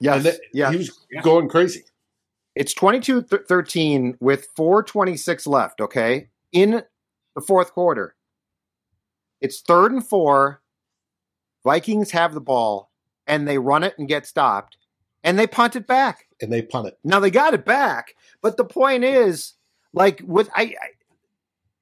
Yes, 0.00 0.38
yeah, 0.54 0.70
he 0.70 0.76
was 0.76 1.00
yeah. 1.10 1.20
going 1.20 1.48
crazy. 1.48 1.84
It's 2.54 2.72
22 2.72 3.22
13 3.22 4.16
with 4.20 4.46
426 4.54 5.46
left, 5.48 5.80
okay? 5.80 6.28
In 6.52 6.84
the 7.34 7.40
fourth 7.40 7.72
quarter. 7.72 8.14
It's 9.40 9.60
third 9.60 9.90
and 9.90 10.06
four. 10.06 10.62
Vikings 11.64 12.12
have 12.12 12.32
the 12.32 12.40
ball 12.40 12.92
and 13.26 13.48
they 13.48 13.58
run 13.58 13.82
it 13.82 13.94
and 13.98 14.06
get 14.06 14.26
stopped 14.26 14.76
and 15.24 15.36
they 15.36 15.48
punt 15.48 15.74
it 15.74 15.88
back. 15.88 16.26
And 16.40 16.52
they 16.52 16.62
punt 16.62 16.86
it. 16.86 16.98
Now 17.02 17.18
they 17.18 17.32
got 17.32 17.52
it 17.52 17.64
back, 17.64 18.14
but 18.40 18.56
the 18.56 18.64
point 18.64 19.02
is 19.02 19.54
like 19.92 20.22
with 20.24 20.48
I, 20.54 20.62
I 20.62 20.88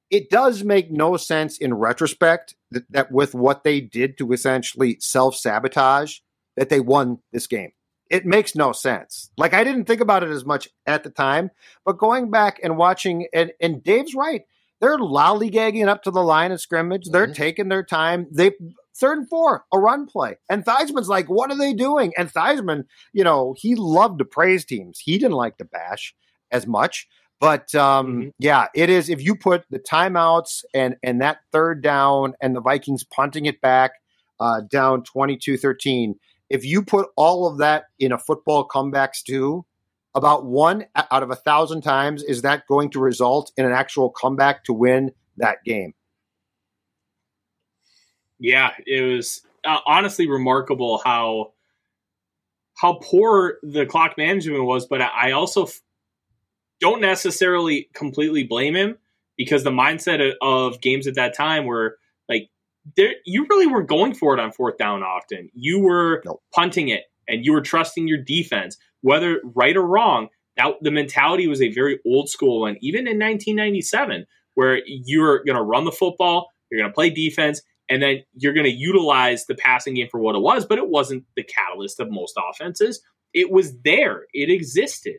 it 0.09 0.29
does 0.29 0.63
make 0.63 0.91
no 0.91 1.17
sense 1.17 1.57
in 1.57 1.73
retrospect 1.73 2.55
that, 2.71 2.91
that 2.91 3.11
with 3.11 3.33
what 3.33 3.63
they 3.63 3.81
did 3.81 4.17
to 4.17 4.31
essentially 4.31 4.97
self-sabotage 4.99 6.19
that 6.55 6.69
they 6.69 6.79
won 6.79 7.19
this 7.31 7.47
game 7.47 7.71
it 8.09 8.25
makes 8.25 8.55
no 8.55 8.71
sense. 8.71 9.31
Like 9.37 9.53
I 9.53 9.63
didn't 9.63 9.85
think 9.85 10.01
about 10.01 10.23
it 10.23 10.29
as 10.29 10.45
much 10.45 10.69
at 10.85 11.03
the 11.03 11.09
time, 11.09 11.51
but 11.85 11.97
going 11.97 12.31
back 12.31 12.59
and 12.63 12.77
watching 12.77 13.27
and 13.33 13.51
and 13.59 13.83
Dave's 13.83 14.15
right. 14.15 14.43
They're 14.79 14.99
lollygagging 14.99 15.87
up 15.87 16.03
to 16.03 16.11
the 16.11 16.21
line 16.21 16.51
of 16.51 16.61
scrimmage. 16.61 17.09
They're 17.09 17.25
mm-hmm. 17.25 17.33
taking 17.33 17.67
their 17.67 17.83
time. 17.83 18.27
They 18.31 18.51
third 18.95 19.19
and 19.19 19.29
four, 19.29 19.65
a 19.73 19.79
run 19.79 20.05
play. 20.05 20.37
And 20.49 20.63
Theismann's 20.63 21.09
like, 21.09 21.29
what 21.29 21.51
are 21.51 21.57
they 21.57 21.73
doing? 21.73 22.13
And 22.17 22.31
Theismann, 22.31 22.85
you 23.13 23.23
know, 23.23 23.55
he 23.57 23.75
loved 23.75 24.19
to 24.19 24.25
praise 24.25 24.65
teams. 24.65 24.99
He 24.99 25.17
didn't 25.17 25.33
like 25.33 25.57
to 25.57 25.65
bash 25.65 26.15
as 26.51 26.67
much. 26.67 27.07
But 27.39 27.73
um, 27.75 28.07
mm-hmm. 28.07 28.29
yeah, 28.39 28.67
it 28.73 28.89
is. 28.89 29.09
If 29.09 29.21
you 29.21 29.35
put 29.35 29.65
the 29.69 29.79
timeouts 29.79 30.63
and 30.73 30.95
and 31.03 31.21
that 31.21 31.37
third 31.51 31.81
down 31.83 32.33
and 32.41 32.55
the 32.55 32.61
Vikings 32.61 33.03
punting 33.03 33.45
it 33.45 33.61
back 33.61 33.91
uh, 34.39 34.61
down 34.61 35.03
22-13, 35.03 36.15
if 36.49 36.65
you 36.65 36.83
put 36.83 37.09
all 37.15 37.47
of 37.47 37.59
that 37.59 37.85
in 37.99 38.11
a 38.11 38.17
football 38.17 38.63
comeback 38.63 39.13
stew, 39.15 39.65
about 40.15 40.45
one 40.45 40.85
out 40.95 41.21
of 41.21 41.29
a 41.29 41.35
thousand 41.35 41.81
times 41.81 42.23
is 42.23 42.41
that 42.41 42.65
going 42.67 42.89
to 42.89 42.99
result 42.99 43.51
in 43.55 43.65
an 43.65 43.71
actual 43.71 44.09
comeback 44.09 44.63
to 44.63 44.73
win 44.73 45.11
that 45.37 45.63
game. 45.63 45.93
Yeah, 48.39 48.71
it 48.85 49.01
was 49.01 49.41
uh, 49.63 49.79
honestly 49.85 50.27
remarkable 50.27 50.99
how 51.03 51.53
how 52.77 52.99
poor 53.01 53.57
the 53.63 53.85
clock 53.85 54.17
management 54.17 54.63
was, 54.63 54.85
but 54.85 55.01
I 55.01 55.31
also 55.31 55.67
don't 56.79 57.01
necessarily 57.01 57.89
completely 57.93 58.43
blame 58.43 58.75
him 58.75 58.97
because 59.37 59.63
the 59.63 59.71
mindset 59.71 60.33
of, 60.41 60.81
games 60.81 61.07
at 61.07 61.15
that 61.15 61.35
time 61.35 61.65
were 61.65 61.97
like 62.27 62.49
there, 62.95 63.13
you 63.25 63.45
really 63.49 63.67
weren't 63.67 63.87
going 63.87 64.13
for 64.13 64.33
it 64.33 64.39
on 64.39 64.51
fourth 64.51 64.77
down 64.77 65.03
often. 65.03 65.49
You 65.53 65.79
were 65.79 66.21
nope. 66.25 66.41
punting 66.53 66.89
it 66.89 67.03
and 67.27 67.45
you 67.45 67.53
were 67.53 67.61
trusting 67.61 68.07
your 68.07 68.17
defense, 68.17 68.77
whether 69.01 69.41
right 69.43 69.75
or 69.75 69.85
wrong. 69.85 70.29
That 70.55 70.73
the 70.81 70.91
mentality 70.91 71.47
was 71.47 71.61
a 71.61 71.71
very 71.71 71.99
old 72.05 72.29
school 72.29 72.61
one, 72.61 72.77
even 72.81 73.01
in 73.01 73.19
1997, 73.19 74.25
where 74.55 74.81
you're 74.87 75.43
going 75.43 75.55
to 75.55 75.61
run 75.61 75.85
the 75.85 75.91
football, 75.91 76.49
you're 76.71 76.81
going 76.81 76.89
to 76.89 76.95
play 76.95 77.11
defense, 77.11 77.61
and 77.89 78.01
then 78.01 78.23
you're 78.33 78.53
going 78.53 78.65
to 78.65 78.71
utilize 78.71 79.45
the 79.45 79.53
passing 79.53 79.93
game 79.93 80.07
for 80.09 80.19
what 80.19 80.35
it 80.35 80.41
was. 80.41 80.65
But 80.65 80.79
it 80.79 80.89
wasn't 80.89 81.25
the 81.35 81.43
catalyst 81.43 81.99
of 81.99 82.09
most 82.09 82.37
offenses. 82.37 83.01
It 83.33 83.51
was 83.51 83.77
there. 83.83 84.25
It 84.33 84.49
existed. 84.49 85.17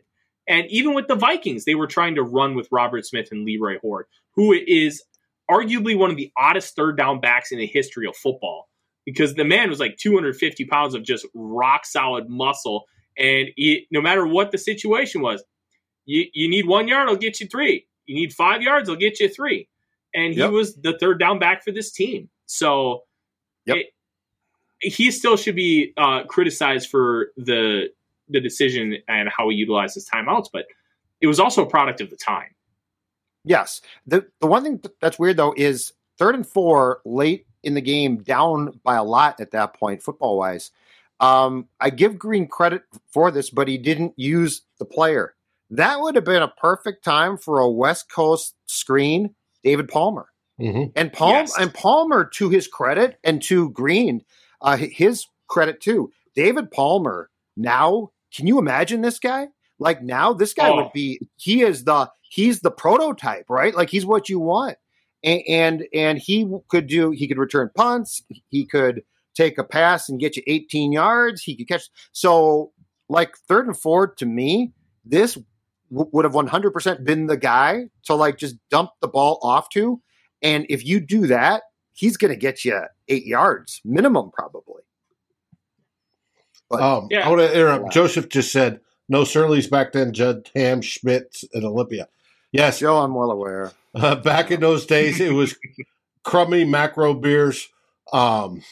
And 0.49 0.65
even 0.69 0.95
with 0.95 1.07
the 1.07 1.15
Vikings, 1.15 1.63
they 1.63 1.75
were 1.75 1.87
trying 1.87 2.15
to 2.15 2.23
run 2.23 2.55
with 2.55 2.67
Robert 2.71 3.05
Smith 3.05 3.29
and 3.31 3.45
Leroy 3.45 3.77
Hoard, 3.79 4.07
who 4.35 4.51
is 4.51 5.03
arguably 5.49 5.97
one 5.97 6.09
of 6.09 6.17
the 6.17 6.31
oddest 6.35 6.75
third 6.75 6.97
down 6.97 7.21
backs 7.21 7.51
in 7.51 7.59
the 7.59 7.67
history 7.67 8.07
of 8.07 8.15
football 8.15 8.67
because 9.05 9.35
the 9.35 9.45
man 9.45 9.69
was 9.69 9.79
like 9.79 9.97
250 9.97 10.65
pounds 10.65 10.95
of 10.95 11.03
just 11.03 11.25
rock 11.33 11.85
solid 11.85 12.29
muscle. 12.29 12.85
And 13.17 13.49
he, 13.55 13.87
no 13.91 14.01
matter 14.01 14.25
what 14.25 14.51
the 14.51 14.57
situation 14.57 15.21
was, 15.21 15.43
you, 16.05 16.25
you 16.33 16.49
need 16.49 16.67
one 16.67 16.87
yard, 16.87 17.09
I'll 17.09 17.15
get 17.15 17.39
you 17.39 17.47
three. 17.47 17.87
You 18.05 18.15
need 18.15 18.33
five 18.33 18.61
yards, 18.61 18.89
I'll 18.89 18.95
get 18.95 19.19
you 19.19 19.29
three. 19.29 19.67
And 20.13 20.33
he 20.33 20.39
yep. 20.39 20.51
was 20.51 20.75
the 20.75 20.97
third 20.99 21.19
down 21.19 21.37
back 21.37 21.63
for 21.63 21.71
this 21.71 21.91
team. 21.91 22.29
So 22.47 23.03
yep. 23.65 23.77
it, 23.77 24.93
he 24.93 25.11
still 25.11 25.37
should 25.37 25.55
be 25.55 25.93
uh, 25.97 26.23
criticized 26.23 26.89
for 26.89 27.31
the 27.37 27.89
the 28.29 28.41
decision 28.41 28.97
and 29.07 29.29
how 29.35 29.49
he 29.49 29.55
utilized 29.55 29.95
his 29.95 30.07
timeouts, 30.07 30.47
but 30.51 30.65
it 31.21 31.27
was 31.27 31.39
also 31.39 31.63
a 31.63 31.69
product 31.69 32.01
of 32.01 32.09
the 32.09 32.15
time. 32.15 32.55
Yes. 33.43 33.81
The 34.05 34.27
the 34.41 34.47
one 34.47 34.63
thing 34.63 34.81
that's 35.01 35.19
weird 35.19 35.37
though 35.37 35.53
is 35.55 35.93
third 36.17 36.35
and 36.35 36.45
four 36.45 37.01
late 37.05 37.45
in 37.63 37.73
the 37.73 37.81
game, 37.81 38.17
down 38.17 38.79
by 38.83 38.95
a 38.95 39.03
lot 39.03 39.39
at 39.39 39.51
that 39.51 39.73
point, 39.73 40.01
football 40.01 40.37
wise. 40.37 40.71
Um, 41.19 41.67
I 41.79 41.89
give 41.89 42.17
Green 42.17 42.47
credit 42.47 42.83
for 43.11 43.31
this, 43.31 43.49
but 43.49 43.67
he 43.67 43.77
didn't 43.77 44.13
use 44.15 44.61
the 44.77 44.85
player. 44.85 45.35
That 45.69 45.99
would 45.99 46.15
have 46.15 46.23
been 46.23 46.41
a 46.41 46.47
perfect 46.47 47.03
time 47.03 47.37
for 47.37 47.59
a 47.59 47.69
West 47.69 48.09
Coast 48.09 48.55
screen, 48.65 49.35
David 49.63 49.89
Palmer. 49.89 50.27
Mm-hmm. 50.59 50.91
And 50.95 51.13
Palmer 51.13 51.39
yes. 51.39 51.57
and 51.57 51.73
Palmer, 51.73 52.25
to 52.35 52.49
his 52.49 52.67
credit, 52.67 53.17
and 53.23 53.41
to 53.43 53.69
Green, 53.71 54.23
uh, 54.61 54.77
his 54.77 55.25
credit 55.47 55.81
too. 55.81 56.11
David 56.35 56.71
Palmer 56.71 57.29
now 57.55 58.11
can 58.33 58.47
you 58.47 58.59
imagine 58.59 59.01
this 59.01 59.19
guy? 59.19 59.47
Like 59.79 60.03
now, 60.03 60.33
this 60.33 60.53
guy 60.53 60.69
oh. 60.69 60.75
would 60.75 60.93
be 60.93 61.19
he 61.37 61.61
is 61.61 61.83
the 61.85 62.09
he's 62.21 62.61
the 62.61 62.71
prototype, 62.71 63.45
right? 63.49 63.75
Like 63.75 63.89
he's 63.89 64.05
what 64.05 64.29
you 64.29 64.39
want. 64.39 64.77
And, 65.23 65.41
and 65.47 65.87
and 65.93 66.17
he 66.17 66.49
could 66.69 66.87
do 66.87 67.11
he 67.11 67.27
could 67.27 67.37
return 67.37 67.69
punts, 67.75 68.23
he 68.49 68.65
could 68.65 69.03
take 69.35 69.57
a 69.57 69.63
pass 69.63 70.09
and 70.09 70.19
get 70.19 70.35
you 70.35 70.43
18 70.47 70.91
yards, 70.91 71.41
he 71.41 71.55
could 71.55 71.67
catch 71.67 71.89
so 72.11 72.71
like 73.09 73.35
third 73.47 73.67
and 73.67 73.77
fourth 73.77 74.15
to 74.17 74.25
me, 74.25 74.71
this 75.05 75.37
w- 75.91 76.09
would 76.13 76.25
have 76.25 76.33
100% 76.33 77.03
been 77.03 77.27
the 77.27 77.37
guy 77.37 77.85
to 78.03 78.15
like 78.15 78.37
just 78.37 78.55
dump 78.69 78.91
the 79.01 79.07
ball 79.07 79.39
off 79.41 79.69
to. 79.69 80.01
And 80.41 80.65
if 80.69 80.85
you 80.85 80.99
do 80.99 81.27
that, 81.27 81.63
he's 81.93 82.17
going 82.17 82.31
to 82.31 82.39
get 82.39 82.63
you 82.63 82.79
eight 83.07 83.25
yards 83.25 83.81
minimum, 83.83 84.31
probably. 84.31 84.83
But, 86.69 86.81
um, 86.81 87.07
yeah. 87.09 87.25
I 87.25 87.29
want 87.29 87.41
to 87.41 87.53
interrupt. 87.53 87.91
Joseph 87.91 88.29
just 88.29 88.51
said 88.51 88.79
no 89.07 89.23
Surly's 89.23 89.67
back 89.67 89.91
then. 89.91 90.13
Judd 90.13 90.49
Hamm, 90.55 90.81
Schmidt, 90.81 91.43
and 91.53 91.65
Olympia. 91.65 92.07
Yes, 92.51 92.79
Joe, 92.79 92.97
I'm 92.97 93.13
well 93.13 93.31
aware. 93.31 93.71
Uh, 93.93 94.15
back 94.15 94.51
in 94.51 94.59
those 94.59 94.85
days, 94.85 95.19
it 95.19 95.33
was 95.33 95.55
crummy 96.23 96.63
macro 96.65 97.13
beers, 97.13 97.69
um, 98.13 98.63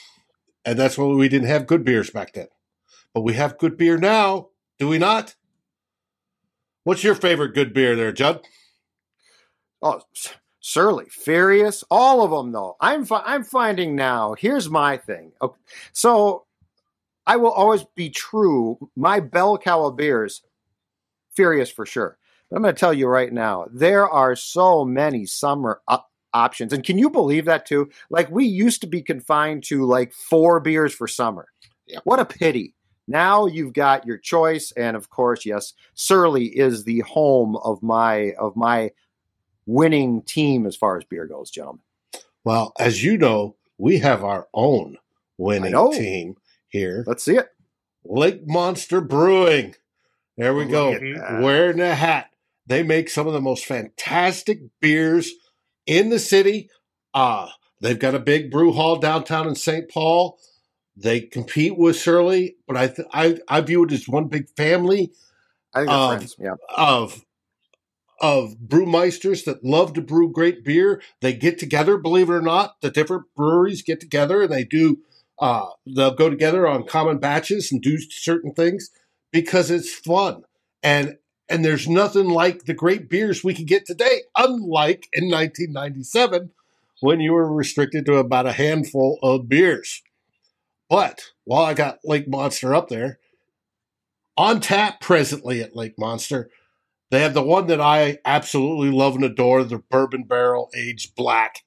and 0.65 0.77
that's 0.77 0.97
why 0.97 1.05
we 1.05 1.29
didn't 1.29 1.47
have 1.47 1.67
good 1.67 1.83
beers 1.83 2.09
back 2.09 2.33
then. 2.33 2.47
But 3.13 3.21
we 3.21 3.33
have 3.33 3.57
good 3.57 3.77
beer 3.77 3.97
now, 3.97 4.49
do 4.79 4.87
we 4.87 4.97
not? 4.97 5.35
What's 6.83 7.03
your 7.03 7.15
favorite 7.15 7.53
good 7.53 7.73
beer 7.73 7.95
there, 7.95 8.11
Judd? 8.11 8.41
Oh, 9.81 10.01
Surly, 10.59 11.05
Furious, 11.09 11.83
all 11.91 12.23
of 12.23 12.31
them 12.31 12.51
though. 12.51 12.75
I'm 12.81 13.05
fi- 13.05 13.23
I'm 13.25 13.43
finding 13.43 13.95
now. 13.95 14.33
Here's 14.33 14.69
my 14.69 14.97
thing. 14.97 15.31
Okay. 15.41 15.57
So 15.93 16.46
I 17.27 17.35
will 17.35 17.51
always 17.51 17.83
be 17.95 18.09
true. 18.09 18.89
My 18.95 19.19
bell 19.19 19.57
cow 19.57 19.85
of 19.85 19.97
beers, 19.97 20.41
Furious 21.35 21.69
for 21.69 21.85
sure. 21.85 22.17
But 22.49 22.55
I'm 22.55 22.63
going 22.63 22.73
to 22.73 22.79
tell 22.79 22.93
you 22.93 23.07
right 23.07 23.31
now, 23.31 23.67
there 23.71 24.09
are 24.09 24.35
so 24.35 24.85
many 24.85 25.25
summer 25.25 25.81
op- 25.87 26.09
options. 26.33 26.71
And 26.73 26.83
can 26.83 26.97
you 26.97 27.09
believe 27.09 27.45
that 27.45 27.65
too? 27.65 27.89
Like 28.09 28.31
we 28.31 28.45
used 28.45 28.81
to 28.81 28.87
be 28.87 29.01
confined 29.01 29.63
to 29.65 29.85
like 29.85 30.13
four 30.13 30.59
beers 30.59 30.93
for 30.93 31.07
summer. 31.07 31.49
Yeah. 31.85 31.99
What 32.05 32.19
a 32.19 32.25
pity. 32.25 32.73
Now 33.07 33.45
you've 33.45 33.73
got 33.73 34.05
your 34.05 34.17
choice, 34.17 34.73
and 34.75 34.97
of 34.97 35.09
course, 35.09 35.45
yes, 35.45 35.73
Surly 35.93 36.45
is 36.47 36.83
the 36.83 36.99
home 37.01 37.55
of 37.57 37.81
my 37.81 38.33
of 38.33 38.57
my 38.57 38.91
winning 39.65 40.23
team 40.23 40.65
as 40.65 40.75
far 40.75 40.97
as 40.97 41.05
beer 41.05 41.25
goes, 41.25 41.49
gentlemen. 41.49 41.81
Well, 42.43 42.73
as 42.79 43.03
you 43.03 43.17
know, 43.17 43.55
we 43.77 43.99
have 43.99 44.23
our 44.23 44.47
own 44.53 44.97
winning 45.37 45.91
team 45.93 46.35
here. 46.77 47.03
Let's 47.07 47.23
see 47.23 47.37
it. 47.37 47.47
Lake 48.05 48.47
Monster 48.47 49.01
Brewing. 49.01 49.75
There 50.37 50.53
we 50.53 50.65
go. 50.65 50.91
Wearing 51.41 51.79
a 51.79 51.95
hat. 51.95 52.29
They 52.65 52.83
make 52.83 53.09
some 53.09 53.27
of 53.27 53.33
the 53.33 53.41
most 53.41 53.65
fantastic 53.65 54.59
beers 54.81 55.31
in 55.85 56.09
the 56.09 56.19
city. 56.19 56.69
Uh, 57.13 57.49
they've 57.81 57.97
got 57.97 58.15
a 58.15 58.19
big 58.19 58.51
brew 58.51 58.73
hall 58.73 58.97
downtown 58.97 59.47
in 59.47 59.55
St. 59.55 59.89
Paul. 59.89 60.37
They 60.95 61.21
compete 61.21 61.77
with 61.77 61.95
Surly, 61.95 62.57
but 62.67 62.75
I 62.75 62.87
th- 62.87 63.07
I, 63.13 63.37
I 63.47 63.61
view 63.61 63.83
it 63.83 63.91
as 63.91 64.07
one 64.07 64.27
big 64.27 64.49
family 64.49 65.11
of, 65.73 66.27
yeah. 66.39 66.55
of 66.75 67.23
of 68.19 68.55
brewmeisters 68.67 69.45
that 69.45 69.63
love 69.63 69.93
to 69.93 70.01
brew 70.01 70.31
great 70.31 70.63
beer. 70.65 71.01
They 71.21 71.33
get 71.33 71.59
together, 71.59 71.97
believe 71.97 72.29
it 72.29 72.33
or 72.33 72.41
not, 72.41 72.81
the 72.81 72.89
different 72.89 73.25
breweries 73.35 73.83
get 73.83 73.99
together 73.99 74.41
and 74.41 74.51
they 74.51 74.63
do 74.63 74.97
uh, 75.39 75.67
they'll 75.85 76.15
go 76.15 76.29
together 76.29 76.67
on 76.67 76.85
common 76.85 77.19
batches 77.19 77.71
and 77.71 77.81
do 77.81 77.97
certain 77.99 78.53
things 78.53 78.89
because 79.31 79.69
it's 79.71 79.93
fun. 79.93 80.43
And 80.83 81.17
and 81.49 81.63
there's 81.63 81.87
nothing 81.87 82.27
like 82.27 82.65
the 82.65 82.73
great 82.73 83.09
beers 83.09 83.43
we 83.43 83.53
can 83.53 83.65
get 83.65 83.85
today, 83.85 84.23
unlike 84.35 85.07
in 85.13 85.29
1997 85.29 86.51
when 86.99 87.19
you 87.19 87.31
were 87.31 87.51
restricted 87.51 88.05
to 88.05 88.15
about 88.15 88.47
a 88.47 88.51
handful 88.51 89.19
of 89.23 89.47
beers. 89.47 90.01
But 90.89 91.31
while 91.45 91.63
I 91.63 91.73
got 91.73 91.99
Lake 92.03 92.27
Monster 92.27 92.73
up 92.73 92.89
there, 92.89 93.19
on 94.35 94.59
tap 94.59 94.99
presently 94.99 95.61
at 95.61 95.75
Lake 95.75 95.97
Monster, 95.97 96.49
they 97.09 97.21
have 97.21 97.33
the 97.33 97.43
one 97.43 97.67
that 97.67 97.81
I 97.81 98.19
absolutely 98.25 98.91
love 98.91 99.15
and 99.15 99.23
adore, 99.23 99.63
the 99.63 99.77
bourbon 99.77 100.23
barrel 100.23 100.69
aged 100.75 101.15
black. 101.15 101.63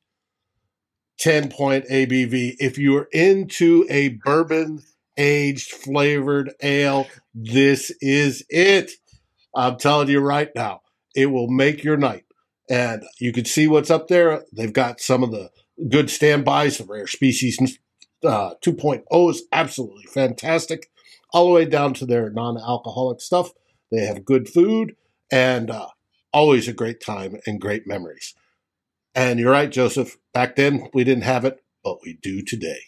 10 1.21 1.51
point 1.51 1.87
ABV. 1.89 2.57
If 2.59 2.79
you 2.79 2.97
are 2.97 3.09
into 3.13 3.87
a 3.89 4.09
bourbon 4.25 4.83
aged 5.17 5.71
flavored 5.71 6.53
ale, 6.63 7.07
this 7.35 7.91
is 8.01 8.45
it. 8.49 8.93
I'm 9.55 9.77
telling 9.77 10.09
you 10.09 10.21
right 10.21 10.51
now, 10.55 10.83
it 11.15 11.27
will 11.27 11.49
make 11.49 11.85
your 11.85 11.97
night. 11.97 12.25
And 12.69 13.03
you 13.19 13.33
can 13.33 13.45
see 13.45 13.67
what's 13.67 13.91
up 13.91 14.09
there. 14.09 14.45
They've 14.53 14.73
got 14.73 15.01
some 15.01 15.23
of 15.23 15.31
the 15.31 15.51
good 15.89 16.09
standbys, 16.09 16.79
the 16.79 16.85
rare 16.85 17.07
species 17.07 17.59
uh, 18.25 18.55
2.0 18.63 19.31
is 19.31 19.43
absolutely 19.53 20.05
fantastic, 20.05 20.91
all 21.33 21.47
the 21.47 21.53
way 21.53 21.65
down 21.65 21.95
to 21.95 22.07
their 22.07 22.31
non 22.31 22.59
alcoholic 22.59 23.21
stuff. 23.21 23.53
They 23.91 24.05
have 24.07 24.25
good 24.25 24.49
food 24.49 24.97
and 25.31 25.71
uh, 25.71 25.89
always 26.33 26.69
a 26.69 26.73
great 26.73 27.01
time 27.01 27.37
and 27.47 27.61
great 27.61 27.87
memories. 27.87 28.35
And 29.15 29.41
you're 29.41 29.51
right, 29.51 29.71
Joseph. 29.71 30.17
Back 30.33 30.57
then, 30.57 30.89
we 30.95 31.05
didn't 31.05 31.25
have 31.25 31.45
it, 31.45 31.63
but 31.83 31.99
we 32.05 32.19
do 32.23 32.43
today. 32.43 32.81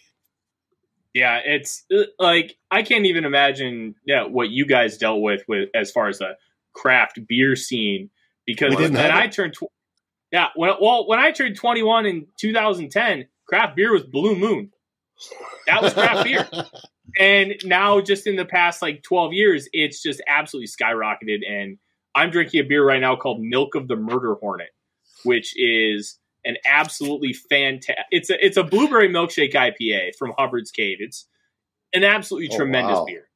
Yeah, 1.13 1.39
it's 1.45 1.85
uh, 1.95 2.03
like 2.17 2.55
I 2.71 2.81
can't 2.81 3.05
even 3.05 3.23
imagine 3.23 3.95
yeah, 4.05 4.25
what 4.25 4.49
you 4.49 4.65
guys 4.65 4.97
dealt 4.97 5.21
with 5.21 5.43
with 5.47 5.69
as 5.75 5.91
far 5.91 6.07
as 6.07 6.19
the 6.19 6.37
craft 6.73 7.19
beer 7.27 7.55
scene 7.55 8.09
because 8.47 8.75
when 8.75 8.97
I 8.97 9.27
turned 9.27 9.53
tw- 9.53 9.71
yeah, 10.31 10.47
when, 10.55 10.71
well 10.81 11.07
when 11.07 11.19
I 11.19 11.31
turned 11.31 11.55
21 11.55 12.07
in 12.07 12.27
2010, 12.39 13.27
craft 13.47 13.75
beer 13.75 13.93
was 13.93 14.03
Blue 14.03 14.35
Moon. 14.35 14.71
That 15.67 15.83
was 15.83 15.93
craft 15.93 16.23
beer. 16.23 16.47
And 17.19 17.55
now 17.65 18.01
just 18.01 18.25
in 18.25 18.37
the 18.37 18.45
past 18.45 18.81
like 18.81 19.03
12 19.03 19.33
years, 19.33 19.69
it's 19.71 20.01
just 20.01 20.21
absolutely 20.25 20.67
skyrocketed 20.67 21.39
and 21.47 21.77
I'm 22.15 22.29
drinking 22.29 22.61
a 22.61 22.63
beer 22.63 22.85
right 22.85 23.01
now 23.01 23.15
called 23.15 23.41
Milk 23.41 23.75
of 23.75 23.87
the 23.87 23.95
Murder 23.95 24.35
Hornet, 24.35 24.69
which 25.23 25.53
is 25.57 26.19
an 26.45 26.57
absolutely 26.65 27.33
fantastic. 27.33 28.05
It's 28.11 28.29
a 28.29 28.45
it's 28.45 28.57
a 28.57 28.63
blueberry 28.63 29.09
milkshake 29.09 29.53
IPA 29.53 30.15
from 30.17 30.33
Hubbard's 30.37 30.71
Cave. 30.71 30.97
It's 30.99 31.27
an 31.93 32.03
absolutely 32.03 32.49
oh, 32.53 32.57
tremendous 32.57 32.97
wow. 32.97 33.05
beer. 33.05 33.27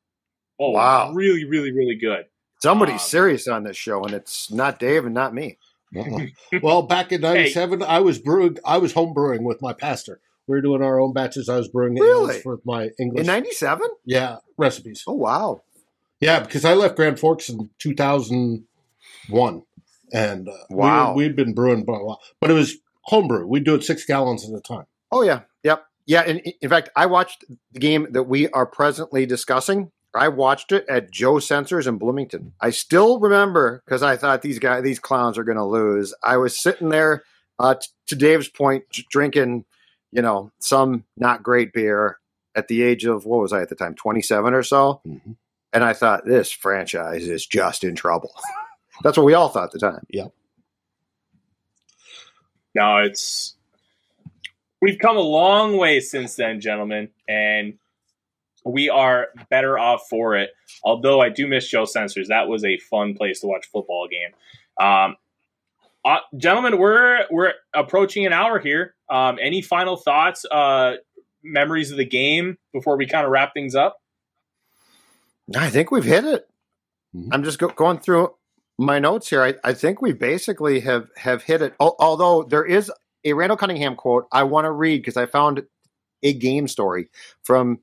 Oh 0.59 0.71
wow, 0.71 1.11
really, 1.13 1.45
really, 1.45 1.71
really 1.71 1.95
good. 1.95 2.25
Somebody's 2.61 2.93
um, 2.93 2.99
serious 2.99 3.47
on 3.47 3.63
this 3.63 3.77
show, 3.77 4.03
and 4.03 4.13
it's 4.13 4.51
not 4.51 4.79
Dave 4.79 5.05
and 5.05 5.13
not 5.13 5.33
me. 5.33 5.57
well, 6.61 6.81
back 6.81 7.11
in 7.11 7.21
'97, 7.21 7.79
hey. 7.79 7.85
I 7.85 7.99
was 7.99 8.19
brewing. 8.19 8.57
I 8.65 8.77
was 8.77 8.93
home 8.93 9.13
brewing 9.13 9.43
with 9.43 9.61
my 9.61 9.73
pastor. 9.73 10.19
We 10.47 10.55
were 10.55 10.61
doing 10.61 10.81
our 10.81 10.99
own 10.99 11.13
batches. 11.13 11.49
I 11.49 11.57
was 11.57 11.67
brewing 11.67 11.95
really? 11.95 12.41
with 12.43 12.65
my 12.65 12.89
English 12.99 13.21
in 13.21 13.27
'97. 13.27 13.87
Yeah, 14.05 14.37
recipes. 14.57 15.03
Oh 15.07 15.13
wow. 15.13 15.61
Yeah, 16.19 16.39
because 16.39 16.65
I 16.65 16.73
left 16.73 16.95
Grand 16.95 17.19
Forks 17.19 17.47
in 17.49 17.69
2001, 17.77 19.63
and 20.11 20.47
uh, 20.47 20.53
wow, 20.69 21.13
we, 21.13 21.23
had 21.23 21.35
been 21.35 21.53
brewing 21.53 21.85
for 21.85 21.99
a 21.99 22.03
while, 22.05 22.21
but 22.39 22.49
it 22.49 22.53
was 22.53 22.77
homebrew. 23.03 23.45
We'd 23.45 23.63
do 23.63 23.75
it 23.75 23.83
six 23.83 24.05
gallons 24.05 24.47
at 24.47 24.55
a 24.55 24.61
time. 24.61 24.85
Oh 25.11 25.21
yeah, 25.21 25.41
yep, 25.63 25.85
yeah. 26.05 26.21
And 26.21 26.41
in 26.61 26.69
fact, 26.69 26.89
I 26.95 27.05
watched 27.05 27.45
the 27.71 27.79
game 27.79 28.07
that 28.11 28.23
we 28.23 28.49
are 28.49 28.65
presently 28.65 29.25
discussing. 29.25 29.91
I 30.13 30.29
watched 30.29 30.71
it 30.71 30.85
at 30.89 31.11
Joe 31.11 31.35
Senser's 31.35 31.87
in 31.87 31.97
Bloomington. 31.97 32.53
I 32.59 32.71
still 32.71 33.19
remember 33.19 33.83
because 33.85 34.01
I 34.01 34.17
thought 34.17 34.41
these 34.41 34.59
guys, 34.59 34.83
these 34.83 34.99
clowns, 34.99 35.37
are 35.37 35.43
going 35.43 35.57
to 35.57 35.65
lose. 35.65 36.13
I 36.23 36.37
was 36.37 36.57
sitting 36.57 36.89
there, 36.89 37.23
uh, 37.59 37.75
t- 37.75 37.87
to 38.07 38.15
Dave's 38.15 38.47
point, 38.47 38.85
drinking, 39.11 39.65
you 40.11 40.21
know, 40.21 40.51
some 40.59 41.03
not 41.17 41.43
great 41.43 41.73
beer 41.73 42.17
at 42.55 42.67
the 42.67 42.81
age 42.81 43.05
of 43.05 43.25
what 43.25 43.41
was 43.41 43.53
I 43.53 43.61
at 43.61 43.69
the 43.69 43.75
time, 43.75 43.93
twenty 43.93 44.21
seven 44.21 44.53
or 44.53 44.63
so, 44.63 45.01
mm-hmm. 45.05 45.33
and 45.73 45.83
I 45.83 45.93
thought 45.93 46.25
this 46.25 46.51
franchise 46.51 47.27
is 47.27 47.45
just 47.45 47.83
in 47.83 47.95
trouble. 47.95 48.31
That's 49.03 49.17
what 49.17 49.25
we 49.25 49.33
all 49.33 49.49
thought 49.49 49.65
at 49.65 49.71
the 49.71 49.79
time. 49.79 50.05
Yep. 50.09 50.33
No, 52.75 52.97
it's 52.97 53.55
we've 54.81 54.99
come 54.99 55.17
a 55.17 55.21
long 55.21 55.77
way 55.77 55.99
since 55.99 56.35
then, 56.35 56.61
gentlemen, 56.61 57.09
and 57.27 57.77
we 58.63 58.89
are 58.89 59.27
better 59.49 59.79
off 59.79 60.07
for 60.09 60.35
it. 60.35 60.51
Although 60.83 61.21
I 61.21 61.29
do 61.29 61.47
miss 61.47 61.67
Joe 61.67 61.85
Senser's. 61.85 62.27
That 62.27 62.47
was 62.47 62.63
a 62.63 62.77
fun 62.77 63.15
place 63.15 63.39
to 63.41 63.47
watch 63.47 63.65
football 63.65 64.07
game. 64.07 64.31
Um, 64.79 65.15
uh, 66.05 66.19
gentlemen, 66.37 66.77
we're 66.77 67.25
we're 67.31 67.53
approaching 67.73 68.25
an 68.25 68.33
hour 68.33 68.59
here. 68.59 68.95
Um, 69.09 69.37
any 69.41 69.61
final 69.61 69.97
thoughts, 69.97 70.45
uh, 70.45 70.97
memories 71.43 71.91
of 71.91 71.97
the 71.97 72.05
game 72.05 72.57
before 72.73 72.97
we 72.97 73.07
kind 73.07 73.25
of 73.25 73.31
wrap 73.31 73.53
things 73.53 73.75
up? 73.75 74.01
I 75.55 75.69
think 75.69 75.91
we've 75.91 76.03
hit 76.03 76.25
it. 76.25 76.47
Mm-hmm. 77.15 77.33
I'm 77.33 77.43
just 77.43 77.57
go- 77.57 77.69
going 77.69 77.99
through 77.99 78.33
my 78.77 78.99
notes 78.99 79.29
here, 79.29 79.43
I, 79.43 79.55
I 79.63 79.73
think 79.73 80.01
we 80.01 80.13
basically 80.13 80.79
have 80.81 81.09
have 81.17 81.43
hit 81.43 81.61
it. 81.61 81.73
Although 81.79 82.43
there 82.43 82.65
is 82.65 82.91
a 83.23 83.33
Randall 83.33 83.57
Cunningham 83.57 83.95
quote 83.95 84.27
I 84.31 84.43
want 84.43 84.65
to 84.65 84.71
read 84.71 84.99
because 84.99 85.17
I 85.17 85.25
found 85.25 85.63
a 86.23 86.33
game 86.33 86.67
story 86.67 87.09
from 87.43 87.79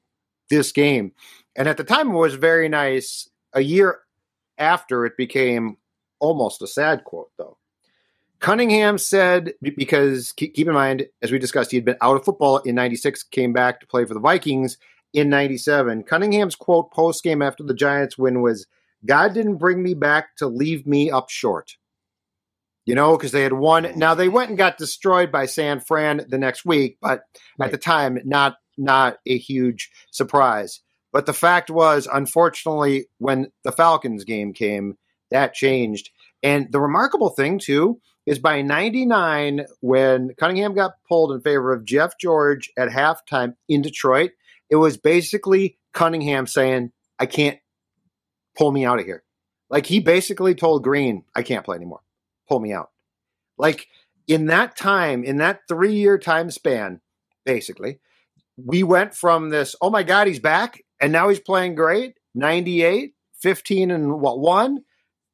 this 0.51 0.73
game, 0.73 1.13
and 1.57 1.69
at 1.69 1.77
the 1.77 1.85
time 1.85 2.11
it 2.11 2.19
was 2.19 2.35
very 2.35 2.69
nice. 2.69 3.29
A 3.53 3.61
year 3.61 4.01
after, 4.59 5.05
it 5.07 5.17
became 5.17 5.77
almost 6.19 6.63
a 6.63 6.67
sad 6.67 7.05
quote, 7.05 7.31
though. 7.37 7.59
Cunningham 8.41 8.99
said, 8.99 9.55
because 9.63 10.33
keep, 10.33 10.59
in 10.59 10.73
mind, 10.75 11.07
as 11.23 11.33
we 11.33 11.39
discussed, 11.39 11.71
he 11.71 11.77
had 11.77 11.85
been 11.85 11.97
out 12.01 12.17
of 12.17 12.25
football 12.25 12.59
in 12.59 12.75
96, 12.75 13.23
came 13.25 13.53
back 13.53 13.81
to 13.81 13.87
play 13.87 14.05
for 14.05 14.13
the 14.13 14.21
Vikings 14.21 14.77
in 15.13 15.31
97. 15.31 16.03
Cunningham's 16.03 16.55
quote 16.55 16.91
post 16.91 17.23
game 17.23 17.41
after 17.41 17.63
the 17.63 17.75
Giants 17.75 18.19
win 18.19 18.43
was, 18.43 18.67
God 19.05 19.35
didn't 19.35 19.59
bring 19.59 19.83
me 19.83 19.95
back 19.95 20.37
to 20.37 20.47
leave 20.47 20.87
me 20.87 21.11
up 21.11 21.31
short. 21.31 21.77
You 22.87 22.95
know, 22.95 23.17
because 23.17 23.33
they 23.33 23.43
had 23.43 23.55
won. 23.55 23.91
Now 23.97 24.15
they 24.15 24.29
went 24.29 24.51
and 24.51 24.59
got 24.59 24.77
destroyed 24.77 25.33
by 25.33 25.47
San 25.47 25.81
Fran 25.81 26.27
the 26.29 26.37
next 26.37 26.67
week, 26.67 26.99
but 27.01 27.23
right. 27.59 27.67
at 27.67 27.73
the 27.73 27.79
time, 27.79 28.19
not 28.25 28.57
not 28.77 29.17
a 29.27 29.39
huge 29.39 29.91
surprise. 30.11 30.81
But 31.13 31.27
the 31.27 31.33
fact 31.33 31.71
was, 31.71 32.09
unfortunately, 32.13 33.07
when 33.19 33.53
the 33.63 33.73
Falcons 33.73 34.25
game 34.25 34.53
came, 34.53 34.99
that 35.31 35.55
changed. 35.55 36.11
And 36.43 36.71
the 36.71 36.81
remarkable 36.81 37.31
thing 37.31 37.59
too 37.59 38.01
is 38.27 38.39
by 38.39 38.63
99, 38.63 39.67
when 39.81 40.31
Cunningham 40.39 40.75
got 40.75 40.93
pulled 41.09 41.33
in 41.33 41.41
favor 41.41 41.73
of 41.73 41.85
Jeff 41.85 42.19
George 42.19 42.71
at 42.77 42.89
halftime 42.89 43.55
in 43.69 43.83
Detroit, 43.83 44.33
it 44.71 44.77
was 44.77 44.97
basically 44.97 45.79
Cunningham 45.93 46.47
saying, 46.47 46.91
I 47.19 47.27
can't 47.27 47.59
pull 48.57 48.73
me 48.73 48.85
out 48.85 48.99
of 48.99 49.05
here. 49.05 49.23
Like 49.71 49.87
he 49.87 50.01
basically 50.01 50.55
told 50.55 50.85
Green, 50.85 51.25
I 51.35 51.43
can't 51.43 51.65
play 51.65 51.77
anymore. 51.77 52.03
Pull 52.49 52.61
me 52.61 52.73
out. 52.73 52.91
Like 53.57 53.89
in 54.27 54.47
that 54.47 54.77
time, 54.77 55.25
in 55.25 55.39
that 55.39 55.63
three 55.69 55.95
year 55.95 56.19
time 56.19 56.51
span, 56.51 57.01
basically, 57.45 58.01
we 58.57 58.83
went 58.83 59.15
from 59.15 59.51
this, 59.51 59.75
oh 59.81 59.91
my 59.91 60.03
God, 60.03 60.27
he's 60.27 60.41
back. 60.41 60.83
And 61.01 61.13
now 61.13 61.29
he's 61.29 61.41
playing 61.41 61.75
great 61.75 62.15
98, 62.35 63.15
15 63.41 63.91
and 63.91 64.21
what, 64.21 64.39
one? 64.39 64.85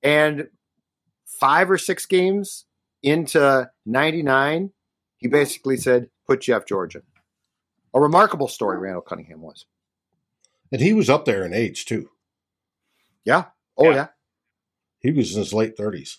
And 0.03 0.49
five 1.27 1.71
or 1.71 1.79
six 1.79 2.07
games 2.07 2.65
into 3.03 3.71
99, 3.87 4.73
he 5.19 5.29
basically 5.29 5.77
said, 5.77 6.09
put 6.27 6.41
Jeff 6.41 6.67
George 6.67 6.97
in. 6.97 7.03
A 7.93 8.01
remarkable 8.01 8.49
story, 8.49 8.79
Randall 8.79 9.03
Cunningham 9.03 9.43
was. 9.43 9.67
And 10.73 10.81
he 10.81 10.93
was 10.93 11.11
up 11.11 11.25
there 11.25 11.45
in 11.45 11.53
age, 11.53 11.85
too. 11.85 12.11
Yeah. 13.25 13.45
Oh 13.77 13.91
yeah. 13.91 13.95
yeah. 13.95 14.07
He 15.01 15.13
was 15.13 15.35
in 15.35 15.41
his 15.41 15.53
late 15.53 15.77
thirties. 15.77 16.19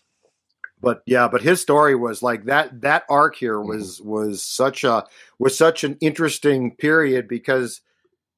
But 0.81 1.03
yeah, 1.05 1.27
but 1.27 1.41
his 1.41 1.61
story 1.61 1.95
was 1.95 2.23
like 2.23 2.45
that. 2.45 2.81
That 2.81 3.03
arc 3.09 3.35
here 3.35 3.57
mm-hmm. 3.57 3.69
was 3.69 3.99
mm-hmm. 3.99 4.09
was 4.09 4.43
such 4.43 4.83
a 4.83 5.05
was 5.39 5.57
such 5.57 5.83
an 5.83 5.97
interesting 6.01 6.75
period 6.75 7.27
because 7.27 7.81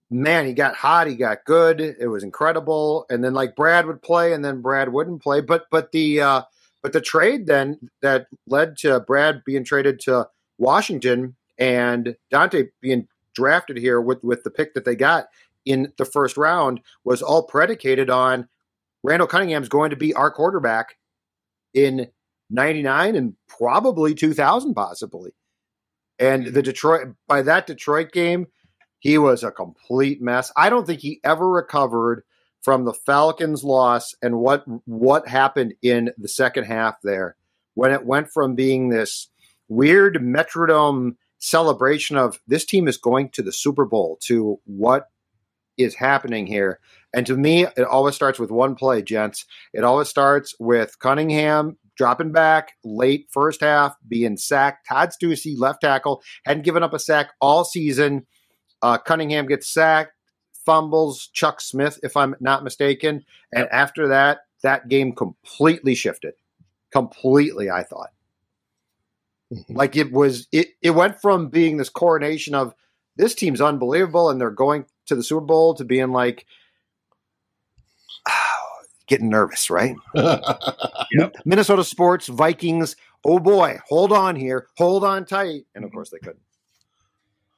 man, 0.10 0.46
he 0.46 0.54
got 0.54 0.76
hot, 0.76 1.08
he 1.08 1.16
got 1.16 1.46
good, 1.46 1.82
it 1.82 2.08
was 2.08 2.24
incredible, 2.24 3.06
and 3.10 3.24
then 3.24 3.34
like 3.34 3.56
Brad 3.56 3.86
would 3.88 4.02
play, 4.02 4.34
and 4.34 4.46
then 4.46 4.62
Brad 4.62 4.92
wouldn't 4.92 5.24
play. 5.24 5.42
But 5.42 5.66
but 5.72 5.92
the 5.92 6.22
uh, 6.22 6.42
but 6.82 6.94
the 6.94 7.02
trade 7.02 7.48
then 7.48 7.90
that 8.02 8.28
led 8.48 8.78
to 8.80 9.00
Brad 9.00 9.44
being 9.46 9.64
traded 9.64 10.00
to 10.02 10.28
Washington 10.58 11.36
and 11.58 12.16
Daunte 12.32 12.70
being 12.82 13.08
drafted 13.34 13.78
here 13.78 14.02
with 14.02 14.24
with 14.24 14.44
the 14.44 14.52
pick 14.52 14.74
that 14.74 14.86
they 14.86 14.96
got 14.96 15.28
in 15.66 15.94
the 15.98 16.06
first 16.06 16.38
round 16.38 16.82
was 17.04 17.22
all 17.22 17.44
predicated 17.44 18.10
on 18.10 18.48
Randall 19.04 19.28
Cunningham's 19.28 19.70
going 19.70 19.90
to 19.90 19.96
be 19.96 20.14
our 20.14 20.32
quarterback 20.32 20.98
in 21.74 22.08
99 22.50 23.16
and 23.16 23.36
probably 23.48 24.14
2000 24.14 24.74
possibly. 24.74 25.32
And 26.20 26.48
the 26.48 26.62
Detroit 26.62 27.16
by 27.28 27.42
that 27.42 27.68
Detroit 27.68 28.12
game, 28.12 28.48
he 29.00 29.18
was 29.18 29.44
a 29.44 29.52
complete 29.52 30.22
mess. 30.22 30.52
I 30.56 30.70
don't 30.70 30.86
think 30.86 31.02
he 31.02 31.20
ever 31.24 31.50
recovered 31.50 32.24
from 32.62 32.86
the 32.86 32.94
Falcons 32.94 33.64
loss 33.64 34.16
and 34.22 34.40
what 34.40 34.64
what 34.86 35.28
happened 35.28 35.74
in 35.82 36.12
the 36.18 36.30
second 36.30 36.66
half 36.66 36.96
there 37.04 37.36
when 37.74 37.92
it 37.92 38.06
went 38.06 38.30
from 38.32 38.56
being 38.56 38.90
this 38.90 39.30
weird 39.68 40.16
Metrodome 40.16 41.16
celebration 41.40 42.16
of 42.16 42.40
this 42.48 42.64
team 42.64 42.88
is 42.88 42.98
going 42.98 43.30
to 43.30 43.42
the 43.42 43.52
Super 43.52 43.86
Bowl 43.86 44.18
to 44.22 44.60
what 44.66 45.10
is 45.78 45.96
happening 45.96 46.48
here. 46.48 46.80
And 47.14 47.26
to 47.28 47.38
me, 47.38 47.66
it 47.66 47.84
always 47.84 48.16
starts 48.16 48.40
with 48.40 48.52
one 48.52 48.76
play, 48.76 49.02
gents. 49.02 49.46
It 49.74 49.84
always 49.84 50.10
starts 50.10 50.56
with 50.60 50.98
Cunningham 51.00 51.78
dropping 51.96 52.32
back 52.32 52.74
late 52.84 53.28
first 53.32 53.62
half, 53.62 53.96
being 54.08 54.38
sacked. 54.38 54.88
Todd 54.88 55.12
Steussie, 55.12 55.58
left 55.58 55.82
tackle, 55.82 56.24
hadn't 56.46 56.64
given 56.64 56.84
up 56.84 56.94
a 56.94 57.00
sack 57.00 57.32
all 57.40 57.64
season. 57.64 58.26
Uh, 58.82 58.98
Cunningham 58.98 59.48
gets 59.48 59.72
sacked, 59.72 60.14
fumbles 60.66 61.30
Chuck 61.34 61.62
Smith, 61.62 62.00
if 62.04 62.18
I'm 62.18 62.36
not 62.40 62.64
mistaken. 62.64 63.24
And 63.54 63.68
after 63.72 64.08
that, 64.10 64.40
that 64.64 64.88
game 64.88 65.14
completely 65.14 65.96
shifted. 65.96 66.34
Completely, 66.92 67.70
I 67.70 67.84
thought. 67.84 68.10
Mm-hmm. 69.54 69.76
Like 69.76 69.96
it 69.96 70.12
was, 70.12 70.48
it, 70.52 70.70
it 70.82 70.92
went 70.92 71.22
from 71.22 71.50
being 71.50 71.78
this 71.78 71.90
coronation 71.90 72.56
of 72.56 72.74
this 73.16 73.36
team's 73.36 73.62
unbelievable 73.62 74.30
and 74.30 74.42
they're 74.42 74.50
going 74.50 74.86
to 75.08 75.16
the 75.16 75.24
Super 75.24 75.42
Bowl 75.42 75.74
to 75.76 75.86
being 75.86 76.12
like 76.12 76.46
getting 79.08 79.30
nervous, 79.30 79.70
right? 79.70 79.96
yep. 80.16 81.36
Minnesota 81.46 81.84
sports, 81.84 82.28
Vikings. 82.28 82.96
Oh 83.26 83.40
boy, 83.40 83.80
hold 83.88 84.12
on 84.12 84.36
here, 84.36 84.68
hold 84.78 85.04
on 85.04 85.26
tight, 85.26 85.66
and 85.76 85.86
of 85.86 85.92
course 85.92 86.10
they 86.10 86.20
couldn't. 86.20 86.42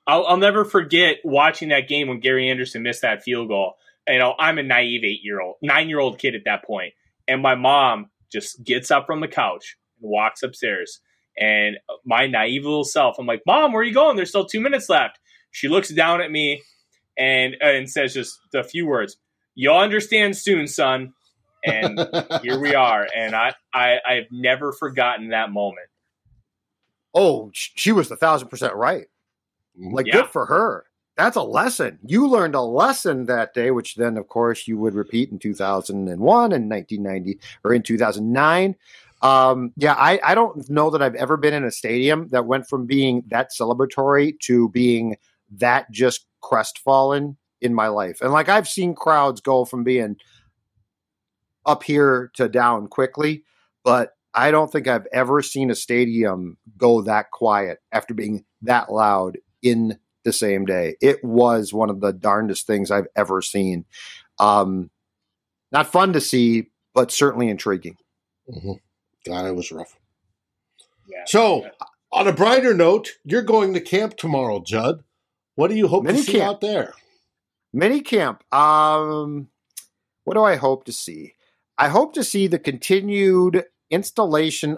I'll, 0.07 0.25
I'll 0.27 0.37
never 0.37 0.63
forget 0.63 1.17
watching 1.23 1.69
that 1.69 1.87
game 1.87 2.07
when 2.07 2.19
Gary 2.19 2.49
Anderson 2.49 2.83
missed 2.83 3.01
that 3.01 3.23
field 3.23 3.47
goal. 3.47 3.73
You 4.07 4.19
know, 4.19 4.35
I'm 4.37 4.59
a 4.59 4.63
naive 4.63 5.03
eight 5.03 5.21
year 5.23 5.41
old, 5.41 5.55
nine 5.61 5.89
year 5.89 5.99
old 5.99 6.19
kid 6.19 6.35
at 6.35 6.45
that 6.45 6.63
point, 6.63 6.93
and 7.27 7.41
my 7.41 7.55
mom 7.55 8.11
just 8.31 8.63
gets 8.63 8.91
up 8.91 9.07
from 9.07 9.21
the 9.21 9.27
couch 9.27 9.77
and 10.01 10.11
walks 10.11 10.43
upstairs. 10.43 10.99
And 11.37 11.77
my 12.05 12.27
naive 12.27 12.63
little 12.63 12.83
self, 12.83 13.17
I'm 13.17 13.25
like, 13.25 13.41
"Mom, 13.47 13.73
where 13.73 13.81
are 13.81 13.85
you 13.85 13.93
going? 13.93 14.15
There's 14.15 14.29
still 14.29 14.45
two 14.45 14.61
minutes 14.61 14.89
left." 14.89 15.19
She 15.51 15.67
looks 15.67 15.89
down 15.89 16.21
at 16.21 16.31
me 16.31 16.61
and 17.17 17.55
and 17.61 17.89
says 17.89 18.13
just 18.13 18.39
a 18.53 18.63
few 18.63 18.87
words. 18.87 19.17
You'll 19.55 19.77
understand 19.77 20.35
soon, 20.35 20.67
son. 20.67 21.13
And 21.63 21.99
here 22.43 22.59
we 22.59 22.75
are. 22.75 23.07
And 23.15 23.35
I, 23.35 23.53
I 23.73 23.97
I've 24.07 24.31
never 24.31 24.71
forgotten 24.71 25.29
that 25.29 25.51
moment. 25.51 25.87
Oh, 27.13 27.49
she 27.53 27.91
was 27.91 28.11
a 28.11 28.17
thousand 28.17 28.49
percent 28.49 28.75
right. 28.75 29.05
Like, 29.77 30.07
yeah. 30.07 30.13
good 30.13 30.27
for 30.27 30.45
her. 30.45 30.85
That's 31.17 31.37
a 31.37 31.43
lesson. 31.43 31.99
You 32.05 32.27
learned 32.27 32.55
a 32.55 32.61
lesson 32.61 33.25
that 33.27 33.53
day, 33.53 33.71
which 33.71 33.95
then, 33.95 34.17
of 34.17 34.27
course, 34.27 34.67
you 34.67 34.77
would 34.77 34.93
repeat 34.93 35.31
in 35.31 35.39
2001 35.39 36.51
and 36.51 36.69
1990 36.69 37.39
or 37.63 37.73
in 37.73 37.81
2009. 37.81 38.75
Um, 39.21 39.71
yeah, 39.77 39.93
I, 39.93 40.19
I 40.23 40.35
don't 40.35 40.69
know 40.69 40.89
that 40.89 41.01
I've 41.01 41.15
ever 41.15 41.37
been 41.37 41.53
in 41.53 41.63
a 41.63 41.71
stadium 41.71 42.27
that 42.29 42.45
went 42.45 42.67
from 42.67 42.85
being 42.85 43.23
that 43.27 43.51
celebratory 43.57 44.37
to 44.41 44.69
being 44.69 45.15
that 45.59 45.91
just 45.91 46.25
crestfallen 46.41 47.37
in 47.61 47.73
my 47.73 47.87
life. 47.87 48.21
And 48.21 48.31
like 48.31 48.49
I've 48.49 48.67
seen 48.67 48.95
crowds 48.95 49.41
go 49.41 49.65
from 49.65 49.83
being 49.83 50.17
up 51.65 51.83
here 51.83 52.31
to 52.35 52.47
down 52.47 52.87
quickly, 52.87 53.43
but 53.83 54.11
I 54.33 54.51
don't 54.51 54.71
think 54.71 54.87
I've 54.87 55.07
ever 55.13 55.41
seen 55.41 55.71
a 55.71 55.75
stadium 55.75 56.57
go 56.77 57.01
that 57.01 57.31
quiet 57.31 57.79
after 57.91 58.13
being 58.13 58.43
that 58.61 58.91
loud 58.91 59.37
in 59.61 59.97
the 60.25 60.33
same 60.33 60.65
day. 60.65 60.97
It 61.01 61.23
was 61.23 61.73
one 61.73 61.89
of 61.89 62.01
the 62.01 62.11
darndest 62.11 62.67
things 62.67 62.91
I've 62.91 63.07
ever 63.15 63.41
seen. 63.41 63.85
Um, 64.39 64.89
not 65.71 65.87
fun 65.87 66.13
to 66.13 66.21
see, 66.21 66.67
but 66.93 67.11
certainly 67.11 67.49
intriguing. 67.49 67.95
Mm-hmm. 68.49 68.73
God, 69.25 69.45
it 69.45 69.55
was 69.55 69.71
rough. 69.71 69.95
Yeah. 71.07 71.23
So, 71.25 71.69
on 72.11 72.27
a 72.27 72.33
brighter 72.33 72.73
note, 72.73 73.11
you're 73.23 73.41
going 73.41 73.73
to 73.73 73.81
camp 73.81 74.17
tomorrow, 74.17 74.61
Judd. 74.65 75.03
What 75.55 75.69
do 75.69 75.75
you 75.75 75.87
hope 75.87 76.05
to 76.05 76.17
see 76.17 76.41
out 76.41 76.61
there? 76.61 76.93
Mini 77.73 78.01
camp. 78.01 78.43
Um, 78.53 79.49
what 80.23 80.35
do 80.35 80.43
I 80.43 80.55
hope 80.55 80.85
to 80.85 80.91
see? 80.91 81.33
I 81.77 81.89
hope 81.89 82.13
to 82.13 82.23
see 82.23 82.47
the 82.47 82.59
continued 82.59 83.63
installation 83.89 84.77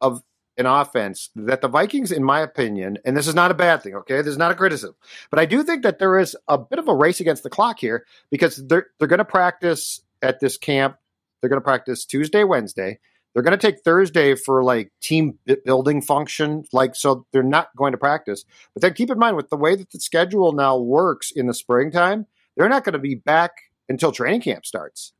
of 0.00 0.22
an 0.56 0.66
offense 0.66 1.30
that 1.34 1.60
the 1.60 1.68
Vikings, 1.68 2.12
in 2.12 2.22
my 2.22 2.40
opinion, 2.40 2.98
and 3.04 3.16
this 3.16 3.26
is 3.26 3.34
not 3.34 3.50
a 3.50 3.54
bad 3.54 3.82
thing, 3.82 3.94
okay? 3.94 4.18
This 4.18 4.28
is 4.28 4.38
not 4.38 4.52
a 4.52 4.54
criticism, 4.54 4.94
but 5.30 5.40
I 5.40 5.46
do 5.46 5.62
think 5.64 5.82
that 5.82 5.98
there 5.98 6.18
is 6.18 6.36
a 6.46 6.58
bit 6.58 6.78
of 6.78 6.88
a 6.88 6.94
race 6.94 7.20
against 7.20 7.42
the 7.42 7.50
clock 7.50 7.80
here 7.80 8.06
because 8.30 8.56
they're 8.68 8.86
they're 8.98 9.08
going 9.08 9.18
to 9.18 9.24
practice 9.24 10.00
at 10.22 10.40
this 10.40 10.56
camp. 10.56 10.96
They're 11.40 11.50
going 11.50 11.60
to 11.60 11.64
practice 11.64 12.04
Tuesday, 12.04 12.44
Wednesday. 12.44 13.00
They're 13.34 13.42
going 13.42 13.58
to 13.58 13.66
take 13.66 13.80
Thursday 13.80 14.36
for 14.36 14.62
like 14.62 14.92
team 15.00 15.38
building 15.64 16.00
function, 16.00 16.64
like 16.72 16.94
so 16.94 17.26
they're 17.32 17.42
not 17.42 17.74
going 17.76 17.92
to 17.92 17.98
practice. 17.98 18.44
But 18.72 18.82
then 18.82 18.94
keep 18.94 19.10
in 19.10 19.18
mind 19.18 19.36
with 19.36 19.50
the 19.50 19.56
way 19.56 19.74
that 19.74 19.90
the 19.90 20.00
schedule 20.00 20.52
now 20.52 20.78
works 20.78 21.32
in 21.32 21.46
the 21.46 21.54
springtime, 21.54 22.26
they're 22.56 22.68
not 22.68 22.84
going 22.84 22.92
to 22.92 22.98
be 23.00 23.16
back 23.16 23.52
until 23.88 24.12
training 24.12 24.42
camp 24.42 24.64
starts. 24.64 25.12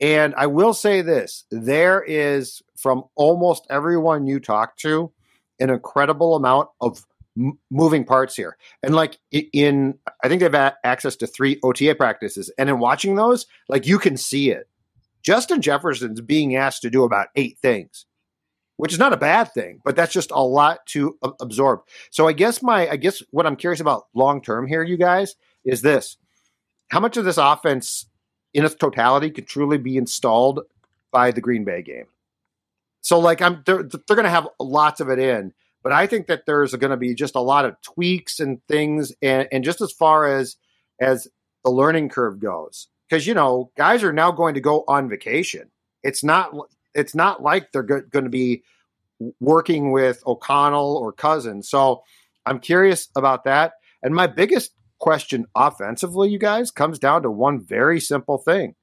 And 0.00 0.34
I 0.36 0.46
will 0.46 0.72
say 0.72 1.02
this 1.02 1.44
there 1.50 2.02
is, 2.02 2.62
from 2.78 3.04
almost 3.14 3.66
everyone 3.68 4.26
you 4.26 4.40
talk 4.40 4.76
to, 4.78 5.12
an 5.58 5.68
incredible 5.68 6.34
amount 6.36 6.70
of 6.80 7.04
moving 7.70 8.04
parts 8.04 8.34
here. 8.34 8.56
And 8.82 8.94
like 8.94 9.18
in, 9.30 9.98
I 10.24 10.28
think 10.28 10.40
they've 10.40 10.52
had 10.52 10.74
access 10.82 11.16
to 11.16 11.26
three 11.26 11.60
OTA 11.62 11.94
practices. 11.94 12.50
And 12.56 12.70
in 12.70 12.78
watching 12.78 13.14
those, 13.14 13.46
like 13.68 13.86
you 13.86 13.98
can 13.98 14.16
see 14.16 14.50
it. 14.50 14.69
Justin 15.22 15.62
Jefferson's 15.62 16.20
being 16.20 16.56
asked 16.56 16.82
to 16.82 16.90
do 16.90 17.04
about 17.04 17.28
eight 17.36 17.58
things, 17.58 18.06
which 18.76 18.92
is 18.92 18.98
not 18.98 19.12
a 19.12 19.18
bad 19.18 19.52
thing, 19.52 19.80
but 19.84 19.96
that's 19.96 20.12
just 20.12 20.30
a 20.30 20.42
lot 20.42 20.84
to 20.86 21.18
absorb. 21.40 21.80
So 22.10 22.26
I 22.28 22.32
guess 22.32 22.62
my, 22.62 22.88
I 22.88 22.96
guess 22.96 23.22
what 23.30 23.46
I'm 23.46 23.56
curious 23.56 23.80
about 23.80 24.06
long 24.14 24.42
term 24.42 24.66
here, 24.66 24.82
you 24.82 24.96
guys, 24.96 25.34
is 25.64 25.82
this. 25.82 26.16
How 26.90 27.00
much 27.00 27.16
of 27.16 27.24
this 27.24 27.38
offense 27.38 28.06
in 28.54 28.64
its 28.64 28.74
totality 28.74 29.30
could 29.30 29.46
truly 29.46 29.78
be 29.78 29.96
installed 29.96 30.60
by 31.10 31.30
the 31.30 31.40
Green 31.40 31.64
Bay 31.64 31.82
game. 31.82 32.06
So 33.02 33.18
like 33.18 33.40
I'm 33.40 33.62
they're 33.64 33.82
they're 33.82 34.16
going 34.16 34.24
to 34.24 34.30
have 34.30 34.48
lots 34.58 35.00
of 35.00 35.08
it 35.08 35.18
in, 35.18 35.52
but 35.82 35.92
I 35.92 36.06
think 36.06 36.26
that 36.26 36.46
there's 36.46 36.74
going 36.74 36.90
to 36.90 36.96
be 36.96 37.14
just 37.14 37.34
a 37.34 37.40
lot 37.40 37.64
of 37.64 37.80
tweaks 37.82 38.40
and 38.40 38.60
things 38.68 39.12
and 39.22 39.48
and 39.50 39.64
just 39.64 39.80
as 39.80 39.92
far 39.92 40.26
as 40.26 40.56
as 41.00 41.28
the 41.64 41.70
learning 41.70 42.10
curve 42.10 42.40
goes 42.40 42.88
because 43.10 43.26
you 43.26 43.34
know 43.34 43.70
guys 43.76 44.04
are 44.04 44.12
now 44.12 44.30
going 44.30 44.54
to 44.54 44.60
go 44.60 44.84
on 44.86 45.08
vacation. 45.08 45.70
It's 46.02 46.22
not 46.22 46.54
it's 46.94 47.14
not 47.14 47.42
like 47.42 47.72
they're 47.72 47.82
go- 47.82 48.02
going 48.02 48.24
to 48.24 48.30
be 48.30 48.62
working 49.40 49.90
with 49.90 50.22
O'Connell 50.26 50.96
or 50.96 51.12
Cousins. 51.12 51.68
So 51.68 52.02
I'm 52.46 52.58
curious 52.58 53.08
about 53.16 53.44
that. 53.44 53.74
And 54.02 54.14
my 54.14 54.26
biggest 54.26 54.72
question 54.98 55.46
offensively, 55.54 56.30
you 56.30 56.38
guys, 56.38 56.70
comes 56.70 56.98
down 56.98 57.22
to 57.22 57.30
one 57.30 57.60
very 57.60 58.00
simple 58.00 58.38
thing. 58.38 58.74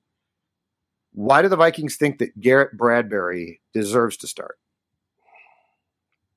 Why 1.14 1.42
do 1.42 1.50
the 1.50 1.56
Vikings 1.56 1.96
think 1.96 2.20
that 2.20 2.40
Garrett 2.40 2.78
Bradbury 2.78 3.62
deserves 3.74 4.18
to 4.18 4.28
start? 4.28 4.60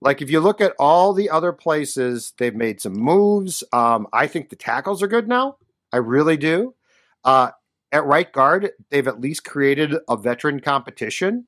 Like, 0.01 0.23
if 0.23 0.31
you 0.31 0.41
look 0.41 0.63
at 0.63 0.73
all 0.79 1.13
the 1.13 1.29
other 1.29 1.53
places, 1.53 2.33
they've 2.39 2.55
made 2.55 2.81
some 2.81 2.95
moves. 2.95 3.63
Um, 3.71 4.07
I 4.15 4.27
think 4.29 4.49
the 4.49 4.57
tackles 4.57 5.03
are 5.03 5.09
good 5.09 5.29
now. 5.29 5.59
I 5.93 5.99
really 5.99 6.39
do. 6.39 6.75
Uh, 7.23 7.51
at 7.93 8.05
right 8.05 8.31
guard, 8.33 8.71
they've 8.91 9.09
at 9.09 9.21
least 9.21 9.45
created 9.45 9.95
a 10.09 10.17
veteran 10.17 10.61
competition. 10.61 11.47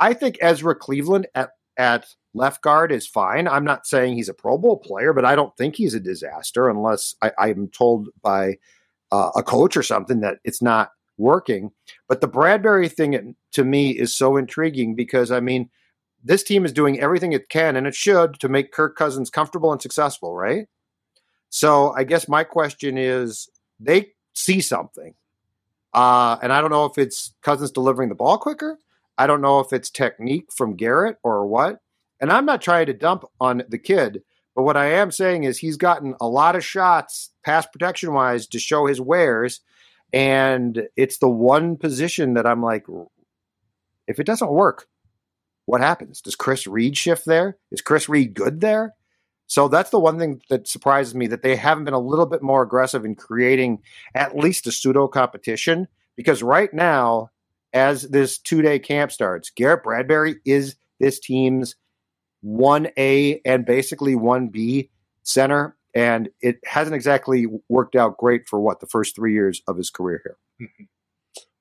I 0.00 0.14
think 0.14 0.38
Ezra 0.40 0.74
Cleveland 0.74 1.26
at 1.34 1.50
at 1.76 2.06
left 2.34 2.62
guard 2.62 2.90
is 2.92 3.06
fine. 3.06 3.46
I'm 3.46 3.64
not 3.64 3.86
saying 3.86 4.14
he's 4.14 4.28
a 4.28 4.34
Pro 4.34 4.58
Bowl 4.58 4.78
player, 4.78 5.12
but 5.12 5.24
I 5.24 5.36
don't 5.36 5.56
think 5.56 5.76
he's 5.76 5.94
a 5.94 6.00
disaster 6.00 6.68
unless 6.68 7.14
I, 7.22 7.32
am 7.38 7.68
told 7.68 8.08
by 8.20 8.58
uh, 9.12 9.30
a 9.36 9.42
coach 9.42 9.76
or 9.76 9.82
something 9.82 10.20
that 10.20 10.38
it's 10.44 10.60
not 10.60 10.90
working. 11.18 11.70
But 12.08 12.20
the 12.20 12.26
Bradbury 12.26 12.88
thing 12.88 13.36
to 13.52 13.64
me 13.64 13.90
is 13.90 14.14
so 14.14 14.36
intriguing 14.36 14.96
because, 14.96 15.30
I 15.30 15.40
mean, 15.40 15.70
this 16.22 16.42
team 16.42 16.64
is 16.64 16.72
doing 16.72 16.98
everything 16.98 17.32
it 17.32 17.48
can 17.48 17.76
and 17.76 17.86
it 17.86 17.94
should 17.94 18.40
to 18.40 18.48
make 18.48 18.72
Kirk 18.72 18.96
Cousins 18.96 19.30
comfortable 19.30 19.72
and 19.72 19.80
successful, 19.80 20.34
right? 20.34 20.66
So 21.48 21.92
I 21.96 22.04
guess 22.04 22.28
my 22.28 22.44
question 22.44 22.98
is 22.98 23.48
they 23.78 24.12
see 24.34 24.60
something. 24.60 25.14
Uh, 25.98 26.38
and 26.40 26.52
I 26.52 26.60
don't 26.60 26.70
know 26.70 26.84
if 26.84 26.96
it's 26.96 27.34
Cousins 27.42 27.72
delivering 27.72 28.08
the 28.08 28.14
ball 28.14 28.38
quicker. 28.38 28.78
I 29.18 29.26
don't 29.26 29.40
know 29.40 29.58
if 29.58 29.72
it's 29.72 29.90
technique 29.90 30.52
from 30.56 30.76
Garrett 30.76 31.16
or 31.24 31.44
what. 31.44 31.80
And 32.20 32.30
I'm 32.30 32.46
not 32.46 32.62
trying 32.62 32.86
to 32.86 32.92
dump 32.92 33.24
on 33.40 33.64
the 33.68 33.78
kid, 33.78 34.22
but 34.54 34.62
what 34.62 34.76
I 34.76 34.92
am 34.92 35.10
saying 35.10 35.42
is 35.42 35.58
he's 35.58 35.76
gotten 35.76 36.14
a 36.20 36.28
lot 36.28 36.54
of 36.54 36.64
shots, 36.64 37.32
pass 37.44 37.66
protection 37.66 38.12
wise, 38.12 38.46
to 38.46 38.60
show 38.60 38.86
his 38.86 39.00
wares. 39.00 39.60
And 40.12 40.84
it's 40.96 41.18
the 41.18 41.28
one 41.28 41.76
position 41.76 42.34
that 42.34 42.46
I'm 42.46 42.62
like, 42.62 42.86
if 44.06 44.20
it 44.20 44.24
doesn't 44.24 44.52
work, 44.52 44.86
what 45.66 45.80
happens? 45.80 46.20
Does 46.20 46.36
Chris 46.36 46.68
Reed 46.68 46.96
shift 46.96 47.24
there? 47.26 47.58
Is 47.72 47.80
Chris 47.80 48.08
Reed 48.08 48.34
good 48.34 48.60
there? 48.60 48.94
So 49.48 49.66
that's 49.66 49.90
the 49.90 49.98
one 49.98 50.18
thing 50.18 50.40
that 50.50 50.68
surprises 50.68 51.14
me 51.14 51.26
that 51.26 51.42
they 51.42 51.56
haven't 51.56 51.84
been 51.84 51.94
a 51.94 51.98
little 51.98 52.26
bit 52.26 52.42
more 52.42 52.62
aggressive 52.62 53.04
in 53.04 53.16
creating 53.16 53.82
at 54.14 54.36
least 54.36 54.66
a 54.66 54.72
pseudo 54.72 55.08
competition. 55.08 55.88
Because 56.16 56.42
right 56.42 56.72
now, 56.72 57.30
as 57.72 58.02
this 58.02 58.38
two 58.38 58.62
day 58.62 58.78
camp 58.78 59.12
starts. 59.12 59.50
Garrett 59.50 59.82
Bradbury 59.82 60.36
is 60.44 60.76
this 61.00 61.18
team's 61.18 61.76
1A 62.44 63.40
and 63.44 63.66
basically 63.66 64.14
1B 64.14 64.90
center. 65.22 65.76
And 65.94 66.28
it 66.40 66.58
hasn't 66.64 66.94
exactly 66.94 67.46
worked 67.68 67.96
out 67.96 68.18
great 68.18 68.48
for 68.48 68.60
what 68.60 68.80
the 68.80 68.86
first 68.86 69.16
three 69.16 69.32
years 69.32 69.62
of 69.66 69.76
his 69.76 69.90
career 69.90 70.20
here. 70.24 70.68
Mm-hmm. 70.68 70.84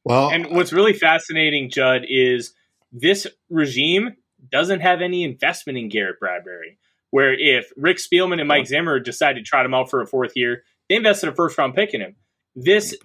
Well, 0.03 0.29
and 0.29 0.51
what's 0.51 0.71
really 0.71 0.93
fascinating, 0.93 1.69
Judd, 1.69 2.03
is 2.07 2.53
this 2.91 3.27
regime 3.49 4.15
doesn't 4.49 4.79
have 4.79 5.01
any 5.01 5.23
investment 5.23 5.77
in 5.77 5.89
Garrett 5.89 6.19
Bradbury. 6.19 6.77
Where 7.17 7.33
if 7.33 7.71
Rick 7.75 7.97
Spielman 7.97 8.37
and 8.37 8.47
Mike 8.47 8.67
Zimmer 8.67 8.99
decide 8.99 9.37
to 9.37 9.41
trot 9.41 9.65
him 9.65 9.73
out 9.73 9.89
for 9.89 10.03
a 10.03 10.05
fourth 10.05 10.33
year, 10.35 10.61
they 10.87 10.97
invested 10.97 11.29
a 11.29 11.33
first 11.33 11.57
round 11.57 11.73
pick 11.73 11.95
in 11.95 12.01
him. 12.01 12.15
This 12.55 12.95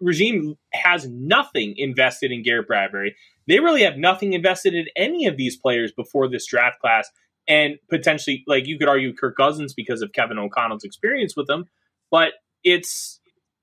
regime 0.00 0.54
has 0.72 1.08
nothing 1.08 1.74
invested 1.76 2.30
in 2.30 2.44
Garrett 2.44 2.68
Bradbury. 2.68 3.16
They 3.48 3.58
really 3.58 3.82
have 3.82 3.96
nothing 3.96 4.34
invested 4.34 4.74
in 4.74 4.86
any 4.94 5.26
of 5.26 5.36
these 5.36 5.56
players 5.56 5.90
before 5.90 6.30
this 6.30 6.46
draft 6.46 6.78
class, 6.78 7.10
and 7.48 7.74
potentially, 7.90 8.44
like 8.46 8.68
you 8.68 8.78
could 8.78 8.86
argue, 8.86 9.12
Kirk 9.12 9.36
Cousins 9.36 9.74
because 9.74 10.00
of 10.00 10.12
Kevin 10.12 10.38
O'Connell's 10.38 10.84
experience 10.84 11.34
with 11.36 11.48
them. 11.48 11.64
But 12.08 12.34
it's 12.62 13.18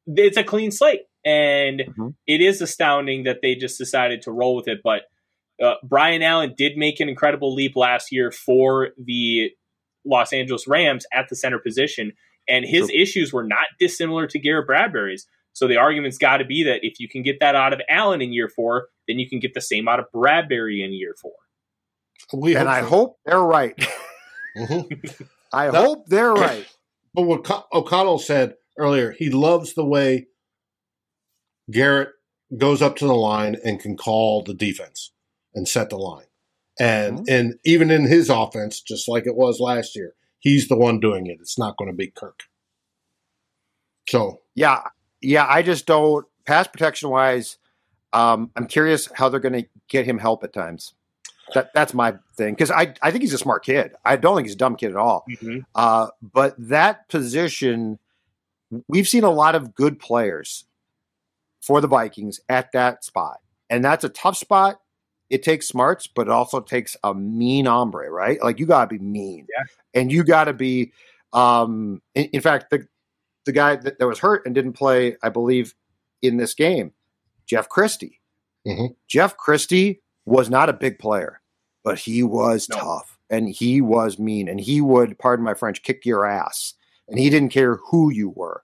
it's 0.06 0.36
a 0.36 0.44
clean 0.44 0.72
slate, 0.72 1.04
and 1.24 1.80
mm-hmm. 1.80 2.08
it 2.28 2.42
is 2.42 2.62
astounding 2.62 3.24
that 3.24 3.38
they 3.42 3.56
just 3.56 3.78
decided 3.78 4.24
to 4.24 4.34
roll 4.34 4.58
with 4.58 4.68
it. 4.68 4.82
But 4.84 5.04
uh, 5.64 5.76
Brian 5.82 6.22
Allen 6.22 6.56
did 6.58 6.76
make 6.76 7.00
an 7.00 7.08
incredible 7.08 7.54
leap 7.54 7.78
last 7.78 8.12
year 8.12 8.32
for 8.32 8.90
the 9.02 9.52
Los 10.06 10.34
Angeles 10.34 10.68
Rams 10.68 11.06
at 11.14 11.30
the 11.30 11.36
center 11.36 11.60
position 11.60 12.14
And 12.48 12.66
his 12.66 12.88
True. 12.88 12.96
issues 13.00 13.32
were 13.32 13.44
not 13.44 13.68
dissimilar 13.80 14.28
to 14.28 14.40
Garrett 14.40 14.68
Bradbury's. 14.68 15.28
So 15.54 15.68
the 15.68 15.78
argument's 15.78 16.18
got 16.18 16.38
to 16.38 16.46
be 16.46 16.64
that 16.64 16.80
if 16.84 17.00
you 17.00 17.08
can 17.08 17.22
get 17.22 17.40
that 17.40 17.56
out 17.56 17.74
of 17.74 17.82
Allen 17.90 18.22
in 18.22 18.34
year 18.34 18.50
four, 18.50 18.88
then 19.08 19.20
you 19.20 19.30
can 19.30 19.40
get 19.40 19.54
the 19.54 19.62
same 19.62 19.88
out 19.88 20.00
of 20.00 20.12
Bradbury 20.12 20.82
in 20.82 20.94
year 20.94 21.16
four. 21.22 21.32
We 22.34 22.56
and 22.56 22.68
hope 22.68 22.78
I 22.78 22.82
so. 22.82 22.88
hope 22.88 23.18
they're 23.26 23.40
right. 23.42 23.76
mm-hmm. 24.58 25.24
I 25.54 25.70
that, 25.70 25.84
hope 25.86 26.08
they're 26.08 26.34
right. 26.48 26.68
But 27.14 27.24
what 27.24 27.66
O'Connell 27.72 28.20
said 28.20 28.56
earlier, 28.78 29.12
he 29.12 29.30
loves 29.30 29.74
the 29.74 29.86
way 29.86 30.28
Garrett 31.72 32.10
goes 32.58 32.82
up 32.82 32.96
to 32.98 33.06
the 33.06 33.16
line 33.16 33.56
and 33.64 33.80
can 33.80 33.96
call 33.96 34.44
the 34.44 34.54
defense 34.54 35.12
and 35.54 35.68
set 35.68 35.90
the 35.90 35.98
line. 35.98 36.26
And 36.80 37.20
mm-hmm. 37.20 37.34
and 37.34 37.56
even 37.64 37.92
in 37.92 38.08
his 38.08 38.30
offense, 38.30 38.82
just 38.82 39.08
like 39.08 39.28
it 39.28 39.36
was 39.36 39.60
last 39.60 39.96
year, 39.96 40.14
he's 40.40 40.68
the 40.68 40.78
one 40.78 41.00
doing 41.00 41.28
it. 41.28 41.38
It's 41.40 41.58
not 41.58 41.78
going 41.78 41.92
to 41.92 41.96
be 41.96 42.08
Kirk. 42.08 42.44
So 44.10 44.42
yeah, 44.56 44.82
yeah, 45.22 45.46
I 45.48 45.62
just 45.62 45.86
don't 45.86 46.26
pass 46.46 46.68
protection 46.68 47.10
wise. 47.10 47.58
Um, 48.12 48.52
I'm 48.56 48.68
curious 48.68 49.10
how 49.14 49.30
they're 49.30 49.40
going 49.40 49.64
to 49.64 49.68
get 49.88 50.06
him 50.06 50.20
help 50.20 50.44
at 50.44 50.54
times. 50.54 50.94
That 51.54 51.74
that's 51.74 51.94
my 51.94 52.16
thing 52.38 52.54
because 52.54 52.72
I 52.72 52.94
I 53.02 53.12
think 53.12 53.24
he's 53.24 53.34
a 53.34 53.38
smart 53.38 53.66
kid. 53.66 53.94
I 54.06 54.16
don't 54.16 54.36
think 54.36 54.48
he's 54.48 54.56
a 54.56 54.58
dumb 54.58 54.76
kid 54.76 54.92
at 54.92 54.96
all. 54.96 55.26
Mm-hmm. 55.30 55.60
Uh, 55.76 56.08
but 56.22 56.56
that 56.58 57.10
position, 57.10 58.00
we've 58.88 59.08
seen 59.08 59.24
a 59.24 59.30
lot 59.30 59.54
of 59.54 59.76
good 59.76 60.00
players 60.00 60.66
for 61.62 61.82
the 61.82 61.88
Vikings 61.88 62.40
at 62.48 62.72
that 62.72 63.04
spot, 63.04 63.40
and 63.70 63.84
that's 63.84 64.06
a 64.06 64.10
tough 64.10 64.38
spot. 64.38 64.80
It 65.34 65.42
takes 65.44 65.68
smarts, 65.68 66.06
but 66.06 66.28
it 66.28 66.32
also 66.32 66.62
takes 66.62 66.96
a 67.04 67.14
mean 67.14 67.66
hombre, 67.66 68.10
right? 68.10 68.42
Like 68.44 68.60
you 68.60 68.66
got 68.66 68.90
to 68.90 68.98
be 68.98 69.04
mean, 69.04 69.48
yeah. 69.50 70.00
and 70.00 70.12
you 70.12 70.24
got 70.24 70.46
to 70.46 70.54
be. 70.54 70.94
Um, 71.34 72.04
in, 72.14 72.26
in 72.26 72.42
fact, 72.42 72.70
the 72.70 72.88
the 73.46 73.52
guy 73.52 73.76
that, 73.76 74.00
that 74.00 74.08
was 74.08 74.20
hurt 74.20 74.46
and 74.46 74.54
didn't 74.54 74.74
play, 74.74 75.18
I 75.24 75.30
believe, 75.30 75.74
in 76.22 76.38
this 76.38 76.54
game, 76.54 76.94
Jeff 77.46 77.68
Christie. 77.70 78.20
Mm-hmm. 78.66 78.94
Jeff 79.08 79.36
Christie 79.38 80.02
was 80.26 80.50
not 80.50 80.70
a 80.70 80.74
big 80.74 81.00
player, 81.00 81.42
but 81.84 82.00
he 82.00 82.24
was 82.24 82.70
no. 82.70 82.78
tough 82.78 83.18
and 83.30 83.50
he 83.50 83.82
was 83.82 84.20
mean 84.20 84.48
and 84.48 84.60
he 84.60 84.82
would, 84.82 85.18
pardon 85.20 85.44
my 85.44 85.54
French, 85.54 85.84
kick 85.84 86.06
your 86.06 86.26
ass. 86.26 86.74
And 87.10 87.20
he 87.20 87.30
didn't 87.30 87.50
care 87.50 87.76
who 87.76 88.12
you 88.12 88.30
were. 88.30 88.64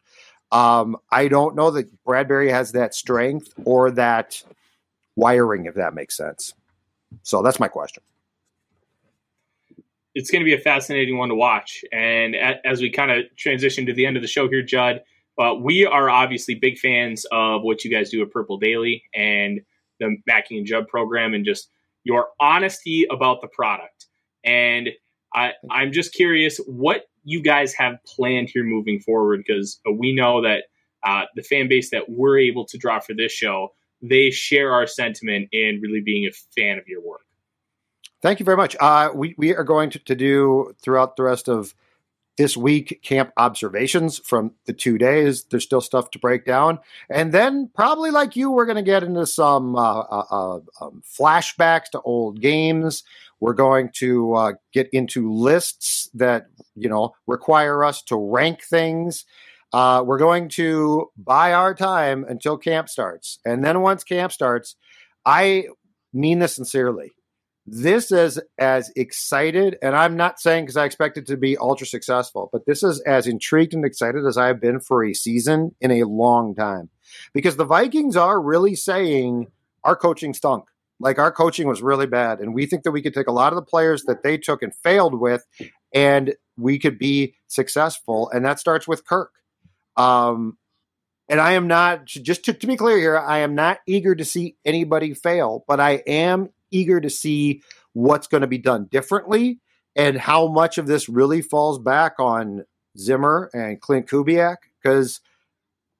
Um, 0.51 0.95
I 1.11 1.27
don't 1.27 1.55
know 1.55 1.71
that 1.71 1.91
Bradbury 2.03 2.49
has 2.49 2.71
that 2.71 2.95
strength 2.95 3.53
or 3.65 3.91
that 3.91 4.41
wiring, 5.15 5.65
if 5.65 5.75
that 5.75 5.93
makes 5.93 6.15
sense. 6.15 6.53
So 7.23 7.41
that's 7.41 7.59
my 7.59 7.67
question 7.67 8.03
it's 10.15 10.31
going 10.31 10.41
to 10.41 10.45
be 10.45 10.53
a 10.53 10.59
fascinating 10.59 11.17
one 11.17 11.29
to 11.29 11.35
watch. 11.35 11.83
And 11.93 12.35
as 12.35 12.81
we 12.81 12.89
kind 12.89 13.11
of 13.11 13.25
transition 13.37 13.85
to 13.85 13.93
the 13.93 14.05
end 14.05 14.17
of 14.17 14.21
the 14.21 14.27
show 14.27 14.49
here, 14.49 14.63
Judd, 14.63 15.01
uh, 15.37 15.53
we 15.53 15.85
are 15.85 16.09
obviously 16.09 16.55
big 16.55 16.77
fans 16.77 17.25
of 17.31 17.61
what 17.61 17.85
you 17.85 17.91
guys 17.91 18.09
do 18.09 18.21
at 18.21 18.31
Purple 18.31 18.57
Daily 18.57 19.03
and 19.15 19.61
the 19.99 20.17
Mackey 20.27 20.57
and 20.57 20.65
Judd 20.65 20.87
program, 20.87 21.33
and 21.33 21.45
just 21.45 21.69
your 22.03 22.29
honesty 22.39 23.05
about 23.09 23.41
the 23.41 23.47
product. 23.47 24.07
And 24.43 24.89
I, 25.33 25.53
I'm 25.69 25.91
just 25.91 26.13
curious 26.13 26.57
what 26.67 27.03
you 27.23 27.41
guys 27.41 27.73
have 27.73 28.03
planned 28.05 28.49
here 28.49 28.63
moving 28.63 28.99
forward, 28.99 29.43
because 29.45 29.79
we 29.97 30.13
know 30.13 30.41
that 30.41 30.63
uh, 31.05 31.25
the 31.35 31.43
fan 31.43 31.69
base 31.69 31.91
that 31.91 32.09
we're 32.09 32.39
able 32.39 32.65
to 32.65 32.77
draw 32.77 32.99
for 32.99 33.13
this 33.13 33.31
show, 33.31 33.73
they 34.01 34.31
share 34.31 34.71
our 34.73 34.87
sentiment 34.87 35.49
in 35.51 35.79
really 35.81 36.01
being 36.01 36.27
a 36.27 36.31
fan 36.55 36.77
of 36.77 36.87
your 36.87 37.01
work. 37.01 37.21
Thank 38.21 38.39
you 38.39 38.45
very 38.45 38.57
much. 38.57 38.75
Uh, 38.79 39.09
we, 39.13 39.35
we 39.37 39.55
are 39.55 39.63
going 39.63 39.89
to, 39.91 39.99
to 39.99 40.15
do 40.15 40.73
throughout 40.81 41.15
the 41.15 41.23
rest 41.23 41.47
of 41.47 41.73
this 42.37 42.55
week 42.55 43.01
camp 43.03 43.31
observations 43.35 44.17
from 44.19 44.51
the 44.65 44.71
two 44.71 44.97
days. 44.97 45.43
There's 45.43 45.65
still 45.65 45.81
stuff 45.81 46.09
to 46.11 46.19
break 46.19 46.45
down. 46.45 46.79
And 47.09 47.33
then, 47.33 47.69
probably 47.75 48.11
like 48.11 48.37
you, 48.37 48.49
we're 48.49 48.65
going 48.65 48.77
to 48.77 48.81
get 48.81 49.03
into 49.03 49.25
some 49.25 49.75
uh, 49.75 49.99
uh, 49.99 50.25
uh, 50.31 50.59
um, 50.81 51.03
flashbacks 51.05 51.89
to 51.91 52.01
old 52.01 52.39
games. 52.41 53.03
We're 53.41 53.53
going 53.53 53.89
to 53.95 54.33
uh, 54.35 54.53
get 54.73 54.89
into 54.93 55.31
lists 55.33 56.09
that, 56.13 56.47
you 56.75 56.87
know, 56.87 57.13
require 57.27 57.83
us 57.83 58.01
to 58.03 58.15
rank 58.15 58.63
things. 58.63 59.25
Uh, 59.71 60.03
we're 60.05 60.17
going 60.17 60.49
to 60.49 61.09
buy 61.17 61.53
our 61.53 61.75
time 61.75 62.25
until 62.27 62.57
camp 62.57 62.89
starts. 62.89 63.39
And 63.45 63.63
then 63.63 63.81
once 63.81 64.03
camp 64.03 64.31
starts, 64.31 64.75
I 65.25 65.65
mean 66.11 66.39
this 66.39 66.55
sincerely 66.55 67.11
this 67.71 68.11
is 68.11 68.39
as 68.57 68.91
excited, 68.95 69.77
and 69.81 69.95
I'm 69.95 70.15
not 70.15 70.39
saying 70.39 70.63
because 70.63 70.77
I 70.77 70.85
expect 70.85 71.17
it 71.17 71.27
to 71.27 71.37
be 71.37 71.57
ultra 71.57 71.85
successful, 71.85 72.49
but 72.51 72.65
this 72.65 72.83
is 72.83 72.99
as 73.01 73.27
intrigued 73.27 73.73
and 73.73 73.85
excited 73.85 74.25
as 74.25 74.37
I've 74.37 74.61
been 74.61 74.79
for 74.79 75.03
a 75.03 75.13
season 75.13 75.75
in 75.79 75.91
a 75.91 76.03
long 76.03 76.55
time. 76.55 76.89
Because 77.33 77.57
the 77.57 77.65
Vikings 77.65 78.15
are 78.15 78.41
really 78.41 78.75
saying 78.75 79.47
our 79.83 79.95
coaching 79.95 80.33
stunk. 80.33 80.65
Like 80.99 81.17
our 81.17 81.31
coaching 81.31 81.67
was 81.67 81.81
really 81.81 82.07
bad. 82.07 82.39
And 82.39 82.53
we 82.53 82.65
think 82.65 82.83
that 82.83 82.91
we 82.91 83.01
could 83.01 83.13
take 83.13 83.27
a 83.27 83.31
lot 83.31 83.53
of 83.53 83.55
the 83.55 83.65
players 83.65 84.03
that 84.03 84.21
they 84.21 84.37
took 84.37 84.61
and 84.61 84.75
failed 84.75 85.19
with, 85.19 85.45
and 85.93 86.35
we 86.57 86.77
could 86.79 86.97
be 86.97 87.35
successful. 87.47 88.29
And 88.31 88.43
that 88.45 88.59
starts 88.59 88.87
with 88.87 89.05
Kirk. 89.05 89.31
Um, 89.97 90.57
and 91.27 91.39
I 91.39 91.53
am 91.53 91.67
not, 91.67 92.05
just 92.05 92.45
to, 92.45 92.53
to 92.53 92.67
be 92.67 92.75
clear 92.75 92.97
here, 92.97 93.17
I 93.17 93.39
am 93.39 93.53
not 93.55 93.79
eager 93.87 94.15
to 94.15 94.25
see 94.25 94.55
anybody 94.65 95.13
fail, 95.13 95.63
but 95.67 95.79
I 95.79 96.01
am 96.07 96.49
eager 96.71 96.99
to 96.99 97.09
see 97.09 97.61
what's 97.93 98.27
going 98.27 98.41
to 98.41 98.47
be 98.47 98.57
done 98.57 98.85
differently 98.85 99.59
and 99.95 100.17
how 100.17 100.47
much 100.47 100.77
of 100.77 100.87
this 100.87 101.09
really 101.09 101.41
falls 101.41 101.79
back 101.79 102.15
on 102.19 102.65
Zimmer 102.97 103.49
and 103.53 103.81
Klint 103.81 104.07
Kubiak 104.07 104.57
because 104.81 105.21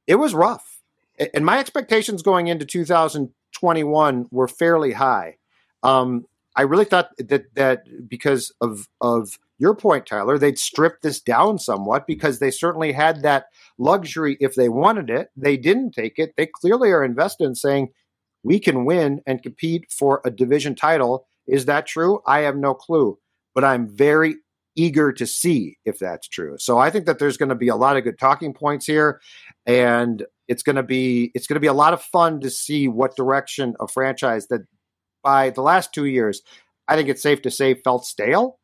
it 0.07 0.16
was 0.16 0.34
rough. 0.34 0.82
And 1.34 1.45
my 1.45 1.60
expectations 1.60 2.22
going 2.22 2.48
into 2.48 2.66
2021 2.66 4.28
were 4.32 4.48
fairly 4.48 4.94
high. 4.94 5.38
Um, 5.84 6.26
I 6.56 6.64
really 6.64 6.86
thought 6.86 7.10
that 7.18 7.53
that 7.56 7.84
because 8.07 8.53
of 8.61 8.88
of 9.02 9.38
your 9.60 9.76
point, 9.76 10.06
Tyler, 10.06 10.38
they'd 10.38 10.57
strip 10.57 11.02
this 11.02 11.22
down 11.22 11.60
somewhat 11.60 12.07
because 12.07 12.40
they 12.40 12.49
certainly 12.49 12.94
had 12.94 13.22
that 13.22 13.45
luxury 13.77 14.38
if 14.40 14.56
they 14.56 14.69
wanted 14.69 15.10
it. 15.10 15.30
They 15.36 15.57
didn't 15.57 15.91
take 15.91 16.18
it. 16.18 16.34
They 16.38 16.48
clearly 16.48 16.91
are 16.91 17.03
invested 17.03 17.44
in 17.45 17.56
saying, 17.56 17.90
we 18.44 18.60
can 18.60 18.86
win 18.86 19.22
and 19.27 19.44
compete 19.44 19.91
for 19.91 20.22
a 20.23 20.31
division 20.31 20.76
title. 20.76 21.27
Is 21.45 21.65
that 21.65 21.86
true? 21.86 22.22
I 22.26 22.40
have 22.40 22.56
no 22.56 22.73
clue, 22.73 23.19
but 23.53 23.64
I'm 23.65 23.88
very 23.88 24.38
eager 24.76 25.11
to 25.11 25.27
see 25.27 25.77
if 25.84 25.99
that's 25.99 26.27
true. 26.27 26.56
So 26.57 26.77
I 26.77 26.90
think 26.90 27.06
that 27.06 27.19
there's 27.19 27.38
going 27.38 27.49
to 27.49 27.56
be 27.56 27.68
a 27.68 27.76
lot 27.76 27.98
of 27.98 28.03
good 28.06 28.18
talking 28.18 28.53
points 28.53 28.86
here 28.86 29.19
and 29.65 30.26
it's 30.48 30.64
going 30.64 30.77
to 30.77 30.84
be 30.84 31.31
it's 31.34 31.48
going 31.48 31.56
to 31.56 31.60
be 31.60 31.68
a 31.68 31.73
lot 31.73 31.94
of 31.94 32.02
fun 32.02 32.40
to 32.41 32.49
see 32.49 32.88
what 32.88 33.18
direction 33.18 33.76
a 33.81 33.88
franchise 33.88 34.48
that 34.48 34.61
by 35.22 35.49
the 35.49 35.61
last 35.61 35.94
2 35.94 36.06
years 36.06 36.41
I 36.88 36.95
think 36.95 37.10
it's 37.10 37.22
safe 37.22 37.41
to 37.41 37.52
say 37.52 37.73
felt 37.73 38.06
stale. 38.06 38.59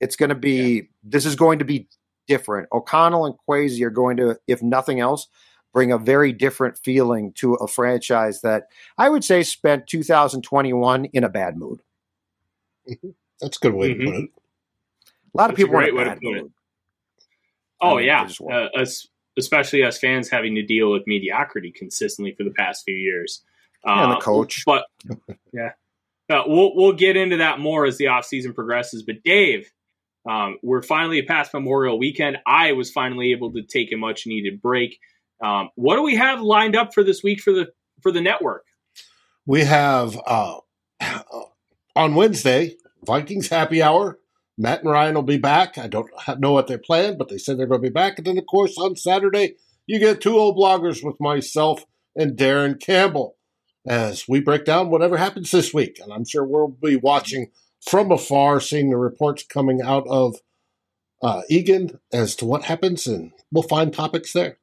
It's 0.00 0.16
going 0.16 0.28
to 0.28 0.34
be 0.34 0.74
yeah. 0.74 0.82
this 1.02 1.26
is 1.26 1.36
going 1.36 1.58
to 1.58 1.64
be 1.64 1.88
different. 2.26 2.68
O'Connell 2.72 3.26
and 3.26 3.34
Kwesi 3.48 3.82
are 3.82 3.90
going 3.90 4.16
to 4.18 4.38
if 4.46 4.62
nothing 4.62 5.00
else 5.00 5.28
bring 5.72 5.92
a 5.92 5.98
very 5.98 6.32
different 6.32 6.78
feeling 6.78 7.32
to 7.34 7.54
a 7.54 7.68
franchise 7.68 8.40
that 8.40 8.64
I 8.96 9.08
would 9.08 9.24
say 9.24 9.42
spent 9.42 9.86
2021 9.86 11.06
in 11.06 11.24
a 11.24 11.28
bad 11.28 11.56
mood. 11.56 11.80
Mm-hmm. 12.88 13.10
That's 13.40 13.56
a 13.58 13.60
good 13.60 13.74
way 13.74 13.90
mm-hmm. 13.90 14.00
to 14.00 14.06
put 14.06 14.14
it. 14.24 14.30
A 15.34 15.38
lot 15.38 15.50
of 15.50 15.56
people 15.56 15.76
are 15.76 15.82
in 15.82 15.96
a 15.96 16.04
bad 16.04 16.18
mood. 16.22 16.36
It. 16.36 16.52
Oh 17.80 17.92
I 17.92 17.96
mean, 17.98 18.06
yeah, 18.06 18.28
uh, 18.50 18.80
us, 18.80 19.06
especially 19.38 19.84
as 19.84 19.98
fans 19.98 20.28
having 20.28 20.54
to 20.56 20.62
deal 20.62 20.90
with 20.90 21.06
mediocrity 21.06 21.70
consistently 21.70 22.34
for 22.36 22.44
the 22.44 22.50
past 22.50 22.84
few 22.84 22.96
years. 22.96 23.42
Uh, 23.86 24.02
and 24.02 24.12
the 24.12 24.16
coach, 24.16 24.64
but 24.66 24.86
yeah, 25.52 25.72
uh, 26.28 26.42
we'll 26.46 26.74
we'll 26.74 26.92
get 26.92 27.16
into 27.16 27.36
that 27.36 27.60
more 27.60 27.86
as 27.86 27.98
the 27.98 28.06
offseason 28.06 28.54
progresses. 28.54 29.04
But 29.04 29.22
Dave, 29.22 29.70
um, 30.28 30.58
we're 30.62 30.82
finally 30.82 31.22
past 31.22 31.54
Memorial 31.54 31.98
Weekend. 31.98 32.38
I 32.46 32.72
was 32.72 32.90
finally 32.90 33.32
able 33.32 33.52
to 33.52 33.62
take 33.62 33.92
a 33.92 33.96
much 33.96 34.26
needed 34.26 34.60
break. 34.60 34.98
Um, 35.42 35.70
what 35.74 35.96
do 35.96 36.02
we 36.02 36.16
have 36.16 36.40
lined 36.40 36.76
up 36.76 36.92
for 36.92 37.02
this 37.02 37.22
week 37.22 37.40
for 37.40 37.52
the 37.52 37.68
for 38.02 38.12
the 38.12 38.20
network? 38.20 38.64
We 39.46 39.64
have 39.64 40.20
uh, 40.26 40.58
on 41.96 42.14
Wednesday 42.14 42.76
Vikings 43.04 43.48
happy 43.48 43.82
hour. 43.82 44.18
Matt 44.58 44.80
and 44.80 44.90
Ryan 44.90 45.14
will 45.14 45.22
be 45.22 45.38
back. 45.38 45.78
I 45.78 45.86
don't 45.86 46.10
know 46.38 46.52
what 46.52 46.66
they 46.66 46.76
planned, 46.76 47.16
but 47.16 47.28
they 47.28 47.38
said 47.38 47.58
they're 47.58 47.66
going 47.66 47.80
to 47.80 47.88
be 47.88 47.92
back. 47.92 48.18
And 48.18 48.26
then, 48.26 48.38
of 48.38 48.46
course, 48.46 48.76
on 48.76 48.96
Saturday, 48.96 49.54
you 49.86 50.00
get 50.00 50.20
two 50.20 50.36
old 50.36 50.56
bloggers 50.56 51.02
with 51.02 51.20
myself 51.20 51.84
and 52.16 52.36
Darren 52.36 52.78
Campbell 52.78 53.36
as 53.86 54.26
we 54.28 54.40
break 54.40 54.64
down 54.64 54.90
whatever 54.90 55.16
happens 55.16 55.52
this 55.52 55.72
week. 55.72 56.00
And 56.02 56.12
I'm 56.12 56.24
sure 56.24 56.44
we'll 56.44 56.68
be 56.68 56.96
watching 56.96 57.52
from 57.80 58.10
afar, 58.10 58.60
seeing 58.60 58.90
the 58.90 58.96
reports 58.96 59.44
coming 59.44 59.80
out 59.82 60.06
of 60.08 60.36
uh, 61.22 61.42
Eagan 61.48 61.98
as 62.12 62.36
to 62.36 62.46
what 62.46 62.64
happens, 62.64 63.06
and 63.06 63.32
we'll 63.50 63.62
find 63.62 63.92
topics 63.92 64.32
there. 64.32 64.58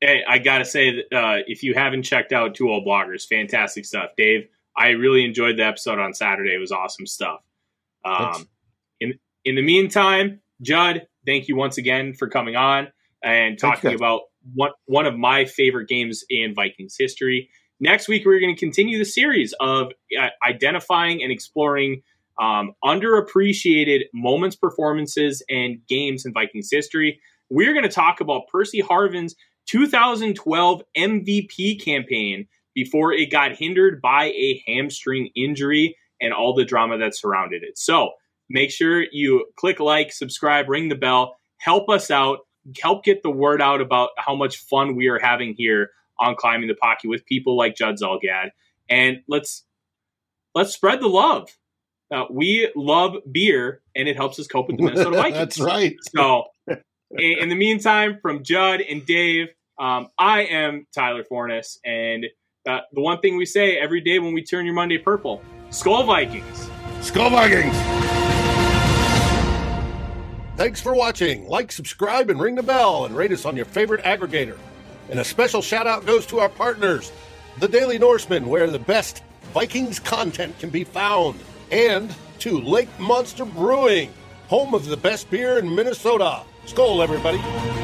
Hey, 0.00 0.22
I 0.28 0.38
gotta 0.38 0.64
say 0.64 0.96
that 0.96 1.16
uh, 1.16 1.42
if 1.46 1.62
you 1.62 1.74
haven't 1.74 2.02
checked 2.02 2.32
out 2.32 2.54
Two 2.54 2.70
Old 2.70 2.86
Bloggers, 2.86 3.26
fantastic 3.26 3.84
stuff, 3.84 4.10
Dave. 4.16 4.48
I 4.76 4.90
really 4.90 5.24
enjoyed 5.24 5.58
the 5.58 5.64
episode 5.64 5.98
on 5.98 6.14
Saturday. 6.14 6.54
It 6.54 6.58
was 6.58 6.72
awesome 6.72 7.06
stuff. 7.06 7.40
Um, 8.04 8.48
in 9.00 9.18
in 9.44 9.54
the 9.54 9.62
meantime, 9.62 10.40
Judd, 10.60 11.06
thank 11.26 11.48
you 11.48 11.56
once 11.56 11.78
again 11.78 12.14
for 12.14 12.28
coming 12.28 12.56
on 12.56 12.88
and 13.22 13.58
talking 13.58 13.94
about 13.94 14.22
one 14.54 14.70
one 14.86 15.06
of 15.06 15.16
my 15.16 15.44
favorite 15.44 15.88
games 15.88 16.24
in 16.28 16.54
Vikings 16.54 16.96
history. 16.98 17.50
Next 17.80 18.08
week, 18.08 18.24
we're 18.24 18.40
going 18.40 18.54
to 18.54 18.58
continue 18.58 18.98
the 18.98 19.04
series 19.04 19.54
of 19.60 19.88
uh, 20.18 20.28
identifying 20.46 21.22
and 21.22 21.32
exploring 21.32 22.02
um, 22.40 22.72
underappreciated 22.84 24.02
moments, 24.14 24.56
performances, 24.56 25.42
and 25.50 25.78
games 25.88 26.24
in 26.24 26.32
Vikings 26.32 26.68
history. 26.70 27.20
We're 27.50 27.72
going 27.72 27.84
to 27.84 27.90
talk 27.90 28.20
about 28.20 28.48
Percy 28.50 28.80
Harvin's 28.80 29.34
2012 29.66 30.82
MVP 30.96 31.84
campaign 31.84 32.46
before 32.74 33.12
it 33.12 33.30
got 33.30 33.56
hindered 33.56 34.00
by 34.00 34.26
a 34.26 34.62
hamstring 34.66 35.30
injury 35.36 35.96
and 36.20 36.32
all 36.32 36.54
the 36.54 36.64
drama 36.64 36.98
that 36.98 37.16
surrounded 37.16 37.62
it. 37.62 37.76
So 37.76 38.12
make 38.48 38.70
sure 38.70 39.04
you 39.12 39.46
click 39.56 39.80
like, 39.80 40.12
subscribe, 40.12 40.68
ring 40.68 40.88
the 40.88 40.94
bell, 40.94 41.36
help 41.58 41.90
us 41.90 42.10
out, 42.10 42.40
help 42.80 43.04
get 43.04 43.22
the 43.22 43.30
word 43.30 43.60
out 43.60 43.80
about 43.80 44.10
how 44.16 44.34
much 44.34 44.56
fun 44.56 44.96
we 44.96 45.08
are 45.08 45.18
having 45.18 45.54
here 45.56 45.90
on 46.22 46.36
climbing 46.36 46.68
the 46.68 46.74
pocket 46.74 47.08
with 47.08 47.26
people 47.26 47.56
like 47.56 47.76
Judd 47.76 47.96
Zulgad. 48.00 48.50
And 48.88 49.22
let's 49.28 49.64
let's 50.54 50.72
spread 50.72 51.00
the 51.00 51.08
love. 51.08 51.48
Uh, 52.14 52.24
we 52.30 52.70
love 52.76 53.16
beer, 53.30 53.80
and 53.96 54.06
it 54.06 54.16
helps 54.16 54.38
us 54.38 54.46
cope 54.46 54.68
with 54.68 54.76
the 54.76 54.82
Minnesota 54.82 55.10
Vikings. 55.16 55.36
That's 55.36 55.60
right. 55.60 55.96
So, 56.14 56.44
in, 56.68 57.38
in, 57.40 57.48
the 57.48 57.54
meantime, 57.54 58.18
from 58.20 58.44
Judd 58.44 58.82
and 58.82 59.04
Dave, 59.06 59.48
um, 59.80 60.08
I 60.18 60.42
am 60.42 60.86
Tyler 60.94 61.24
Forness, 61.24 61.78
and 61.84 62.26
uh, 62.68 62.80
the 62.92 63.00
one 63.00 63.20
thing 63.20 63.36
we 63.38 63.46
say 63.46 63.78
every 63.78 64.02
day 64.02 64.18
when 64.18 64.34
we 64.34 64.44
turn 64.44 64.66
your 64.66 64.74
Monday 64.74 64.98
purple: 64.98 65.42
Skol 65.70 66.06
Vikings. 66.06 66.68
Skol 67.00 67.30
Vikings. 67.30 67.74
Thanks 70.58 70.82
for 70.82 70.94
watching. 70.94 71.48
Like, 71.48 71.72
subscribe, 71.72 72.28
and 72.28 72.38
ring 72.38 72.56
the 72.56 72.62
bell, 72.62 73.06
and 73.06 73.16
rate 73.16 73.32
us 73.32 73.46
on 73.46 73.56
your 73.56 73.64
favorite 73.64 74.04
aggregator. 74.04 74.58
And 75.12 75.20
a 75.20 75.24
special 75.24 75.60
shout 75.60 75.86
out 75.86 76.06
goes 76.06 76.24
to 76.28 76.38
our 76.38 76.48
partners, 76.48 77.12
the 77.58 77.68
Daily 77.68 77.98
Norseman, 77.98 78.48
where 78.48 78.66
the 78.70 78.78
best 78.78 79.22
Vikings 79.52 80.00
content 80.00 80.58
can 80.58 80.70
be 80.70 80.84
found 80.84 81.38
and 81.70 82.14
to 82.38 82.58
Lake 82.58 82.88
Monster 82.98 83.44
Brewing, 83.44 84.10
home 84.48 84.72
of 84.72 84.86
the 84.86 84.96
best 84.96 85.30
beer 85.30 85.58
in 85.58 85.74
Minnesota. 85.74 86.40
Skol, 86.64 87.02
everybody. 87.02 87.81